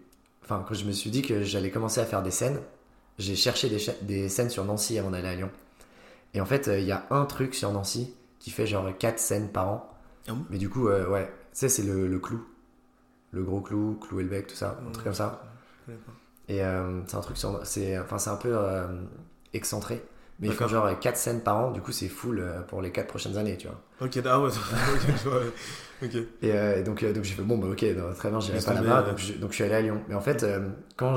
Enfin, 0.44 0.64
quand 0.68 0.74
je 0.74 0.84
me 0.84 0.92
suis 0.92 1.10
dit 1.10 1.22
que 1.22 1.42
j'allais 1.42 1.70
commencer 1.70 2.00
à 2.00 2.04
faire 2.04 2.22
des 2.22 2.30
scènes, 2.30 2.60
j'ai 3.18 3.36
cherché 3.36 3.70
des, 4.02 4.28
scènes 4.28 4.50
sur 4.50 4.64
Nancy 4.64 4.98
avant 4.98 5.10
d'aller 5.10 5.28
à 5.28 5.34
Lyon. 5.34 5.50
Et 6.34 6.40
en 6.40 6.46
fait, 6.46 6.68
euh, 6.68 6.78
il 6.80 6.86
y 6.86 6.92
a 6.92 7.06
un 7.10 7.24
truc 7.26 7.54
sur 7.54 7.70
Nancy 7.72 8.14
qui 8.42 8.50
fait 8.50 8.66
genre 8.66 8.90
4 8.98 9.18
scènes 9.20 9.48
par 9.50 9.68
an. 9.68 9.88
Ah 10.26 10.32
bon? 10.32 10.44
Mais 10.50 10.58
du 10.58 10.68
coup, 10.68 10.88
euh, 10.88 11.08
ouais, 11.08 11.26
tu 11.26 11.32
sais, 11.52 11.68
c'est 11.68 11.84
le, 11.84 12.08
le 12.08 12.18
clou. 12.18 12.44
Le 13.30 13.44
gros 13.44 13.60
clou, 13.60 13.98
clou 14.00 14.18
et 14.18 14.24
le 14.24 14.28
bec, 14.28 14.48
tout 14.48 14.56
ça, 14.56 14.78
un 14.86 14.90
truc 14.90 15.04
comme 15.04 15.14
ça. 15.14 15.44
Pas. 15.86 15.94
Et 16.48 16.62
euh, 16.62 17.00
c'est 17.06 17.16
un 17.16 17.20
truc 17.20 17.36
sur. 17.36 17.64
C'est 17.64 17.96
enfin, 17.98 18.18
c'est 18.18 18.30
un 18.30 18.36
peu 18.36 18.50
euh, 18.52 18.88
excentré. 19.54 20.04
Mais 20.40 20.48
ils 20.48 20.54
font 20.54 20.66
genre 20.66 20.98
4 20.98 21.16
scènes 21.16 21.40
par 21.40 21.56
an, 21.56 21.70
du 21.70 21.80
coup, 21.80 21.92
c'est 21.92 22.08
full 22.08 22.44
pour 22.66 22.82
les 22.82 22.90
4 22.90 23.06
prochaines 23.06 23.36
années, 23.36 23.56
tu 23.56 23.68
vois. 23.68 23.80
Ok, 24.00 24.18
ah 24.26 24.40
ouais, 24.40 24.50
ok. 26.02 26.14
Et, 26.42 26.48
et 26.48 26.82
donc, 26.82 27.04
donc 27.04 27.22
j'ai 27.22 27.34
fait 27.34 27.42
bon 27.42 27.58
bah 27.58 27.68
ok 27.68 27.84
non, 27.96 28.12
très 28.12 28.28
bien 28.28 28.40
j'irai 28.40 28.58
pas 28.58 28.74
là-bas 28.74 29.02
donc, 29.02 29.18
je, 29.18 29.34
donc 29.34 29.50
je 29.50 29.54
suis 29.54 29.62
allé 29.62 29.74
à 29.74 29.80
Lyon 29.82 30.02
mais 30.08 30.16
en 30.16 30.20
fait 30.20 30.44
quand 30.96 31.16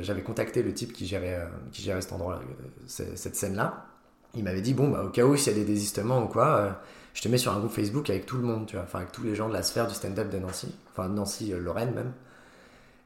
j'avais 0.00 0.22
contacté 0.22 0.62
le 0.62 0.72
type 0.72 0.94
qui 0.94 1.04
gérait 1.04 1.46
qui 1.70 1.82
gérait 1.82 2.00
cet 2.00 2.14
endroit 2.14 2.40
cette 2.86 3.36
scène 3.36 3.56
là 3.56 3.91
il 4.34 4.44
m'avait 4.44 4.62
dit 4.62 4.74
bon 4.74 4.88
bah 4.88 5.04
au 5.04 5.08
cas 5.10 5.24
où 5.24 5.36
s'il 5.36 5.52
y 5.52 5.56
a 5.56 5.58
des 5.58 5.64
désistements 5.64 6.22
ou 6.22 6.26
quoi 6.26 6.56
euh, 6.56 6.70
je 7.14 7.22
te 7.22 7.28
mets 7.28 7.38
sur 7.38 7.52
un 7.52 7.58
groupe 7.58 7.72
Facebook 7.72 8.08
avec 8.10 8.26
tout 8.26 8.36
le 8.36 8.42
monde 8.44 8.66
tu 8.66 8.76
vois 8.76 8.84
enfin 8.84 9.00
avec 9.00 9.12
tous 9.12 9.22
les 9.22 9.34
gens 9.34 9.48
de 9.48 9.52
la 9.54 9.62
sphère 9.62 9.86
du 9.86 9.94
stand-up 9.94 10.30
de 10.30 10.38
Nancy 10.38 10.74
enfin 10.90 11.08
Nancy 11.08 11.52
euh, 11.52 11.58
Lorraine 11.58 11.94
même. 11.94 12.12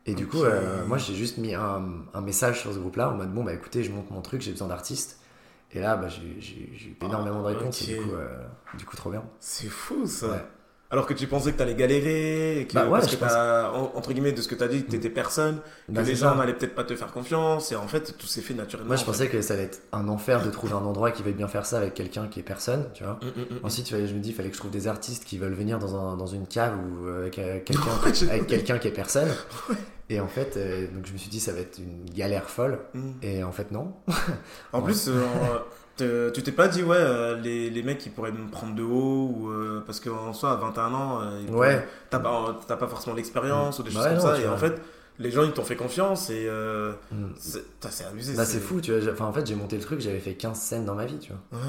Et 0.07 0.15
du 0.15 0.27
coup 0.29 0.45
euh, 0.45 0.87
moi 0.87 0.99
j'ai 0.99 1.15
juste 1.15 1.39
mis 1.39 1.55
un, 1.55 1.83
un 2.15 2.21
message 2.21 2.61
sur 2.61 2.73
ce 2.73 2.79
groupe 2.79 2.97
là 2.97 3.11
en 3.11 3.15
mode 3.17 3.35
bon 3.35 3.43
bah 3.45 3.53
écoutez 3.55 3.83
je 3.83 3.91
monte 3.91 4.11
mon 4.11 4.23
truc 4.23 4.41
j'ai 4.41 4.53
besoin 4.53 4.69
d'artistes. 4.69 5.19
Et 5.73 5.81
là 5.81 5.97
bah, 5.97 6.09
j'ai 6.09 6.23
eu 6.23 6.97
énormément 7.03 7.43
de 7.43 7.49
Ah, 7.49 7.59
réponses 7.59 7.83
et 7.83 7.95
du 7.95 7.97
coup 7.97 8.13
du 8.79 8.85
coup 8.85 8.97
trop 8.97 9.11
bien. 9.11 9.25
C'est 9.41 9.69
fou 9.69 10.07
ça. 10.07 10.29
Ouais. 10.29 10.45
Alors 10.91 11.05
que 11.07 11.15
tu 11.15 11.27
pensais 11.27 11.51
que 11.53 11.59
t'allais 11.59 11.75
galérer, 11.75 12.61
et 12.61 12.67
que, 12.69 12.75
Bah 12.75 12.85
ouais, 12.85 13.01
parce 13.01 13.09
que 13.09 13.17
t'as, 13.17 13.71
en- 13.73 13.91
entre 13.97 14.13
guillemets, 14.13 14.31
de 14.31 14.41
ce 14.41 14.47
que 14.47 14.55
t'as 14.55 14.69
dit, 14.69 14.85
que 14.85 14.91
t'étais 14.93 15.11
personne, 15.11 15.59
que 15.89 15.93
Bah, 15.93 16.03
les 16.03 16.15
gens 16.15 16.37
n'allaient 16.37 16.55
peut-être 16.55 16.77
pas 16.77 16.85
te 16.85 16.95
faire 16.95 17.11
confiance, 17.13 17.73
et 17.73 17.77
en 17.77 17.89
fait, 17.89 18.17
tout 18.17 18.29
s'est 18.29 18.41
fait 18.41 18.55
naturellement. 18.55 18.87
Moi, 18.89 18.97
je 18.97 19.01
fait. 19.05 19.11
pensais 19.11 19.29
que 19.29 19.43
ça 19.43 19.55
allait 19.55 19.65
être 19.65 19.81
un 19.93 20.07
enfer 20.09 20.45
de 20.45 20.51
trouver 20.51 20.75
un 20.75 20.85
endroit 20.85 21.11
qui 21.11 21.25
veuille 21.25 21.33
bien 21.35 21.49
faire 21.49 21.67
ça 21.67 21.79
avec 21.79 21.95
quelqu'un 21.95 22.29
qui 22.29 22.39
est 22.39 22.45
personne, 22.45 22.89
tu 22.95 23.03
vois. 23.03 23.15
Mm, 23.21 23.27
mm, 23.27 23.55
mm. 23.57 23.65
Ensuite, 23.65 23.89
il 23.91 23.93
fallait- 23.95 24.07
je 24.07 24.15
me 24.15 24.21
dis, 24.21 24.29
il 24.29 24.35
fallait 24.37 24.49
que 24.49 24.55
je 24.55 24.61
trouve 24.61 24.71
des 24.71 24.87
artistes 24.87 25.25
qui 25.25 25.39
veulent 25.39 25.55
venir 25.55 25.81
dans, 25.81 25.97
un, 25.97 26.17
dans 26.17 26.27
une 26.29 26.47
cave 26.47 26.75
ou 26.79 27.07
euh, 27.09 27.23
avec 27.23 27.39
euh, 27.41 27.59
quelqu'un 27.65 28.31
avec 28.31 28.47
quelqu'un 28.47 28.79
qui 28.79 28.87
est 28.87 28.93
personne. 28.93 29.29
Et 30.09 30.21
en 30.21 30.29
fait, 30.29 30.57
euh, 30.57 30.87
donc 30.95 31.05
je 31.05 31.13
me 31.13 31.19
suis 31.19 31.31
dit, 31.31 31.41
ça 31.41 31.53
va 31.53 31.59
être 31.59 31.79
une 31.79 32.09
galère 32.15 32.49
folle. 32.49 32.79
Mm. 32.95 33.11
Et 33.23 33.43
en 33.43 33.51
fait, 33.51 33.73
non. 33.73 33.93
En 34.73 34.81
plus, 34.83 35.09
euh, 35.09 35.25
tu 35.97 36.43
t'es 36.43 36.53
pas 36.53 36.69
dit, 36.69 36.83
ouais, 36.83 36.97
euh, 36.99 37.37
les, 37.41 37.71
les 37.71 37.83
mecs, 37.83 38.05
ils 38.07 38.13
pourraient 38.13 38.33
me 38.33 38.49
prendre 38.51 38.75
de 38.75 38.83
haut, 38.83 39.31
ou, 39.35 39.51
euh, 39.51 39.83
parce 39.87 40.01
qu'en 40.01 40.33
soi, 40.33 40.53
à 40.53 40.57
21 40.57 40.93
ans, 40.95 41.21
euh, 41.23 41.43
Ouais. 41.51 41.87
t'as 42.11 42.19
pas, 42.19 42.59
t'as 42.67 42.77
pas 42.77 42.87
forcément 42.89 43.17
l'expérience, 43.17 43.79
ou 43.79 43.83
des 43.83 43.91
Bah 43.91 43.97
choses 43.97 44.05
comme 44.05 44.17
non, 44.31 44.37
ça, 44.37 44.41
et 44.41 44.49
en 44.49 44.57
fait, 44.57 44.81
les 45.19 45.31
gens 45.31 45.45
ils 45.45 45.53
t'ont 45.53 45.65
fait 45.65 45.77
confiance 45.77 46.29
et 46.29 46.47
euh, 46.47 46.93
Mm. 47.11 47.29
c'est 47.39 48.05
abusé. 48.05 48.35
Bah, 48.35 48.45
c'est 48.45 48.61
fou, 48.61 48.81
tu 48.83 48.93
vois. 48.99 49.13
Enfin, 49.13 49.25
en 49.25 49.33
fait, 49.33 49.47
j'ai 49.47 49.55
monté 49.55 49.77
le 49.77 49.83
truc, 49.83 50.01
j'avais 50.01 50.19
fait 50.21 50.35
15 50.35 50.59
scènes 50.59 50.85
dans 50.85 50.95
ma 50.95 51.07
vie, 51.07 51.19
tu 51.19 51.33
vois. 51.33 51.59
Ouais. 51.61 51.69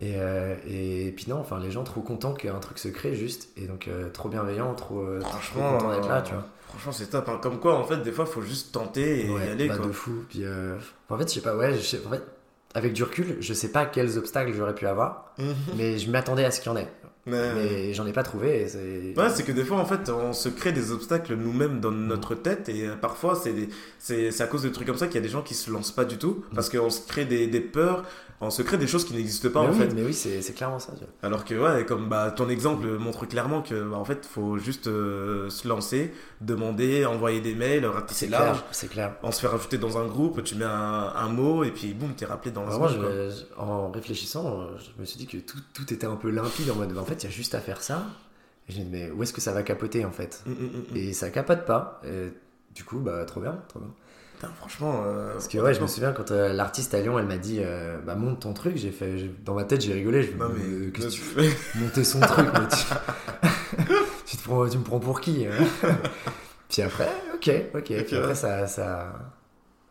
Et, 0.00 0.14
euh, 0.16 0.56
et 0.66 1.12
puis 1.14 1.26
non, 1.28 1.36
enfin, 1.38 1.60
les 1.60 1.70
gens 1.70 1.84
trop 1.84 2.00
contents 2.00 2.32
qu'un 2.34 2.58
truc 2.58 2.78
se 2.80 2.88
crée 2.88 3.14
juste. 3.14 3.50
Et 3.56 3.66
donc, 3.66 3.86
euh, 3.86 4.08
trop 4.10 4.28
bienveillant, 4.28 4.74
trop, 4.74 5.00
euh, 5.02 5.20
trop 5.20 5.30
Franchement, 5.30 5.72
content 5.78 5.90
d'être 5.92 6.08
là, 6.08 6.22
tu 6.22 6.32
vois. 6.32 6.44
Franchement, 6.68 6.92
c'est 6.92 7.06
top. 7.10 7.28
hein. 7.28 7.38
Comme 7.42 7.60
quoi, 7.60 7.76
en 7.76 7.84
fait, 7.84 7.98
des 7.98 8.10
fois, 8.12 8.26
faut 8.26 8.42
juste 8.42 8.72
tenter 8.72 9.26
et 9.26 9.30
Ouais, 9.30 9.46
y 9.46 9.50
aller. 9.50 9.68
bah, 9.68 9.76
quoi. 9.76 9.86
de 9.86 9.92
fou. 9.92 10.24
Puis, 10.28 10.40
euh, 10.44 10.76
en 11.10 11.16
fait, 11.18 11.28
je 11.28 11.34
sais 11.34 11.40
pas, 11.42 11.54
ouais, 11.54 11.74
je 11.74 11.80
sais- 11.80 12.00
en 12.06 12.10
fait, 12.10 12.22
avec 12.74 12.92
du 12.92 13.02
recul, 13.02 13.36
je 13.40 13.52
sais 13.52 13.72
pas 13.72 13.84
quels 13.86 14.16
obstacles 14.18 14.52
j'aurais 14.52 14.74
pu 14.74 14.86
avoir, 14.86 15.32
Mhm. 15.38 15.54
mais 15.76 15.98
je 15.98 16.10
m'attendais 16.10 16.44
à 16.44 16.50
ce 16.50 16.60
qu'il 16.60 16.70
y 16.70 16.74
en 16.74 16.76
ait. 16.78 16.88
Mais- 17.26 17.52
Mais 17.54 17.94
j'en 17.94 18.06
ai 18.06 18.12
pas 18.12 18.22
trouvé. 18.22 18.66
Ouais, 19.16 19.28
c'est 19.30 19.42
que 19.44 19.52
des 19.52 19.64
fois, 19.64 19.78
en 19.78 19.84
fait, 19.84 20.08
on 20.10 20.32
se 20.32 20.48
crée 20.48 20.72
des 20.72 20.90
obstacles 20.92 21.34
nous-mêmes 21.34 21.80
dans 21.80 21.90
notre 21.90 22.34
tête 22.34 22.68
et 22.68 22.86
euh, 22.86 22.94
parfois, 22.96 23.34
c'est 23.34 23.52
des- 23.52 24.40
à 24.40 24.46
cause 24.46 24.62
de 24.62 24.68
trucs 24.70 24.86
comme 24.86 24.96
ça 24.96 25.06
qu'il 25.06 25.16
y 25.16 25.18
a 25.18 25.22
des 25.22 25.28
gens 25.28 25.42
qui 25.42 25.54
se 25.54 25.70
lancent 25.70 25.92
pas 25.92 26.04
du 26.04 26.16
tout 26.16 26.44
parce 26.54 26.68
qu'on 26.70 26.88
se 26.90 27.06
crée 27.06 27.26
des, 27.26 27.46
des 27.46 27.60
peurs, 27.60 28.04
on 28.42 28.48
se 28.48 28.62
crée 28.62 28.78
des 28.78 28.86
choses 28.86 29.04
qui 29.04 29.12
n'existent 29.12 29.50
pas 29.50 29.60
mais 29.64 29.68
en 29.68 29.72
oui, 29.72 29.78
fait. 29.78 29.94
mais 29.94 30.02
oui, 30.02 30.14
c'est 30.14 30.54
clairement 30.54 30.78
ça. 30.78 30.94
Alors 31.22 31.44
que, 31.44 31.54
ouais, 31.54 31.84
comme 31.84 32.08
bah, 32.08 32.30
ton 32.34 32.48
exemple 32.48 32.86
montre 32.98 33.26
clairement 33.26 33.60
que, 33.60 33.74
bah, 33.90 33.98
en 33.98 34.04
fait, 34.06 34.24
faut 34.24 34.56
juste 34.56 34.86
euh, 34.86 35.50
se 35.50 35.68
lancer, 35.68 36.12
demander, 36.40 37.04
envoyer 37.04 37.42
des 37.42 37.54
mails, 37.54 37.84
ratisser 37.84 38.26
C'est 38.26 38.30
large. 38.32 38.62
c'est 38.72 38.88
clair. 38.88 39.12
On 39.22 39.30
se 39.30 39.40
fait 39.42 39.46
rajouter 39.46 39.76
dans 39.76 39.98
un 39.98 40.06
groupe, 40.06 40.42
tu 40.42 40.54
mets 40.54 40.64
un, 40.64 41.12
un 41.14 41.28
mot 41.28 41.64
et 41.64 41.70
puis 41.70 41.92
boum, 41.92 42.14
t'es 42.14 42.24
rappelé 42.24 42.50
dans 42.50 42.62
un 42.66 42.72
seconde, 42.72 42.98
quoi. 42.98 43.10
je- 43.10 43.30
je- 43.30 43.60
en 43.60 43.90
réfléchissant, 43.90 44.68
je 44.78 44.98
me 44.98 45.04
suis 45.04 45.18
dit 45.18 45.26
que 45.26 45.36
tout, 45.36 45.58
tout 45.74 45.92
était 45.92 46.06
un 46.06 46.16
peu 46.16 46.30
limpide 46.30 46.70
en 46.70 46.76
mode, 46.76 46.96
en 46.96 47.04
fait, 47.10 47.22
il 47.22 47.24
y 47.24 47.28
a 47.28 47.30
juste 47.30 47.54
à 47.54 47.60
faire 47.60 47.82
ça. 47.82 48.04
Et 48.68 48.72
j'ai 48.72 48.82
dit, 48.82 48.88
mais 48.90 49.10
où 49.10 49.22
est-ce 49.22 49.32
que 49.32 49.40
ça 49.40 49.52
va 49.52 49.62
capoter 49.62 50.04
en 50.04 50.10
fait? 50.12 50.42
Mm, 50.46 50.50
mm, 50.52 50.54
mm. 50.92 50.96
Et 50.96 51.12
ça 51.12 51.30
capote 51.30 51.64
pas. 51.66 52.00
Et 52.06 52.32
du 52.74 52.84
coup, 52.84 52.98
bah, 53.00 53.24
trop 53.24 53.40
bien, 53.40 53.58
trop 53.68 53.80
bien. 53.80 53.90
Putain, 54.36 54.52
franchement. 54.56 55.02
euh, 55.04 55.32
Parce 55.34 55.48
que 55.48 55.58
ouais, 55.58 55.74
je 55.74 55.80
me 55.82 55.86
souviens 55.86 56.12
quand 56.12 56.30
euh, 56.30 56.52
l'artiste 56.52 56.94
à 56.94 57.00
Lyon, 57.00 57.18
elle 57.18 57.26
m'a 57.26 57.36
dit, 57.36 57.58
euh, 57.62 57.98
bah, 57.98 58.14
monte 58.14 58.40
ton 58.40 58.54
truc. 58.54 58.76
J'ai 58.76 58.90
fait, 58.92 59.18
j'ai- 59.18 59.34
dans 59.44 59.54
ma 59.54 59.64
tête, 59.64 59.80
j'ai 59.82 59.92
rigolé. 59.92 60.22
Je 60.22 60.32
me 60.32 60.48
mais. 60.48 60.90
qu'est-ce 60.92 61.06
que 61.08 61.12
tu 61.12 61.20
fais 61.20 61.50
Monter 61.78 62.04
son 62.04 62.20
truc, 62.20 62.46
mais 62.54 62.68
tu... 62.68 63.86
tu, 64.26 64.36
te 64.36 64.42
prends, 64.44 64.68
tu 64.68 64.78
me 64.78 64.84
prends 64.84 65.00
pour 65.00 65.20
qui 65.20 65.46
hein? 65.46 65.52
Puis 66.68 66.82
après, 66.82 67.08
ok, 67.34 67.50
ok. 67.74 68.04
Puis 68.06 68.16
après, 68.16 68.34
ça, 68.34 68.66
ça... 68.66 69.12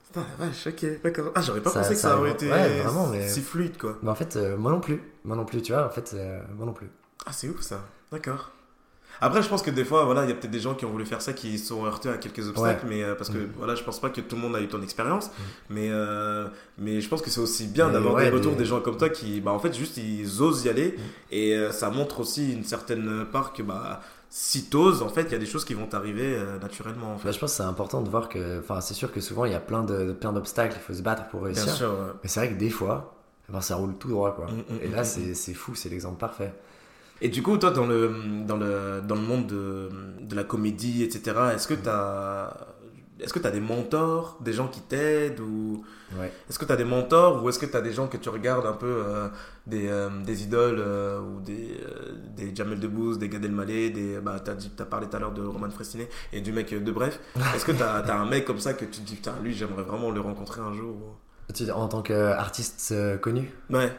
Putain, 0.08 0.26
la 0.40 0.46
vache, 0.48 0.66
ok, 0.68 0.86
d'accord. 1.04 1.32
Ah, 1.36 1.42
j'aurais 1.42 1.62
pas 1.62 1.70
Ça- 1.70 1.82
pensé 1.82 1.94
que 1.94 2.00
ça 2.00 2.10
ça 2.10 2.18
aurait 2.18 2.32
été 2.32 2.50
ouais, 2.50 2.82
vraiment, 2.82 3.08
mais- 3.08 3.28
si 3.28 3.42
fluide, 3.42 3.78
quoi. 3.78 3.98
Mais 4.02 4.10
en 4.10 4.16
fait, 4.16 4.36
moi 4.58 4.72
non 4.72 4.80
plus. 4.80 5.02
Moi 5.26 5.36
non 5.36 5.46
plus, 5.46 5.62
tu 5.62 5.74
vois. 5.74 5.86
En 5.86 5.90
fait, 5.92 6.16
moi 6.56 6.66
non 6.66 6.74
plus. 6.74 6.90
Ah, 7.26 7.32
c'est 7.34 7.50
ouf, 7.50 7.62
ça. 7.62 7.82
D'accord. 8.12 8.52
Après, 9.22 9.42
je 9.44 9.50
pense 9.50 9.62
que 9.62 9.72
des 9.72 9.84
fois, 9.84 10.06
voilà, 10.06 10.24
il 10.24 10.30
y 10.30 10.32
a 10.32 10.36
peut-être 10.36 10.52
des 10.52 10.62
gens 10.62 10.76
qui 10.76 10.86
ont 10.86 10.92
voulu 10.92 11.06
faire 11.06 11.22
ça 11.22 11.34
qui 11.34 11.60
sont 11.60 11.84
heurtés 11.86 12.08
à 12.08 12.18
quelques 12.18 12.48
obstacles, 12.48 12.86
mais 12.88 13.04
euh, 13.04 13.16
parce 13.16 13.30
que 13.30 13.38
Mm. 13.38 13.52
voilà, 13.58 13.76
je 13.76 13.84
pense 13.84 14.00
pas 14.00 14.10
que 14.10 14.22
tout 14.22 14.38
le 14.38 14.42
monde 14.42 14.56
a 14.56 14.62
eu 14.62 14.70
ton 14.70 14.82
expérience, 14.82 15.30
mais 15.70 15.90
euh, 15.92 16.48
mais 16.78 17.02
je 17.02 17.10
pense 17.10 17.22
que 17.22 17.30
c'est 17.30 17.42
aussi 17.42 17.68
bien 17.68 17.90
d'avoir 17.90 18.14
ouais, 18.14 18.26
des 18.26 18.30
retours 18.30 18.54
des- 18.54 18.60
des 18.60 18.66
gens 18.66 18.80
comme 18.80 18.96
toi 18.96 19.10
qui, 19.10 19.42
bah, 19.42 19.52
en 19.52 19.60
fait, 19.60 19.74
juste 19.76 19.98
ils 19.98 20.42
osent 20.42 20.64
y 20.64 20.70
aller 20.70 20.96
Mm. 20.98 21.02
et 21.32 21.54
euh, 21.56 21.72
ça 21.72 21.90
montre 21.90 22.22
aussi 22.22 22.54
une 22.54 22.64
certaine 22.64 23.26
part 23.26 23.52
que 23.52 23.62
bah 23.62 24.00
si 24.30 24.66
t'oses, 24.70 25.02
en 25.02 25.10
fait, 25.10 25.24
il 25.24 25.32
y 25.32 25.36
a 25.36 25.40
des 25.40 25.46
choses 25.48 25.66
qui 25.66 25.74
vont 25.74 25.88
t'arriver 25.88 26.40
naturellement, 26.62 27.14
en 27.14 27.16
Bah, 27.16 27.32
je 27.32 27.40
pense 27.40 27.52
que 27.52 27.58
c'est 27.58 27.64
important 27.64 28.02
de 28.02 28.10
voir 28.10 28.30
que, 28.30 28.60
enfin, 28.60 28.80
c'est 28.80 28.94
sûr 28.94 29.12
que 29.12 29.20
souvent 29.22 29.44
il 29.46 29.52
y 29.52 29.56
a 29.56 29.60
plein 29.60 29.84
de, 29.84 30.14
plein 30.14 30.32
d'obstacles, 30.32 30.78
il 30.80 30.82
faut 30.84 30.94
se 30.94 31.02
battre 31.02 31.28
pour 31.30 31.42
Bien 31.42 31.48
réussir. 31.48 31.74
sûr. 31.76 31.90
ouais. 31.90 32.14
Mais 32.24 32.30
c'est 32.30 32.40
vrai 32.40 32.50
que 32.54 32.60
des 32.60 32.70
fois, 32.70 33.16
eh 33.50 33.52
ben, 33.52 33.60
ça 33.62 33.76
roule 33.76 33.96
tout 33.98 34.08
droit, 34.10 34.34
quoi. 34.36 34.46
Mm, 34.46 34.74
mm, 34.76 34.80
Et 34.84 34.88
mm, 34.88 34.92
là, 34.96 35.02
mm, 35.02 35.06
c'est 35.06 35.34
c'est 35.34 35.54
fou, 35.56 35.74
c'est 35.76 35.90
l'exemple 35.90 36.20
parfait. 36.20 36.54
Et 37.22 37.30
du 37.30 37.44
coup, 37.44 37.58
toi, 37.58 37.72
dans 37.72 37.86
le, 37.86 38.12
dans 38.48 38.58
le, 38.58 39.02
dans 39.06 39.16
le 39.16 39.22
monde 39.22 39.48
de, 39.48 39.90
de 40.22 40.36
la 40.36 40.44
comédie, 40.44 41.04
etc., 41.04 41.36
est-ce 41.54 41.68
que 41.68 41.74
tu 41.74 41.90
as, 41.90 42.56
est-ce 43.20 43.34
que 43.34 43.46
as 43.46 43.52
des 43.52 43.60
mentors, 43.60 44.38
des 44.42 44.54
gens 44.54 44.68
qui 44.68 44.82
t'aident 44.82 45.40
ou 45.42 45.84
Ouais. 46.18 46.32
est-ce 46.50 46.58
que 46.58 46.66
tu 46.66 46.72
as 46.72 46.76
des 46.76 46.86
mentors 46.86 47.44
ou 47.44 47.50
est-ce 47.50 47.60
que 47.60 47.68
tu 47.68 47.78
as 47.78 47.82
des 47.82 47.92
gens 47.92 48.08
que 48.08 48.18
tu 48.18 48.30
regardes 48.30 48.66
un 48.66 48.74
peu, 48.74 48.88
euh, 48.88 49.28
des, 49.68 49.88
euh, 49.90 50.10
des 50.26 50.42
idoles 50.42 50.80
euh, 50.80 51.20
ou 51.20 51.40
des, 51.40 51.78
des 52.36 52.56
Jamel 52.56 52.80
Debbouze, 52.80 53.20
des 53.20 53.30
Gad 53.30 53.46
Elmaleh, 53.46 53.92
des, 53.92 54.20
bah, 54.20 54.38
tu 54.44 54.50
as, 54.50 54.86
parlé 54.86 55.08
tout 55.08 55.16
à 55.18 55.20
l'heure 55.20 55.34
de 55.34 55.44
Roman 55.44 55.70
Fressinet 55.70 56.10
et 56.34 56.42
du 56.42 56.52
mec 56.52 56.74
de 56.74 56.92
Bref. 56.92 57.20
Est-ce 57.54 57.64
que 57.66 57.74
tu 57.74 57.84
as, 57.84 58.04
un 58.20 58.26
mec 58.26 58.46
comme 58.46 58.58
ça 58.60 58.74
que 58.74 58.86
tu 58.86 59.02
te 59.02 59.06
dis, 59.06 59.16
putain, 59.18 59.34
lui, 59.44 59.54
j'aimerais 59.54 59.84
vraiment 59.84 60.10
le 60.10 60.20
rencontrer 60.20 60.62
un 60.62 60.74
jour 60.74 61.20
Tu- 61.54 61.70
En 61.70 61.88
tant 61.88 62.02
qu'artiste 62.02 63.20
connu? 63.22 63.52
Ouais. 63.70 63.92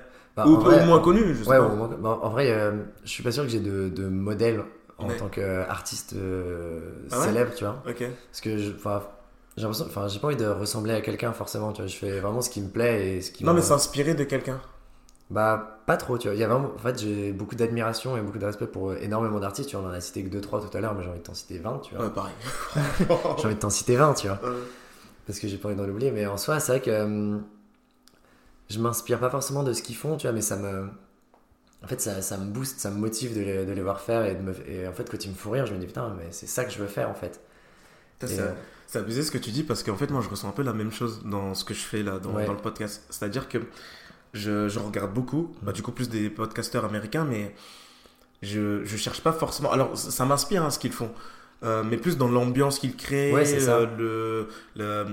Bah, 0.44 0.50
ou, 0.50 0.56
vrai, 0.60 0.82
ou 0.82 0.86
moins 0.86 1.00
connu, 1.00 1.34
je 1.34 1.42
sais 1.44 1.48
Ouais, 1.50 1.58
pas. 1.58 1.66
au 1.66 1.76
moins- 1.76 1.88
bah, 1.88 2.18
en 2.22 2.30
vrai, 2.30 2.50
euh, 2.50 2.72
je 3.04 3.08
suis 3.10 3.22
pas 3.22 3.32
sûr 3.32 3.42
que 3.44 3.48
j'ai 3.50 3.60
de, 3.60 3.88
de 3.88 4.06
modèle 4.08 4.64
en 4.98 5.08
Ouais. 5.08 5.16
tant 5.16 5.28
qu'artiste 5.28 6.12
euh, 6.14 6.80
Ah 7.10 7.18
ouais 7.18 7.24
célèbre, 7.26 7.54
tu 7.54 7.64
vois. 7.64 7.82
Parce 7.84 8.40
que, 8.42 8.58
j'ai 8.58 8.72
l'impression, 9.56 9.86
enfin, 9.86 10.08
j'ai 10.08 10.18
pas 10.20 10.28
envie 10.28 10.36
de 10.36 10.46
ressembler 10.46 10.92
à 10.94 11.00
quelqu'un 11.00 11.32
forcément, 11.32 11.72
tu 11.72 11.82
vois. 11.82 11.88
Je 11.88 11.96
fais 11.96 12.20
vraiment 12.20 12.40
ce 12.42 12.50
qui 12.50 12.60
me 12.60 12.68
plaît 12.68 13.16
et 13.16 13.20
ce 13.22 13.30
qui 13.30 13.44
Non, 13.44 13.54
mais 13.54 13.62
s'inspirer 13.62 14.14
de 14.14 14.24
quelqu'un. 14.24 14.60
Bah, 15.30 15.78
pas 15.86 15.96
trop, 15.96 16.18
tu 16.18 16.26
vois. 16.26 16.34
Il 16.34 16.40
y 16.40 16.44
a 16.44 16.48
vraiment, 16.48 16.70
en 16.74 16.78
fait, 16.78 16.98
j'ai 16.98 17.32
beaucoup 17.32 17.54
d'admiration 17.54 18.16
et 18.16 18.20
beaucoup 18.20 18.38
de 18.38 18.44
respect 18.46 18.66
pour 18.66 18.90
euh, 18.90 18.98
énormément 19.00 19.38
d'artistes. 19.38 19.68
Tu 19.70 19.76
vois, 19.76 19.84
on 19.86 19.88
en 19.88 19.92
a 19.94 20.00
cité 20.00 20.24
que 20.24 20.28
2-3 20.28 20.60
tout 20.60 20.76
à 20.76 20.80
l'heure, 20.80 20.92
mais 20.94 21.04
j'ai 21.04 21.08
envie 21.08 21.20
de 21.20 21.24
t'en 21.24 21.34
citer 21.34 21.58
20, 21.58 21.78
tu 21.78 21.94
vois. 21.94 22.06
Ouais, 22.06 22.10
pareil. 22.10 22.34
J'ai 23.38 23.46
envie 23.46 23.54
de 23.54 23.60
t'en 23.60 23.70
citer 23.70 23.94
20, 23.96 24.14
tu 24.14 24.26
vois. 24.26 24.40
Parce 25.26 25.38
que 25.38 25.46
j'ai 25.46 25.56
pas 25.56 25.68
envie 25.68 25.76
d'en 25.76 25.88
oublier. 25.88 26.10
Mais 26.10 26.26
en 26.26 26.36
soi, 26.36 26.58
c'est 26.58 26.72
vrai 26.72 26.80
que 26.80 26.90
euh, 26.90 27.38
je 28.70 28.78
m'inspire 28.78 29.18
pas 29.20 29.28
forcément 29.30 29.62
de 29.62 29.72
ce 29.74 29.82
qu'ils 29.82 29.96
font, 29.96 30.16
tu 30.16 30.26
vois, 30.26 30.32
mais 30.32 30.40
ça 30.40 30.56
me. 30.56 30.88
En 31.82 31.86
fait, 31.86 32.00
ça, 32.00 32.20
ça 32.22 32.36
me 32.38 32.50
booste, 32.50 32.78
ça 32.78 32.90
me 32.90 32.96
motive 32.98 33.34
de 33.34 33.40
les, 33.40 33.66
de 33.66 33.72
les 33.72 33.82
voir 33.82 34.00
faire 34.00 34.24
et, 34.26 34.34
de 34.34 34.40
me... 34.42 34.54
et 34.70 34.86
en 34.86 34.92
fait, 34.92 35.10
quand 35.10 35.24
ils 35.24 35.30
me 35.30 35.34
font 35.34 35.50
rire, 35.50 35.64
je 35.66 35.72
me 35.74 35.78
dis 35.78 35.86
putain, 35.86 36.14
mais 36.18 36.28
c'est 36.30 36.46
ça 36.46 36.64
que 36.64 36.70
je 36.70 36.78
veux 36.78 36.86
faire 36.86 37.08
en 37.10 37.14
fait. 37.14 37.40
Et, 38.22 38.26
c'est- 38.26 38.40
euh, 38.40 38.52
abusé 39.00 39.22
ce 39.22 39.30
que 39.30 39.38
tu 39.38 39.50
dis 39.50 39.62
parce 39.62 39.82
qu'en 39.82 39.96
fait, 39.96 40.10
moi, 40.10 40.20
je 40.20 40.28
ressens 40.28 40.48
un 40.48 40.52
peu 40.52 40.62
la 40.62 40.72
même 40.74 40.90
chose 40.92 41.22
dans 41.24 41.54
ce 41.54 41.64
que 41.64 41.72
je 41.74 41.80
fais 41.80 42.02
là, 42.02 42.18
dans, 42.18 42.32
Ouais. 42.34 42.44
dans 42.44 42.52
le 42.52 42.58
podcast. 42.58 43.02
C'est-à-dire 43.08 43.48
que 43.48 43.58
je, 44.34 44.68
je 44.68 44.78
regarde 44.78 45.14
beaucoup, 45.14 45.52
bah, 45.62 45.72
du 45.72 45.82
coup, 45.82 45.92
plus 45.92 46.08
des 46.10 46.28
podcasteurs 46.28 46.84
américains, 46.84 47.24
mais 47.24 47.54
je, 48.42 48.84
je 48.84 48.96
cherche 48.96 49.22
pas 49.22 49.32
forcément. 49.32 49.72
Alors, 49.72 49.96
ça, 49.96 50.10
ça 50.10 50.24
m'inspire 50.26 50.64
hein, 50.64 50.70
ce 50.70 50.78
qu'ils 50.78 50.92
font, 50.92 51.10
euh, 51.62 51.82
mais 51.82 51.96
plus 51.96 52.18
dans 52.18 52.28
l'ambiance 52.28 52.78
qu'ils 52.78 52.96
créent, 52.96 53.32
Ouais, 53.32 53.44
ça. 53.46 53.76
euh, 53.78 53.86
le. 53.96 54.48
le 54.76 55.06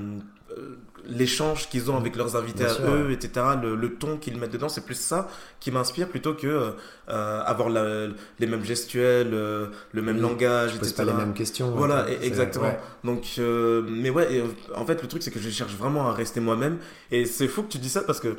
euh, 0.58 0.76
l'échange 1.05 1.69
qu'ils 1.69 1.89
ont 1.91 1.97
avec 1.97 2.15
leurs 2.15 2.36
invités 2.36 2.63
Bien 2.63 2.73
à 2.73 2.75
sûr, 2.75 2.86
eux, 2.88 3.12
etc., 3.12 3.45
le, 3.62 3.75
le 3.75 3.93
ton 3.95 4.17
qu'ils 4.17 4.38
mettent 4.38 4.51
dedans, 4.51 4.69
c'est 4.69 4.86
plus 4.86 4.99
ça 4.99 5.29
qui 5.60 5.71
m'inspire 5.71 6.07
plutôt 6.10 6.33
que 6.33 6.73
euh, 7.10 7.41
avoir 7.45 7.69
la- 7.69 8.07
les 8.39 8.47
mêmes 8.47 8.63
gestuels, 8.65 9.33
euh, 9.33 9.67
le 9.93 10.01
même 10.01 10.15
Oui, 10.17 10.21
langage, 10.21 10.75
etc. 10.75 10.93
pas 10.95 11.05
les 11.05 11.13
mêmes 11.13 11.33
questions. 11.33 11.71
Voilà, 11.71 12.05
e- 12.10 12.17
exactement. 12.21 12.65
ouais. 12.65 12.79
Donc, 13.03 13.25
euh, 13.39 13.81
mais 13.88 14.10
ouais, 14.10 14.33
et, 14.33 14.39
euh, 14.41 14.45
en 14.75 14.86
fait, 14.86 15.01
le 15.01 15.07
truc, 15.07 15.23
c'est 15.23 15.31
que 15.31 15.39
je 15.39 15.49
cherche 15.49 15.75
vraiment 15.75 16.10
à 16.10 16.13
rester 16.13 16.39
moi-même. 16.39 16.77
Et 17.12 17.25
c'est 17.25 17.47
fou 17.47 17.63
que 17.63 17.69
tu 17.69 17.77
dis 17.77 17.89
ça 17.89 18.01
parce 18.01 18.19
que 18.19 18.38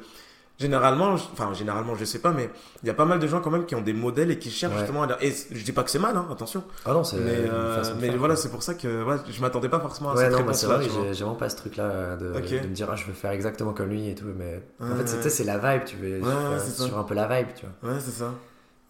généralement, 0.58 1.16
je- 1.16 1.24
enfin, 1.32 1.52
généralement, 1.54 1.94
je 1.94 2.04
sais 2.04 2.18
pas, 2.18 2.32
mais 2.32 2.50
il 2.82 2.86
y 2.86 2.90
a 2.90 2.94
pas 2.94 3.04
mal 3.04 3.18
de 3.18 3.26
gens 3.26 3.40
quand 3.40 3.50
même 3.50 3.64
qui 3.64 3.74
ont 3.74 3.80
des 3.80 3.92
modèles 3.92 4.30
et 4.30 4.38
qui 4.38 4.50
cherchent 4.50 4.72
Ouais. 4.74 4.78
justement 4.80 5.04
à. 5.04 5.16
Et 5.22 5.32
je 5.50 5.64
dis 5.64 5.72
pas 5.72 5.82
que 5.84 5.90
c'est 5.90 5.98
mal, 5.98 6.16
hein, 6.16 6.26
attention. 6.30 6.64
Ah 6.84 6.92
non, 6.92 7.04
c'est 7.04 7.16
Mais, 7.18 7.30
euh, 7.48 7.82
mais 8.00 8.08
faire, 8.08 8.18
voilà, 8.18 8.36
c'est 8.36 8.50
pour 8.50 8.62
ça 8.62 8.74
que 8.74 9.04
ouais, 9.04 9.16
je 9.30 9.40
m'attendais 9.40 9.68
pas 9.68 9.80
forcément 9.80 10.10
à 10.10 10.14
Ouais, 10.14 10.24
cette 10.24 10.32
non, 10.32 10.38
tu 10.52 10.66
vois. 10.66 10.80
j'ai 11.12 11.24
vraiment 11.24 11.34
pas 11.36 11.48
ce 11.48 11.56
truc-là 11.56 11.84
euh, 11.84 12.16
de, 12.16 12.26
me 12.40 12.66
dire 12.74 12.88
ah, 12.90 12.96
je 12.96 13.04
veux 13.06 13.12
faire 13.12 13.30
exactement 13.30 13.72
comme 13.72 13.88
lui 13.88 14.08
et 14.08 14.14
tout. 14.14 14.26
Mais 14.36 14.60
en 14.80 14.96
fait, 14.96 15.06
c'est- 15.08 15.30
c'est 15.30 15.44
la 15.44 15.58
vibe, 15.58 15.84
tu 15.86 15.96
veux 15.96 16.20
sur 16.68 16.98
un 16.98 17.04
peu 17.04 17.14
la 17.14 17.26
vibe, 17.28 17.48
tu 17.54 17.64
vois. 17.82 17.92
Ouais, 17.92 18.00
c'est 18.00 18.10
ça. 18.10 18.32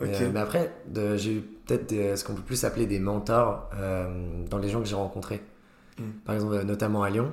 Mais, 0.00 0.14
euh, 0.22 0.30
mais 0.32 0.40
après, 0.40 0.72
j'ai 1.16 1.32
eu 1.32 1.40
peut-être 1.66 1.90
ce 2.16 2.24
qu'on 2.24 2.34
peut 2.34 2.42
plus 2.42 2.62
appeler 2.64 2.86
des 2.86 3.00
mentors 3.00 3.68
euh, 3.74 4.08
dans 4.48 4.58
les 4.58 4.68
gens 4.68 4.80
que 4.80 4.86
j'ai 4.86 4.94
rencontrés. 4.94 5.42
Mm. 5.98 6.02
Par 6.24 6.34
exemple, 6.36 6.62
notamment 6.64 7.02
à 7.02 7.10
Lyon. 7.10 7.32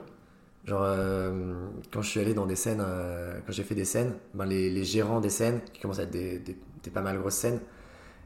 Genre, 0.66 0.82
euh, 0.84 1.68
quand 1.94 2.02
je 2.02 2.10
suis 2.10 2.20
allé 2.20 2.34
dans 2.34 2.46
des 2.48 2.56
scènes, 2.56 2.82
euh, 2.86 3.40
quand 3.46 3.52
j'ai 3.54 3.64
fait 3.64 3.76
des 3.76 3.86
scènes, 3.86 4.14
ben 4.34 4.46
les, 4.46 4.70
les 4.70 4.84
gérants 4.84 5.20
des 5.22 5.30
scènes, 5.30 5.62
qui 5.74 5.80
commencent 5.82 6.00
à 6.00 6.04
être 6.04 6.12
des, 6.12 6.40
des, 6.40 6.58
des 6.84 6.90
pas 6.92 7.02
mal 7.02 7.18
grosses 7.20 7.36
scènes, 7.36 7.60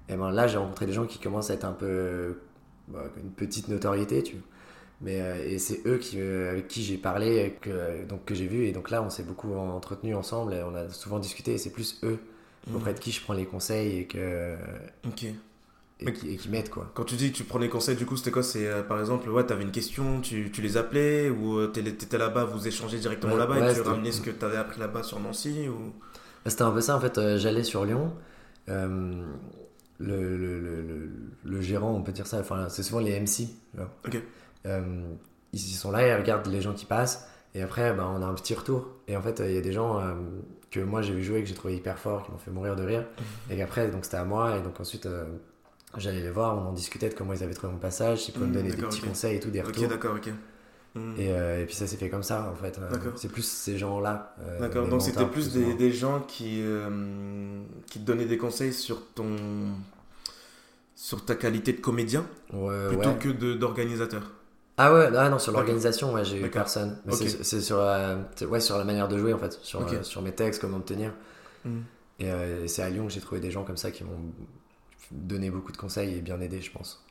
et 0.10 0.15
ben 0.15 0.32
là, 0.32 0.47
j'ai 0.47 0.58
rencontré 0.58 0.86
des 0.86 0.93
gens 0.93 1.06
qui 1.06 1.19
commencent 1.19 1.52
à 1.52 1.54
être 1.56 1.65
un 1.65 1.73
peu. 1.73 2.39
bah, 2.88 3.04
une 3.23 3.32
petite 3.32 3.67
notoriété, 3.69 4.23
tu 4.23 4.36
vois. 4.38 4.45
Mais, 5.02 5.21
euh, 5.21 5.45
et 5.47 5.60
c'est 5.60 5.82
eux 5.88 5.97
qui, 5.97 6.19
avec 6.21 6.67
qui 6.67 6.84
j'ai 6.84 6.97
parlé, 6.97 7.58
que, 7.62 8.06
donc 8.06 8.25
que 8.25 8.36
j'ai 8.36 8.47
vu, 8.47 8.65
et 8.67 8.71
donc 8.73 8.89
là, 8.91 9.04
on 9.04 9.10
s'est 9.10 9.23
beaucoup 9.23 9.54
entretenu 9.56 10.15
ensemble, 10.15 10.54
et 10.54 10.63
on 10.63 10.75
a 10.75 10.89
souvent 10.89 11.19
discuté, 11.19 11.54
et 11.54 11.58
c'est 11.58 11.71
plus 11.71 11.99
eux 12.04 12.19
Mm. 12.67 12.75
auprès 12.75 12.93
de 12.93 12.99
qui 12.99 13.12
je 13.12 13.21
prends 13.23 13.34
les 13.34 13.45
conseils 13.45 13.99
et 13.99 14.06
que 14.08 14.56
Ok. 15.06 15.25
Et, 16.01 16.13
qui, 16.13 16.31
et 16.31 16.38
qui 16.38 16.49
m'aident 16.49 16.69
quoi. 16.69 16.91
Quand 16.93 17.03
tu 17.03 17.15
dis 17.15 17.31
que 17.31 17.38
tu 17.38 17.43
prenais 17.43 17.67
conseil, 17.69 17.95
du 17.95 18.05
coup, 18.05 18.15
c'était 18.17 18.31
quoi? 18.31 18.43
C'est 18.43 18.67
euh, 18.67 18.83
par 18.83 18.99
exemple, 18.99 19.29
ouais, 19.29 19.45
t'avais 19.45 19.63
une 19.63 19.71
question, 19.71 20.21
tu, 20.21 20.49
tu 20.51 20.62
les 20.62 20.77
appelais 20.77 21.29
ou 21.29 21.57
euh, 21.59 21.67
t'étais 21.67 22.17
là-bas, 22.17 22.45
vous 22.45 22.67
échangez 22.67 22.97
directement 22.99 23.33
Ouais, 23.33 23.39
là-bas 23.39 23.59
ouais, 23.59 23.71
et 23.71 23.75
tu 23.75 23.81
ramenais 23.81 24.12
ce 24.12 24.21
que 24.21 24.29
t'avais 24.31 24.57
appris 24.57 24.79
là-bas 24.79 25.03
sur 25.03 25.19
Nancy 25.19 25.67
ou... 25.67 25.93
C'était 26.45 26.62
un 26.63 26.71
peu 26.71 26.81
ça 26.81 26.95
en 26.95 26.99
fait. 27.01 27.17
euh, 27.17 27.38
J'allais 27.38 27.63
sur 27.63 27.83
Lyon. 27.85 28.13
euh, 28.69 29.25
le, 29.99 30.38
le, 30.38 30.59
le, 30.62 31.09
le- 31.43 31.62
gérant, 31.62 31.93
on 31.93 32.01
peut 32.01 32.13
dire 32.13 32.25
ça. 32.27 32.39
Enfin, 32.39 32.69
c'est 32.69 32.83
souvent 32.83 33.01
les 33.01 33.19
MC. 33.19 33.49
ils 34.65 34.79
ils 35.53 35.57
sont 35.59 35.91
là, 35.91 36.07
ils 36.07 36.15
regardent 36.19 36.47
les 36.47 36.62
gens 36.62 36.73
qui 36.73 36.85
passent. 36.85 37.27
Et 37.55 37.62
après, 37.62 37.93
bah, 37.93 38.07
on 38.15 38.21
a 38.21 38.25
un 38.25 38.33
petit 38.35 38.53
retour. 38.53 38.88
Et 39.07 39.17
en 39.17 39.21
fait, 39.21 39.41
il 39.45 39.53
y 39.53 39.57
a 39.57 39.62
des 39.62 39.73
gens 39.73 39.99
que 40.71 40.79
moi 40.79 41.01
j'ai 41.01 41.13
vu 41.13 41.23
jouer, 41.23 41.41
que 41.41 41.49
j'ai 41.49 41.55
trouvé 41.55 41.75
hyper 41.75 41.97
fort, 41.97 42.23
qui 42.25 42.31
m'ont 42.31 42.38
fait 42.38 42.51
mourir 42.51 42.75
de 42.75 42.83
rire. 42.83 43.05
Et 43.49 43.57
qu'après, 43.57 43.89
donc 43.89 44.05
c'était 44.05 44.17
à 44.17 44.23
moi. 44.25 44.57
Et 44.57 44.62
donc 44.62 44.79
ensuite, 44.79 45.07
j'allais 45.97 46.21
les 46.21 46.30
voir, 46.30 46.56
on 46.58 46.69
en 46.69 46.73
discutait 46.73 47.10
de 47.10 47.13
comment 47.13 47.34
ils 47.34 47.43
avaient 47.43 47.54
trouvé 47.54 47.73
mon 47.73 47.80
passage, 47.80 48.23
s'ils 48.23 48.34
pouvaient 48.34 48.47
me 48.47 48.54
donner 48.54 48.71
des 48.71 48.78
petits 48.78 49.02
conseils 49.02 49.38
et 49.38 49.39
tout, 49.39 49.49
des 49.49 49.62
retours. 49.62 49.84
Ok, 49.84 49.89
d'accord, 49.89 50.15
ok. 50.15 50.30
Hmm. 50.95 51.13
Et, 51.19 51.32
euh, 51.32 51.62
et 51.62 51.65
puis 51.65 51.75
ça 51.75 51.86
s'est 51.86 51.97
fait 51.97 52.10
comme 52.10 52.23
ça 52.23 52.52
en 52.52 52.56
fait. 52.56 52.80
Euh. 52.80 52.89
C'est 53.15 53.32
plus 53.32 53.43
ces 53.47 53.78
gens-là. 53.78 54.36
euh, 54.41 54.60
D'accord, 54.60 54.88
donc 54.88 55.02
c'était 55.04 55.25
plus 55.25 55.54
des, 55.54 55.91
gens 55.91 56.21
qui, 56.21 56.62
euh, 56.63 57.62
qui 57.88 57.99
te 57.99 58.06
donnaient 58.06 58.25
des 58.25 58.38
conseils 58.39 58.73
sur 58.73 59.06
ton 59.13 59.36
sur 60.95 61.23
ta 61.23 61.36
qualité 61.36 61.73
de 61.73 61.80
comédien 61.80 62.25
Ouais, 62.52 62.88
plutôt 62.89 63.10
ouais. 63.10 63.17
que 63.19 63.54
d'organisateur. 63.54 64.32
Ah 64.78 64.93
ouais, 64.93 65.10
ah 65.15 65.30
non, 65.30 65.39
sur 65.39 65.52
l'organisation, 65.52 66.13
ouais, 66.13 66.25
j'ai 66.25 66.41
eu 66.41 66.49
personne. 66.49 66.97
Mais 67.06 67.13
c'est- 67.13 67.62
sur, 67.62 67.78
la- 67.78 68.17
ouais, 68.47 68.60
sur 68.60 68.78
la 68.78 68.84
manière 68.84 69.08
de 69.08 69.17
jouer 69.17 69.34
en 69.34 69.38
fait, 69.38 69.60
sur, 69.62 69.86
sur 70.06 70.21
mes 70.21 70.32
textes, 70.32 70.60
comment 70.62 70.78
me 70.80 70.84
tenir. 70.84 71.13
Hmm. 71.65 71.82
Et 72.19 72.30
euh, 72.32 72.67
c'est 72.67 72.82
à 72.82 72.89
Lyon 72.89 73.06
que 73.08 73.13
j'ai 73.13 73.21
trouvé 73.21 73.39
des 73.39 73.52
gens 73.52 73.63
comme 73.63 73.78
ça 73.78 73.91
qui 73.91 74.04
m'ont 74.04 74.19
donné 75.12 75.49
beaucoup 75.49 75.71
de 75.71 75.77
conseils 75.77 76.15
et 76.15 76.21
bien 76.21 76.39
aidé, 76.41 76.62
je 76.62 76.71
pense. 76.71 77.03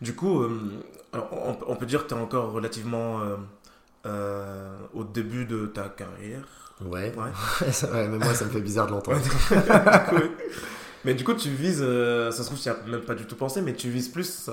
Du 0.00 0.14
coup, 0.14 0.42
euh, 0.42 0.82
on, 1.14 1.56
on 1.66 1.76
peut 1.76 1.86
dire 1.86 2.04
que 2.04 2.08
tu 2.08 2.14
es 2.14 2.18
encore 2.18 2.52
relativement 2.52 3.20
euh, 3.20 3.36
euh, 4.06 4.76
au 4.94 5.04
début 5.04 5.44
de 5.44 5.66
ta 5.66 5.88
carrière. 5.88 6.46
Ouais. 6.80 7.12
Ouais. 7.16 7.30
Ouais, 7.92 8.08
même 8.08 8.18
moi, 8.22 8.34
ça 8.34 8.46
me 8.46 8.50
fait 8.50 8.60
bizarre 8.60 8.86
de 8.86 8.92
l'entendre. 8.92 9.20
Mais 11.04 11.14
du 11.14 11.24
coup, 11.24 11.34
tu 11.34 11.50
vises, 11.50 11.78
ça 11.78 12.32
se 12.32 12.42
trouve, 12.42 12.60
tu 12.60 12.68
n'y 12.68 12.74
as 12.74 12.78
même 12.86 13.00
pas 13.00 13.14
du 13.14 13.24
tout 13.26 13.36
pensé, 13.36 13.62
mais 13.62 13.72
tu 13.72 13.88
vises 13.88 14.10
plus 14.10 14.50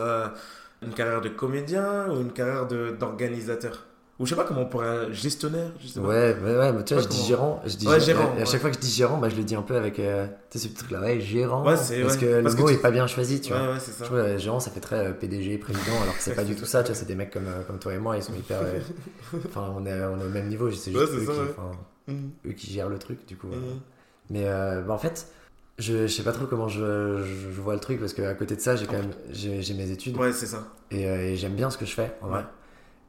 une 0.82 0.93
carrière 0.93 1.19
de 1.19 1.28
comédien 1.28 2.08
ou 2.10 2.21
une 2.21 2.32
carrière 2.32 2.67
d'organisateur? 2.67 3.86
Ou 4.19 4.25
je 4.25 4.32
sais 4.32 4.36
pas 4.36 4.45
comment 4.45 4.62
on 4.62 4.65
pourrait. 4.65 5.13
Gestionnaire 5.13 5.69
je 5.80 5.88
sais 5.88 5.99
pas. 5.99 6.08
Ouais, 6.08 6.36
ouais, 6.43 6.58
ouais, 6.58 6.73
mais 6.73 6.84
tu 6.84 6.95
vois, 6.95 7.03
je 7.03 7.08
dis 7.08 7.23
gérant. 7.23 7.62
Je 7.65 7.75
dis 7.75 7.88
Ouais, 7.88 7.99
gé- 7.99 8.06
gérant, 8.06 8.36
Et 8.36 8.41
à 8.41 8.45
chaque 8.45 8.62
fois 8.62 8.71
que 8.71 8.75
je 8.75 8.82
dis 8.82 8.89
gérant, 8.91 9.17
bah, 9.19 9.30
je 9.30 9.36
le 9.36 9.43
dis 9.43 9.53
un 9.53 9.62
peu 9.62 9.75
avec 9.75 9.99
euh, 9.99 10.25
tu 10.49 10.58
sais, 10.58 10.67
ce 10.69 10.73
truc 10.73 10.89
là, 10.89 11.01
ouais, 11.01 11.21
gérant. 11.21 11.63
Ouais, 11.63 11.77
c'est- 11.77 12.01
parce 12.01 12.17
que 12.17 12.41
Parce 12.41 12.56
le 12.56 12.58
que 12.58 12.62
mot 12.63 12.69
tu- 12.69 12.73
est 12.75 12.82
pas 12.82 12.89
bien 12.89 13.06
choisi, 13.06 13.41
tu 13.41 13.53
vois. 13.53 13.73
ouais, 13.73 13.80
c'est 13.80 13.91
ça. 13.91 13.99
Je 13.99 14.03
trouve 14.06 14.17
euh, 14.17 14.38
gérant, 14.39 14.60
ça 14.60 14.71
fait 14.71 14.80
très 14.80 15.08
euh, 15.08 15.12
PDG, 15.13 15.60
président, 15.60 16.01
alors 16.01 16.15
que 16.17 16.23
c'est 16.23 16.34
pas 16.36 16.43
du 16.43 16.56
tout 16.56 16.65
ça, 16.65 16.82
tu 16.82 16.88
vois, 16.88 16.95
c'est 16.95 17.06
des 17.06 17.13
mecs 17.15 17.30
comme, 17.32 17.45
euh, 17.47 17.62
comme 17.67 17.77
toi 17.77 17.93
et 17.93 17.99
moi, 17.99 18.17
ils 18.17 18.23
sont 18.23 18.34
hyper. 18.34 18.60
Enfin, 19.45 19.71
on, 19.77 19.86
est, 19.86 19.93
on 20.03 20.19
est 20.19 20.25
au 20.25 20.30
même 20.30 20.47
niveau, 20.47 20.71
c'est 20.71 20.91
juste 20.91 21.03
eux, 21.13 21.25
ça, 21.25 21.32
qui, 22.08 22.12
Mhm. 22.12 22.32
eux 22.47 22.51
qui 22.53 22.71
gèrent 22.71 22.89
le 22.89 22.97
truc, 22.99 23.23
du 23.27 23.36
coup. 23.38 23.47
Mhm. 23.47 23.80
Mais 24.32 24.43
euh, 24.47 24.82
bah, 24.82 24.93
en 24.93 24.97
fait, 24.97 25.27
je, 25.77 26.08
je 26.08 26.13
sais 26.13 26.23
pas 26.23 26.32
trop 26.32 26.45
comment 26.47 26.69
je, 26.69 27.19
je, 27.23 27.51
je 27.53 27.62
vois 27.62 27.75
le 27.75 27.80
truc, 27.82 27.99
parce 27.99 28.13
qu'à 28.13 28.34
côté 28.34 28.56
de 28.56 28.62
ça, 28.62 28.75
j'ai 28.75 28.88
quand 28.88 28.93
même 28.93 29.12
j'ai 29.32 29.62
j'ai 29.62 29.73
mes 29.75 29.91
études 29.91 30.17
Ouais, 30.17 30.32
c'est 30.34 30.47
ça. 30.47 30.63
et, 30.89 31.06
euh, 31.08 31.17
et 31.30 31.36
j'aime 31.36 31.53
bien 31.53 31.69
ce 31.69 31.77
que 31.77 31.86
je 31.86 31.93
fais, 31.93 32.13
en 32.21 32.30
vrai. 32.30 32.45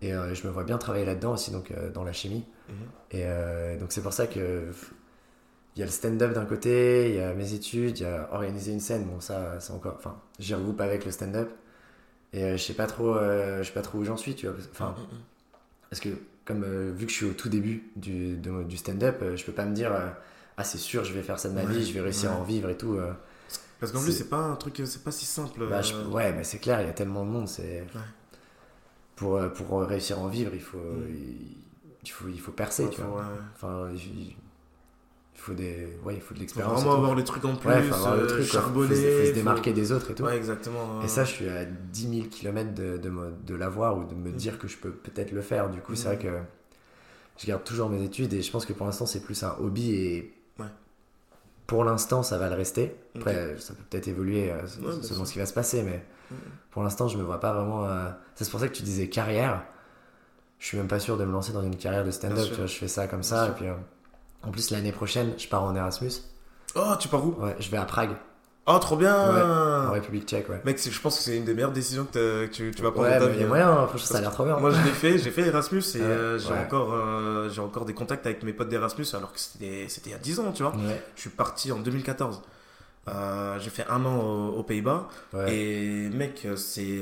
Ouais. 0.03 0.09
Et 0.09 0.13
euh, 0.15 0.35
je 0.35 0.47
me 0.47 0.53
vois 0.53 0.65
bien 0.65 0.79
travailler 0.79 1.05
là-dedans 1.05 1.33
aussi, 1.35 1.51
donc 1.51 1.71
euh, 1.71 1.91
dans 1.91 2.05
la 2.05 2.13
chimie. 2.13 2.45
Mhm. 2.69 2.75
Et 3.13 3.23
euh, 3.25 3.79
donc 3.79 3.93
c'est 3.93 4.03
pour 4.03 4.13
ça 4.13 4.27
que 4.27 4.71
il 5.77 5.81
y 5.81 5.83
a 5.83 5.87
le 5.87 5.93
stand-up 5.93 6.33
d'un 6.33 6.45
côté, 6.45 7.11
il 7.11 7.17
y 7.17 7.21
a 7.21 7.33
mes 7.35 7.53
études, 7.55 7.99
il 7.99 8.03
y 8.03 8.07
a 8.07 8.29
organiser 8.33 8.73
une 8.73 8.81
scène. 8.81 9.05
Bon 9.05 9.21
ça 9.21 9.61
c'est 9.61 9.73
encore, 9.73 9.95
enfin 9.97 10.17
j'y 10.39 10.55
regroupe 10.55 10.81
avec 10.81 11.05
le 11.05 11.11
stand-up. 11.13 11.51
Et 12.33 12.57
je 12.59 12.63
sais 12.63 12.75
pas 12.75 12.87
trop, 12.87 13.15
je 13.19 13.63
sais 13.65 13.73
pas 13.73 13.81
trop 13.83 13.99
où 13.99 14.05
j'en 14.05 14.17
suis, 14.17 14.35
tu 14.35 14.47
vois. 14.49 14.57
Enfin 14.73 14.95
Mhm. 14.99 15.19
parce 15.91 16.01
que 16.01 16.09
comme 16.45 16.65
vu 16.93 17.05
que 17.07 17.13
je 17.13 17.17
suis 17.17 17.27
au 17.27 17.33
tout 17.33 17.49
début 17.49 17.91
du, 17.97 18.37
de- 18.37 18.63
du 18.65 18.77
stand-up, 18.77 19.23
je 19.37 19.45
peux 19.45 19.53
pas 19.53 19.65
me 19.67 19.75
dire 19.75 19.93
ah 20.57 20.65
c'est 20.65 20.79
sûr 20.79 21.05
je 21.05 21.13
vais 21.13 21.23
faire 21.23 21.39
ça 21.39 21.49
de 21.49 21.55
ma 21.55 21.63
Ouais, 21.65 21.73
vie, 21.73 21.87
je 21.87 21.93
vais 21.93 22.01
réussir 22.01 22.31
à 22.31 22.35
ouais. 22.35 22.41
en 22.41 22.45
vivre 22.45 22.69
et 22.71 22.77
tout. 22.77 22.99
Parce 23.81 23.93
qu'en 23.93 24.03
plus, 24.03 24.11
C'est- 24.13 24.29
pas 24.29 24.39
un 24.39 24.57
truc, 24.57 24.83
c'est 24.85 25.05
pas 25.05 25.13
si 25.13 25.25
simple. 25.25 25.67
Bah, 25.69 25.83
je- 25.83 25.95
ouais 25.95 26.33
mais 26.33 26.43
c'est 26.43 26.59
clair, 26.59 26.81
il 26.81 26.87
y 26.89 26.91
a 26.91 26.93
tellement 26.93 27.25
de 27.25 27.31
monde, 27.31 27.47
c'est 27.49 27.85
pour 29.19 29.37
euh, 29.37 29.49
pour 29.49 29.81
réussir 29.83 30.19
à 30.19 30.21
en 30.23 30.29
vivre 30.29 30.53
il 30.55 30.61
faut 30.61 30.79
Mm. 30.79 31.07
il, 31.11 31.57
il 32.05 32.11
faut 32.11 32.29
il 32.29 32.41
faut 32.41 32.53
percer, 32.53 32.85
ouais, 32.85 32.91
tu 32.91 33.01
faut- 33.01 33.09
vois. 33.09 33.21
ouais. 33.23 33.41
Enfin 33.55 33.89
il, 33.95 34.29
il 34.29 35.41
faut 35.41 35.53
des 35.55 35.87
ouais 36.05 36.15
il 36.15 36.21
faut 36.21 36.35
de 36.35 36.39
Faut 36.39 36.41
l'expérience. 36.41 36.81
et 36.81 36.85
vraiment 36.85 36.97
avoir 36.97 37.15
les 37.15 37.25
trucs 37.25 37.45
en 37.45 37.55
plus, 37.57 37.69
Ouais, 37.69 37.83
faut 37.83 37.95
avoir 37.95 38.17
le 38.17 38.23
euh, 38.23 38.27
truc. 38.27 38.43
Faut, 38.45 38.53
charbonner. 38.53 38.95
se- 38.95 39.01
faut 39.03 39.23
se 39.25 39.29
faut- 39.29 39.35
démarquer 39.35 39.73
des 39.73 39.93
autres 39.93 40.11
et 40.11 40.15
tout. 40.15 40.27
Exactement. 40.29 41.03
Et 41.03 41.09
ça, 41.09 41.25
je 41.25 41.31
suis 41.33 41.49
à 41.49 41.65
10 41.65 42.09
000 42.17 42.27
km 42.29 42.75
de, 42.75 42.97
de, 42.97 43.11
me- 43.11 43.33
de 43.47 43.55
l'avoir 43.55 43.99
ou 43.99 44.05
de 44.05 44.15
me 44.15 44.31
Mm. 44.31 44.37
dire 44.37 44.59
que 44.59 44.67
je 44.69 44.77
peux 44.79 44.91
peut-être 44.91 45.33
le 45.33 45.43
faire. 45.43 45.71
Du 45.71 45.81
coup, 45.81 45.95
c'est 45.95 46.09
Mm. 46.09 46.15
vrai 46.15 46.19
que 46.25 46.39
je 47.39 47.47
garde 47.47 47.63
toujours 47.65 47.89
mes 47.89 48.03
études 48.03 48.33
et 48.35 48.43
je 48.43 48.51
pense 48.51 48.67
que 48.67 48.73
pour 48.73 48.87
l'instant, 48.87 49.07
c'est 49.07 49.21
plus 49.23 49.43
un 49.43 49.55
hobby 49.61 49.93
et. 49.95 50.35
Pour 51.69 51.85
l'instant, 51.85 52.25
ça 52.25 52.37
va 52.39 52.49
le 52.49 52.57
rester. 52.57 52.97
Après, 53.15 53.57
ça 53.59 53.75
peut 53.75 53.83
peut-être 53.89 54.09
évoluer 54.09 54.51
euh, 54.51 54.63
Ouais, 54.81 54.95
bien 54.97 55.03
selon 55.03 55.25
ce 55.25 55.33
qui 55.35 55.39
va 55.39 55.47
se 55.47 55.53
passer, 55.55 55.83
mais 55.85 56.05
Mm. 56.31 56.35
pour 56.73 56.83
l'instant, 56.83 57.09
je 57.09 57.17
me 57.17 57.23
vois 57.23 57.41
pas 57.41 57.53
vraiment. 57.55 57.87
euh, 57.87 58.11
C'est 58.35 58.51
pour 58.51 58.59
ça 58.61 58.69
que 58.69 58.75
tu 58.75 58.83
disais 58.83 59.09
carrière. 59.09 59.63
Je 60.59 60.67
suis 60.67 60.77
même 60.77 60.89
pas 60.89 60.99
sûr 60.99 61.17
de 61.17 61.25
me 61.25 61.33
lancer 61.33 61.53
dans 61.53 61.63
une 61.63 61.77
carrière 61.77 62.05
de 62.05 62.11
stand-up. 62.11 62.47
Je 62.55 62.67
fais 62.67 62.89
ça 62.89 63.07
comme 63.07 63.21
Bien 63.21 63.29
ça. 63.29 63.45
sûr. 63.45 63.53
Et 63.55 63.57
puis, 63.57 63.67
euh, 63.69 63.75
en 64.43 64.51
plus, 64.51 64.71
l'année 64.71 64.93
prochaine, 64.93 65.33
je 65.39 65.49
pars 65.49 65.63
en 65.63 65.75
Erasmus. 65.75 66.11
Oh, 66.75 66.93
tu 67.01 67.09
pars 67.09 67.25
où? 67.25 67.31
Ouais, 67.43 67.57
je 67.61 67.71
vais 67.71 67.77
à 67.79 67.85
Prague, 67.87 68.11
Oh, 68.71 68.79
trop 68.79 68.97
bien 68.97 69.17
en 69.89 69.93
République 69.93 70.29
tchèque. 70.29 70.49
Ouais. 70.51 70.61
Mec, 70.65 70.79
je 70.79 71.01
pense 71.01 71.17
que 71.17 71.23
c'est 71.23 71.37
une 71.39 71.45
des 71.47 71.55
meilleures 71.55 71.73
décisions 71.73 72.05
que, 72.05 72.47
tu, 72.47 72.71
tu 72.71 72.83
vas 72.83 72.91
prendre 72.93 73.09
Ouais, 73.09 73.19
dans 73.19 73.25
ta 73.27 73.33
vie. 73.33 73.41
a 73.41 73.45
hein. 73.45 73.49
moyen, 73.49 73.71
hein, 73.71 73.87
franchement, 73.87 74.07
ça 74.07 74.19
a 74.19 74.21
l'air 74.21 74.31
trop 74.33 74.45
bien. 74.45 74.59
Moi, 74.59 74.71
je 74.71 74.85
l'ai 74.85 74.91
fait, 74.91 75.17
j'ai 75.17 75.31
fait 75.31 75.47
Erasmus 75.47 75.83
et 75.95 75.99
Ouais, 76.01 76.05
euh, 76.05 76.39
j'ai 76.39 76.53
ouais. 76.53 76.59
encore, 76.59 76.93
euh, 76.93 77.49
j'ai 77.49 77.63
encore 77.63 77.87
des 77.87 77.95
contacts 77.95 78.27
avec 78.27 78.43
mes 78.43 78.53
potes 78.53 78.69
d'Erasmus 78.69 79.07
alors 79.15 79.33
que 79.33 79.41
c'était 79.41 79.87
c'était 79.89 80.11
il 80.11 80.13
y 80.13 80.17
a 80.17 80.19
10 80.19 80.41
ans, 80.41 80.53
tu 80.53 80.63
vois. 80.65 80.73
Ouais, 80.73 81.03
Je 81.17 81.23
suis 81.23 81.31
parti 81.31 81.73
en 81.73 81.79
2014. 81.79 82.43
Euh, 83.09 83.59
j'ai 83.59 83.71
fait 83.71 83.87
un 83.89 84.05
an 84.05 84.21
aux, 84.21 84.59
aux 84.59 84.63
Pays-Bas 84.63 85.09
ouais. 85.33 85.57
et 85.57 86.09
mec, 86.11 86.47
c'est. 86.57 86.99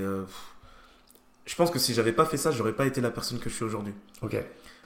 je 1.46 1.54
pense 1.56 1.72
que 1.72 1.80
si 1.80 1.94
j'avais 1.94 2.12
pas 2.12 2.26
fait 2.26 2.36
ça, 2.36 2.52
j'aurais 2.52 2.74
pas 2.74 2.86
été 2.86 3.00
la 3.00 3.10
personne 3.10 3.40
que 3.40 3.50
je 3.50 3.54
suis 3.56 3.64
aujourd'hui. 3.64 3.94
Ok. 4.22 4.36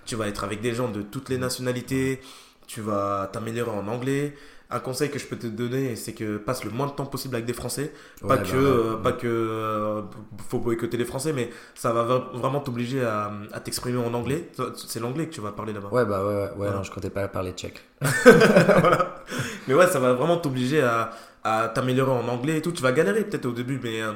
Tu 0.06 0.16
vas 0.16 0.28
être 0.28 0.44
avec 0.44 0.62
des 0.62 0.72
gens 0.74 0.88
de 0.88 1.02
toutes 1.02 1.28
les 1.28 1.36
nationalités, 1.36 2.22
tu 2.66 2.80
vas 2.80 3.28
t'améliorer 3.30 3.70
en 3.70 3.86
anglais. 3.86 4.34
Un 4.72 4.78
conseil 4.78 5.10
que 5.10 5.18
je 5.18 5.26
peux 5.26 5.36
te 5.36 5.48
donner, 5.48 5.96
c'est 5.96 6.12
que 6.12 6.36
passe 6.36 6.62
le 6.64 6.70
moins 6.70 6.86
de 6.86 6.92
temps 6.92 7.04
possible 7.06 7.34
avec 7.34 7.44
des 7.44 7.52
Français. 7.52 7.92
Pas 8.20 8.36
Ouais, 8.36 8.42
que, 8.42 8.52
bah, 8.52 8.56
euh, 8.56 8.94
ouais. 8.96 9.02
pas 9.02 9.12
que 9.12 9.26
euh, 9.26 10.02
faut 10.48 10.58
boycotter 10.60 10.96
les 10.96 11.04
Français, 11.04 11.32
mais 11.32 11.50
ça 11.74 11.92
va 11.92 12.04
vra- 12.04 12.30
vraiment 12.38 12.60
t'obliger 12.60 13.02
à, 13.04 13.32
à 13.52 13.58
t'exprimer 13.60 13.98
en 13.98 14.14
anglais. 14.14 14.48
C'est 14.76 15.00
l'anglais 15.00 15.26
que 15.26 15.32
tu 15.34 15.40
vas 15.40 15.50
parler 15.52 15.72
là-bas. 15.72 15.88
Ouais, 15.90 16.04
bah 16.04 16.24
ouais, 16.24 16.50
ouais, 16.56 16.70
non, 16.70 16.82
je 16.84 16.90
comptais 16.92 17.10
pas 17.10 17.26
parler 17.28 17.52
tchèque. 17.52 17.80
Voilà. 18.02 19.16
Mais 19.68 19.74
ouais, 19.74 19.86
ça 19.88 19.98
va 20.00 20.12
vraiment 20.12 20.36
t'obliger 20.36 20.82
à, 20.82 21.10
à 21.44 21.68
t'améliorer 21.68 22.12
en 22.12 22.28
anglais 22.28 22.58
et 22.58 22.62
tout. 22.62 22.72
Tu 22.72 22.82
vas 22.82 22.92
galérer 22.92 23.24
peut-être 23.24 23.46
au 23.46 23.52
début, 23.52 23.80
mais 23.82 24.00
euh, 24.02 24.12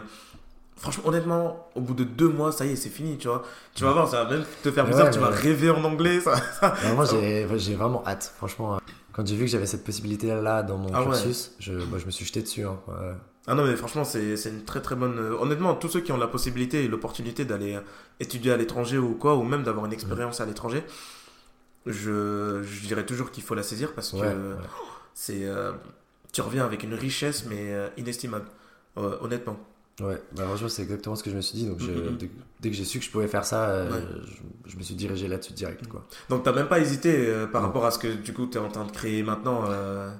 franchement, 0.76 1.08
honnêtement, 1.08 1.68
au 1.74 1.80
bout 1.80 1.94
de 1.94 2.04
deux 2.04 2.28
mois, 2.28 2.52
ça 2.52 2.64
y 2.64 2.72
est, 2.72 2.76
c'est 2.76 2.88
fini, 2.90 3.18
tu 3.18 3.26
vois. 3.28 3.42
Tu 3.74 3.82
vas 3.84 3.92
voir, 3.92 4.08
ça 4.08 4.22
va 4.24 4.30
même 4.30 4.44
te 4.62 4.70
faire 4.70 4.84
Ouais, 4.84 4.90
bizarre, 4.90 5.10
tu 5.10 5.18
vas 5.18 5.28
rêver 5.30 5.70
en 5.70 5.82
anglais. 5.84 6.20
Ça, 6.20 6.36
ça- 6.36 6.74
moi, 6.94 7.04
j'ai 7.56 7.74
vraiment 7.74 8.04
hâte, 8.06 8.32
franchement. 8.36 8.78
Quand 9.14 9.26
j'ai 9.26 9.36
vu 9.36 9.44
que 9.44 9.50
j'avais 9.50 9.66
cette 9.66 9.84
possibilité-là 9.84 10.62
dans 10.64 10.76
mon 10.76 10.90
Ah 10.92 11.00
ouais. 11.02 11.06
cursus, 11.10 11.52
je, 11.60 11.72
moi, 11.72 11.98
je 11.98 12.06
me 12.06 12.10
suis 12.10 12.24
jeté 12.24 12.42
dessus. 12.42 12.64
hein, 12.64 12.78
ouais. 12.88 13.14
Ah 13.46 13.54
non, 13.54 13.64
mais 13.64 13.76
franchement, 13.76 14.04
c'est 14.04 14.34
une 14.46 14.64
très 14.64 14.80
très 14.82 14.96
bonne. 14.96 15.18
euh, 15.18 15.36
Honnêtement, 15.38 15.74
tous 15.74 15.88
ceux 15.88 16.00
qui 16.00 16.12
ont 16.12 16.16
la 16.16 16.26
possibilité 16.28 16.84
et 16.84 16.88
l'opportunité 16.88 17.44
d'aller 17.44 17.74
euh, 17.76 17.80
étudier 18.18 18.52
à 18.52 18.56
l'étranger 18.56 18.98
ou 18.98 19.14
quoi, 19.14 19.36
ou 19.36 19.42
même 19.44 19.62
d'avoir 19.62 19.84
une 19.86 19.92
expérience 19.92 20.40
à 20.40 20.46
l'étranger, 20.46 20.82
je, 21.86 22.62
je 22.62 22.86
dirais 22.86 23.04
toujours 23.06 23.30
qu'il 23.30 23.42
faut 23.42 23.54
la 23.54 23.62
saisir 23.62 23.92
parce 23.92 24.10
que 24.12 24.16
Ouais, 24.16 24.26
ouais. 24.28 24.56
c'est. 25.14 25.44
euh, 25.44 25.72
tu 26.32 26.40
reviens 26.40 26.64
avec 26.64 26.82
une 26.82 26.94
richesse, 26.94 27.44
mais 27.46 27.72
inestimable. 27.96 28.46
Euh, 28.96 29.16
honnêtement. 29.20 29.56
Ouais, 30.00 30.20
franchement, 30.36 30.68
c'est 30.68 30.82
exactement 30.82 31.14
ce 31.14 31.22
que 31.22 31.30
je 31.30 31.36
me 31.36 31.40
suis 31.40 31.56
dit. 31.58 31.66
Donc, 31.66 31.78
je- 31.80 31.92
dès, 32.16 32.28
dès 32.60 32.70
que 32.70 32.74
j'ai 32.76 32.84
su 32.84 32.98
que 32.98 33.04
je 33.04 33.10
pouvais 33.10 33.28
faire 33.28 33.44
ça, 33.44 33.68
euh, 33.70 33.90
Ouais. 33.90 34.04
je, 34.64 34.70
je 34.72 34.76
me 34.76 34.82
suis 34.82 34.94
dirigé 34.96 35.28
là-dessus 35.28 35.52
direct. 35.52 35.86
Quoi. 35.86 36.04
Donc, 36.28 36.42
t'as 36.42 36.52
même 36.52 36.66
pas 36.68 36.80
hésité 36.80 37.14
euh, 37.28 37.46
par 37.46 37.60
Non. 37.62 37.68
rapport 37.68 37.86
à 37.86 37.90
ce 37.92 37.98
que 38.00 38.08
du 38.08 38.32
coup 38.32 38.46
tu 38.48 38.58
es 38.58 38.60
en 38.60 38.68
train 38.68 38.84
de 38.84 38.90
créer 38.90 39.22
maintenant. 39.22 39.64
euh, 39.68 40.10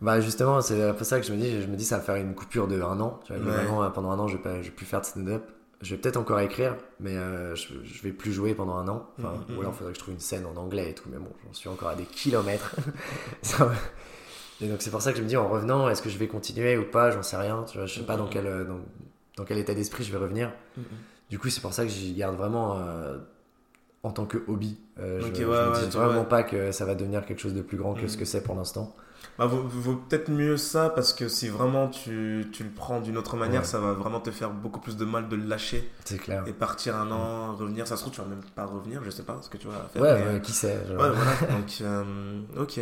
Bah 0.00 0.20
justement, 0.20 0.60
c'est 0.62 0.82
un 0.82 0.94
peu 0.94 1.04
ça 1.04 1.18
que 1.20 1.26
je 1.26 1.32
me 1.32 1.38
dis. 1.38 1.60
Je 1.60 1.66
me 1.66 1.76
dis, 1.76 1.84
ça 1.84 1.96
va 1.98 2.02
faire 2.02 2.14
une 2.16 2.34
coupure 2.34 2.68
de 2.68 2.80
un 2.80 3.00
an. 3.00 3.18
Tu 3.26 3.32
vois, 3.34 3.42
Ouais. 3.82 3.88
pendant 3.92 4.10
un 4.12 4.18
an, 4.18 4.28
je 4.28 4.36
vais, 4.36 4.42
pas, 4.42 4.56
je 4.62 4.68
vais 4.68 4.74
plus 4.74 4.86
faire 4.86 5.00
de 5.00 5.06
stand-up. 5.06 5.42
Je 5.82 5.94
vais 5.94 6.00
peut-être 6.00 6.16
encore 6.18 6.38
écrire, 6.40 6.76
mais 7.00 7.16
euh, 7.16 7.54
je, 7.56 7.68
je 7.82 8.02
vais 8.02 8.12
plus 8.12 8.32
jouer 8.34 8.54
pendant 8.54 8.76
un 8.76 8.86
an. 8.88 9.08
Enfin, 9.18 9.32
Mhm, 9.48 9.56
Ou 9.56 9.60
alors, 9.60 9.72
il 9.74 9.78
faudrait 9.78 9.92
que 9.92 9.98
je 9.98 10.02
trouve 10.02 10.14
une 10.14 10.20
scène 10.20 10.44
en 10.46 10.54
anglais 10.60 10.90
et 10.90 10.94
tout. 10.94 11.08
Mais 11.10 11.16
bon, 11.18 11.30
j'en 11.46 11.52
suis 11.54 11.68
encore 11.70 11.88
à 11.88 11.94
des 11.96 12.04
kilomètres. 12.04 12.76
Ça. 13.42 13.72
Et 14.62 14.68
donc, 14.68 14.82
c'est 14.82 14.90
pour 14.90 15.02
ça 15.02 15.12
que 15.12 15.18
je 15.18 15.22
me 15.22 15.28
dis, 15.28 15.36
en 15.36 15.48
revenant, 15.48 15.88
est-ce 15.88 16.02
que 16.02 16.10
je 16.10 16.18
vais 16.18 16.28
continuer 16.28 16.76
ou 16.76 16.84
pas? 16.84 17.10
J'en 17.10 17.22
sais 17.22 17.36
rien. 17.36 17.64
Tu 17.68 17.78
vois, 17.78 17.86
je 17.86 17.94
sais 18.00 18.06
pas 18.06 18.16
dans 18.16 18.24
Mhm. 18.24 18.30
quel, 18.30 18.46
euh, 18.46 18.64
dans, 18.64 18.80
dans 19.36 19.44
quel 19.44 19.58
état 19.58 19.74
d'esprit 19.74 20.04
je 20.04 20.12
vais 20.12 20.18
revenir. 20.18 20.52
Du 21.30 21.38
coup, 21.38 21.48
c'est 21.48 21.60
pour 21.60 21.72
ça 21.72 21.84
que 21.84 21.88
j'y 21.90 22.12
garde 22.14 22.36
vraiment 22.36 22.76
euh, 22.78 23.18
en 24.02 24.10
tant 24.10 24.26
que 24.26 24.38
hobby. 24.48 24.78
Euh, 24.98 25.20
je, 25.20 25.26
ouais, 25.26 25.32
je 25.34 25.42
me 25.44 25.86
dis 25.90 25.96
vraiment 25.96 26.24
pas 26.24 26.42
que 26.42 26.72
ça 26.72 26.84
va 26.84 26.94
devenir 26.94 27.24
quelque 27.24 27.40
chose 27.40 27.54
de 27.54 27.62
plus 27.62 27.76
grand 27.76 27.94
que 27.94 28.06
ce 28.08 28.16
que 28.16 28.24
c'est 28.24 28.42
pour 28.42 28.54
l'instant. 28.54 28.94
Bah, 29.38 29.44
vaut, 29.46 29.62
vaut 29.62 29.96
peut-être 29.96 30.30
mieux 30.30 30.56
ça 30.56 30.88
parce 30.90 31.12
que 31.12 31.28
si 31.28 31.48
vraiment 31.48 31.88
tu, 31.88 32.48
tu 32.52 32.64
le 32.64 32.70
prends 32.70 33.00
d'une 33.00 33.18
autre 33.18 33.36
manière, 33.36 33.60
Ouais. 33.60 33.66
ça 33.66 33.78
va 33.78 33.92
vraiment 33.92 34.18
te 34.20 34.30
faire 34.30 34.50
beaucoup 34.50 34.80
plus 34.80 34.96
de 34.96 35.04
mal 35.04 35.28
de 35.28 35.36
le 35.36 35.44
lâcher 35.44 35.88
C'est 36.06 36.16
clair. 36.18 36.42
et 36.46 36.52
partir 36.54 36.96
un 36.96 37.10
an, 37.10 37.54
revenir. 37.54 37.86
Ça 37.86 37.96
se 37.96 38.02
trouve, 38.02 38.14
tu 38.14 38.20
vas 38.22 38.26
même 38.26 38.40
pas 38.54 38.64
revenir, 38.64 39.02
je 39.04 39.10
sais 39.10 39.22
pas 39.22 39.38
ce 39.42 39.48
que 39.50 39.58
tu 39.58 39.66
vas 39.68 39.88
faire. 39.92 40.00
Ouais, 40.02 40.18
mais- 40.24 40.32
ouais, 40.34 40.40
qui 40.40 40.52
sait 40.52 40.74
genre. 40.88 41.00
Ouais, 41.00 41.10
voilà. 41.10 41.32
Donc, 41.58 41.78
euh, 41.82 42.40
ok. 42.58 42.80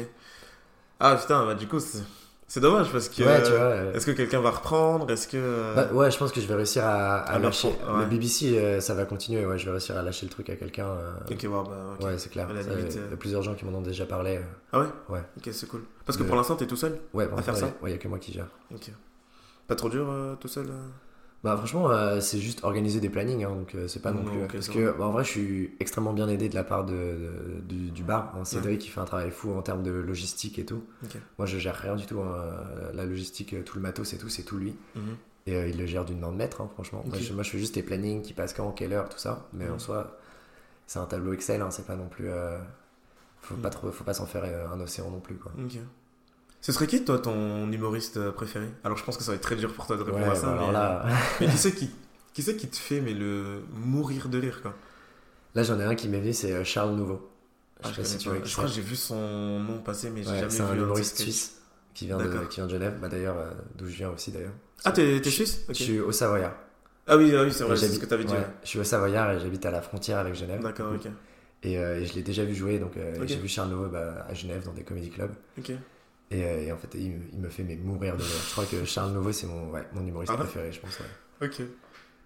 Ah 1.00 1.16
putain, 1.16 1.46
bah 1.46 1.54
du 1.54 1.66
coup, 1.68 1.78
c'est 1.80 2.02
c'est 2.50 2.60
dommage 2.60 2.90
parce 2.90 3.08
que. 3.10 3.22
Ouais, 3.22 3.42
tu 3.42 3.50
vois. 3.50 3.60
euh, 3.60 3.92
Est-ce 3.92 4.06
que 4.06 4.10
quelqu'un 4.12 4.40
va 4.40 4.50
reprendre? 4.50 5.10
Est-ce 5.10 5.28
que. 5.28 5.36
euh, 5.36 5.74
bah, 5.74 5.92
ouais, 5.92 6.10
je 6.10 6.16
pense 6.18 6.32
que 6.32 6.40
je 6.40 6.46
vais 6.46 6.54
réussir 6.54 6.82
à, 6.84 7.18
à 7.18 7.34
À 7.34 7.38
lâcher. 7.38 7.68
ouais. 7.68 8.00
Le 8.00 8.06
BBC, 8.06 8.56
euh, 8.58 8.80
ça 8.80 8.94
va 8.94 9.04
continuer. 9.04 9.44
Ouais, 9.44 9.58
je 9.58 9.66
vais 9.66 9.70
réussir 9.72 9.96
à 9.98 10.02
lâcher 10.02 10.24
le 10.26 10.30
truc 10.30 10.48
à 10.50 10.56
quelqu'un. 10.56 10.86
euh, 10.86 11.12
Ok, 11.30 11.40
ouais, 11.42 11.48
bah, 11.48 11.94
ok. 11.98 12.04
Ouais, 12.06 12.16
c'est 12.18 12.30
clair. 12.30 12.48
Ça, 12.48 12.74
limite, 12.74 12.94
Il 12.94 13.10
y 13.10 13.14
a 13.14 13.16
plusieurs 13.18 13.42
gens 13.42 13.54
qui 13.54 13.64
m'en 13.66 13.76
ont 13.78 13.82
déjà 13.82 14.06
parlé. 14.06 14.40
Ah 14.72 14.80
ouais? 14.80 14.86
Ouais. 15.10 15.22
Ok, 15.36 15.50
c'est 15.52 15.68
cool. 15.68 15.82
Parce 16.06 16.16
que 16.16 16.22
pour 16.22 16.36
l'instant, 16.36 16.56
t'es 16.56 16.66
tout 16.66 16.76
seul 16.76 16.98
Ouais, 17.12 17.26
pour 17.28 17.38
À 17.38 17.42
faire 17.42 17.52
l'instant, 17.54 17.68
ça? 17.68 17.74
Ouais, 17.84 17.90
il 17.90 17.92
y 17.92 17.96
a 17.96 17.98
que 17.98 18.08
moi 18.08 18.18
qui 18.18 18.32
gère. 18.32 18.46
Ok. 18.74 18.90
Pas 19.66 19.74
trop 19.76 19.90
dur 19.90 20.06
tout 20.40 20.48
seul 20.48 20.68
Bah 21.44 21.56
franchement, 21.56 21.88
euh, 21.90 22.20
c'est 22.20 22.38
juste 22.40 22.64
organiser 22.64 22.98
des 22.98 23.08
plannings, 23.10 23.44
hein, 23.44 23.50
donc 23.54 23.74
euh, 23.76 23.86
c'est 23.86 24.02
pas 24.02 24.10
non, 24.10 24.22
Non, 24.24 24.30
plus. 24.32 24.46
parce 24.48 24.68
que 24.68 24.90
bah, 24.98 25.04
en 25.06 25.12
vrai, 25.12 25.22
je 25.22 25.28
suis 25.30 25.76
extrêmement 25.78 26.12
bien 26.12 26.28
aidé 26.28 26.48
de 26.48 26.54
la 26.56 26.64
part 26.64 26.84
de, 26.84 26.94
de- 26.94 27.60
du, 27.60 27.90
du 27.92 28.02
bar. 28.02 28.34
hein. 28.36 28.44
Cédric 28.44 28.80
qui 28.80 28.88
fait 28.88 29.00
un 29.00 29.04
travail 29.04 29.30
fou 29.30 29.52
en 29.52 29.62
termes 29.62 29.84
de 29.84 29.92
logistique 29.92 30.58
et 30.58 30.64
tout. 30.66 30.82
Moi, 31.38 31.46
je 31.46 31.58
gère 31.58 31.76
rien 31.76 31.94
du 31.94 32.06
tout. 32.06 32.18
hein. 32.20 32.44
La 32.92 33.04
logistique, 33.04 33.54
euh, 33.54 33.62
tout 33.62 33.76
le 33.76 33.82
matos 33.82 34.12
et 34.14 34.18
tout, 34.18 34.28
c'est 34.28 34.42
tout 34.42 34.56
lui. 34.56 34.74
Mhm. 34.96 35.16
Et 35.46 35.54
euh, 35.54 35.68
il 35.68 35.78
le 35.78 35.86
gère 35.86 36.04
d'une 36.04 36.18
main 36.18 36.32
de 36.32 36.36
maître, 36.36 36.60
hein, 36.60 36.68
franchement. 36.74 37.02
Moi 37.06 37.18
je, 37.18 37.32
moi, 37.32 37.42
je 37.44 37.50
fais 37.50 37.58
juste 37.58 37.76
les 37.76 37.82
plannings, 37.84 38.20
qui 38.22 38.32
passent 38.34 38.52
quand, 38.52 38.72
quelle 38.72 38.92
heure, 38.92 39.08
tout 39.08 39.18
ça. 39.18 39.46
Mais 39.52 39.68
en 39.68 39.74
Mhm. 39.74 39.78
soi, 39.78 40.18
c'est 40.88 40.98
un 40.98 41.06
tableau 41.06 41.32
Excel, 41.34 41.64
c'est 41.70 41.86
pas 41.86 41.96
non 41.96 42.08
plus. 42.08 42.28
euh, 42.28 42.58
faut, 43.42 43.54
Mhm. 43.54 43.62
pas 43.62 43.70
trop, 43.70 43.92
faut 43.92 44.04
pas 44.04 44.12
s'en 44.14 44.26
faire 44.26 44.44
un 44.72 44.80
océan 44.80 45.08
non 45.10 45.20
plus, 45.20 45.36
quoi. 45.36 45.52
Ce 46.60 46.72
serait 46.72 46.86
qui, 46.86 47.04
toi, 47.04 47.18
ton 47.18 47.70
humoriste 47.70 48.16
euh, 48.16 48.32
préféré? 48.32 48.66
Alors, 48.84 48.96
je 48.98 49.04
pense 49.04 49.16
que 49.16 49.22
ça 49.22 49.30
va 49.32 49.36
être 49.36 49.42
très 49.42 49.56
dur 49.56 49.72
pour 49.72 49.86
toi 49.86 49.96
de 49.96 50.02
répondre 50.02 50.24
Ouais, 50.24 50.30
à 50.30 50.34
ça. 50.34 50.46
bah, 50.48 50.52
alors 50.52 50.66
mais, 50.68 50.72
là, 50.72 51.04
mais 51.40 51.46
qui 51.48 51.56
c'est 51.58 51.72
qui, 51.72 51.90
qui, 52.34 52.42
c'est 52.42 52.56
qui 52.56 52.68
te 52.68 52.76
fait 52.76 53.00
mais 53.00 53.14
le 53.14 53.62
mourir 53.72 54.28
de 54.28 54.38
rire, 54.38 54.60
quoi? 54.62 54.74
Là 55.54 55.62
j'en 55.62 55.78
ai 55.80 55.84
un 55.84 55.94
qui 55.94 56.08
m'est 56.08 56.20
venu, 56.20 56.32
c'est 56.32 56.52
euh, 56.52 56.64
Charles 56.64 56.94
Nouveau. 56.94 57.30
Ah, 57.82 57.88
je 57.90 58.02
sais 58.02 58.04
si 58.04 58.18
tu 58.18 58.28
Je 58.44 58.52
crois 58.52 58.64
que 58.64 58.70
c'est. 58.70 58.76
j'ai 58.76 58.82
vu 58.82 58.96
son 58.96 59.60
nom 59.60 59.78
passer, 59.78 60.10
mais 60.10 60.22
j'ai 60.22 60.30
Ouais, 60.30 60.40
jamais 60.40 60.50
c'est 60.52 60.58
vu 60.58 60.64
un 60.64 60.74
de 60.74 60.82
humoriste 60.82 61.16
suisse 61.18 61.62
qui 61.94 62.06
vient, 62.06 62.18
de, 62.18 62.44
qui 62.46 62.56
vient 62.56 62.66
de 62.66 62.70
Genève. 62.72 62.98
Bah, 63.00 63.08
D'ailleurs, 63.08 63.38
euh, 63.38 63.50
d'où 63.76 63.86
je 63.86 63.94
viens 63.96 64.10
aussi, 64.10 64.30
d'ailleurs. 64.32 64.52
Ah, 64.84 64.92
t'es 64.92 65.22
suisse? 65.24 65.64
Je 65.68 65.74
suis 65.74 66.00
au 66.00 66.12
Savoyard. 66.12 66.54
Ah 67.06 67.16
oui, 67.16 67.34
ah 67.34 67.42
oui 67.42 67.52
c'est 67.52 67.64
vrai, 67.64 67.76
c'est 67.76 67.88
ce 67.88 67.98
que 67.98 68.06
t'avais 68.06 68.24
dit. 68.24 68.34
ouais. 68.34 68.46
Je 68.62 68.68
suis 68.68 68.78
au 68.78 68.84
Savoyard 68.84 69.30
et 69.32 69.40
j'habite 69.40 69.64
à 69.64 69.70
la 69.70 69.80
frontière 69.80 70.18
avec 70.18 70.34
Genève. 70.34 70.60
D'accord, 70.62 70.92
ok. 70.92 71.06
Et, 71.62 71.78
euh, 71.78 71.98
et 72.00 72.06
je 72.06 72.14
l'ai 72.14 72.22
déjà 72.22 72.44
vu 72.44 72.54
jouer, 72.54 72.78
donc 72.78 72.96
euh, 72.96 73.16
Ok. 73.22 73.28
j'ai 73.28 73.36
vu 73.38 73.48
Charles 73.48 73.70
Nouveau 73.70 73.88
bah, 73.88 74.26
à 74.28 74.34
Genève 74.34 74.64
dans 74.64 74.72
des 74.72 74.84
comédie 74.84 75.10
clubs. 75.10 75.32
Ok. 75.58 75.72
Et, 76.30 76.44
euh, 76.44 76.62
et 76.66 76.72
en 76.72 76.76
fait, 76.76 76.88
il, 76.94 77.20
il 77.32 77.38
me 77.40 77.48
fait 77.48 77.62
mais 77.62 77.76
mourir 77.76 78.16
de 78.16 78.22
rire. 78.22 78.30
Je 78.46 78.52
crois 78.52 78.64
que 78.64 78.84
Charles 78.84 79.12
Nouveau, 79.12 79.32
c'est 79.32 79.46
mon, 79.46 79.70
ouais, 79.70 79.86
mon 79.94 80.06
humoriste 80.06 80.30
Ah 80.34 80.38
ouais 80.38 80.44
préféré, 80.44 80.72
je 80.72 80.80
pense. 80.80 80.98
ouais. 81.00 81.46
Ok. 81.48 81.62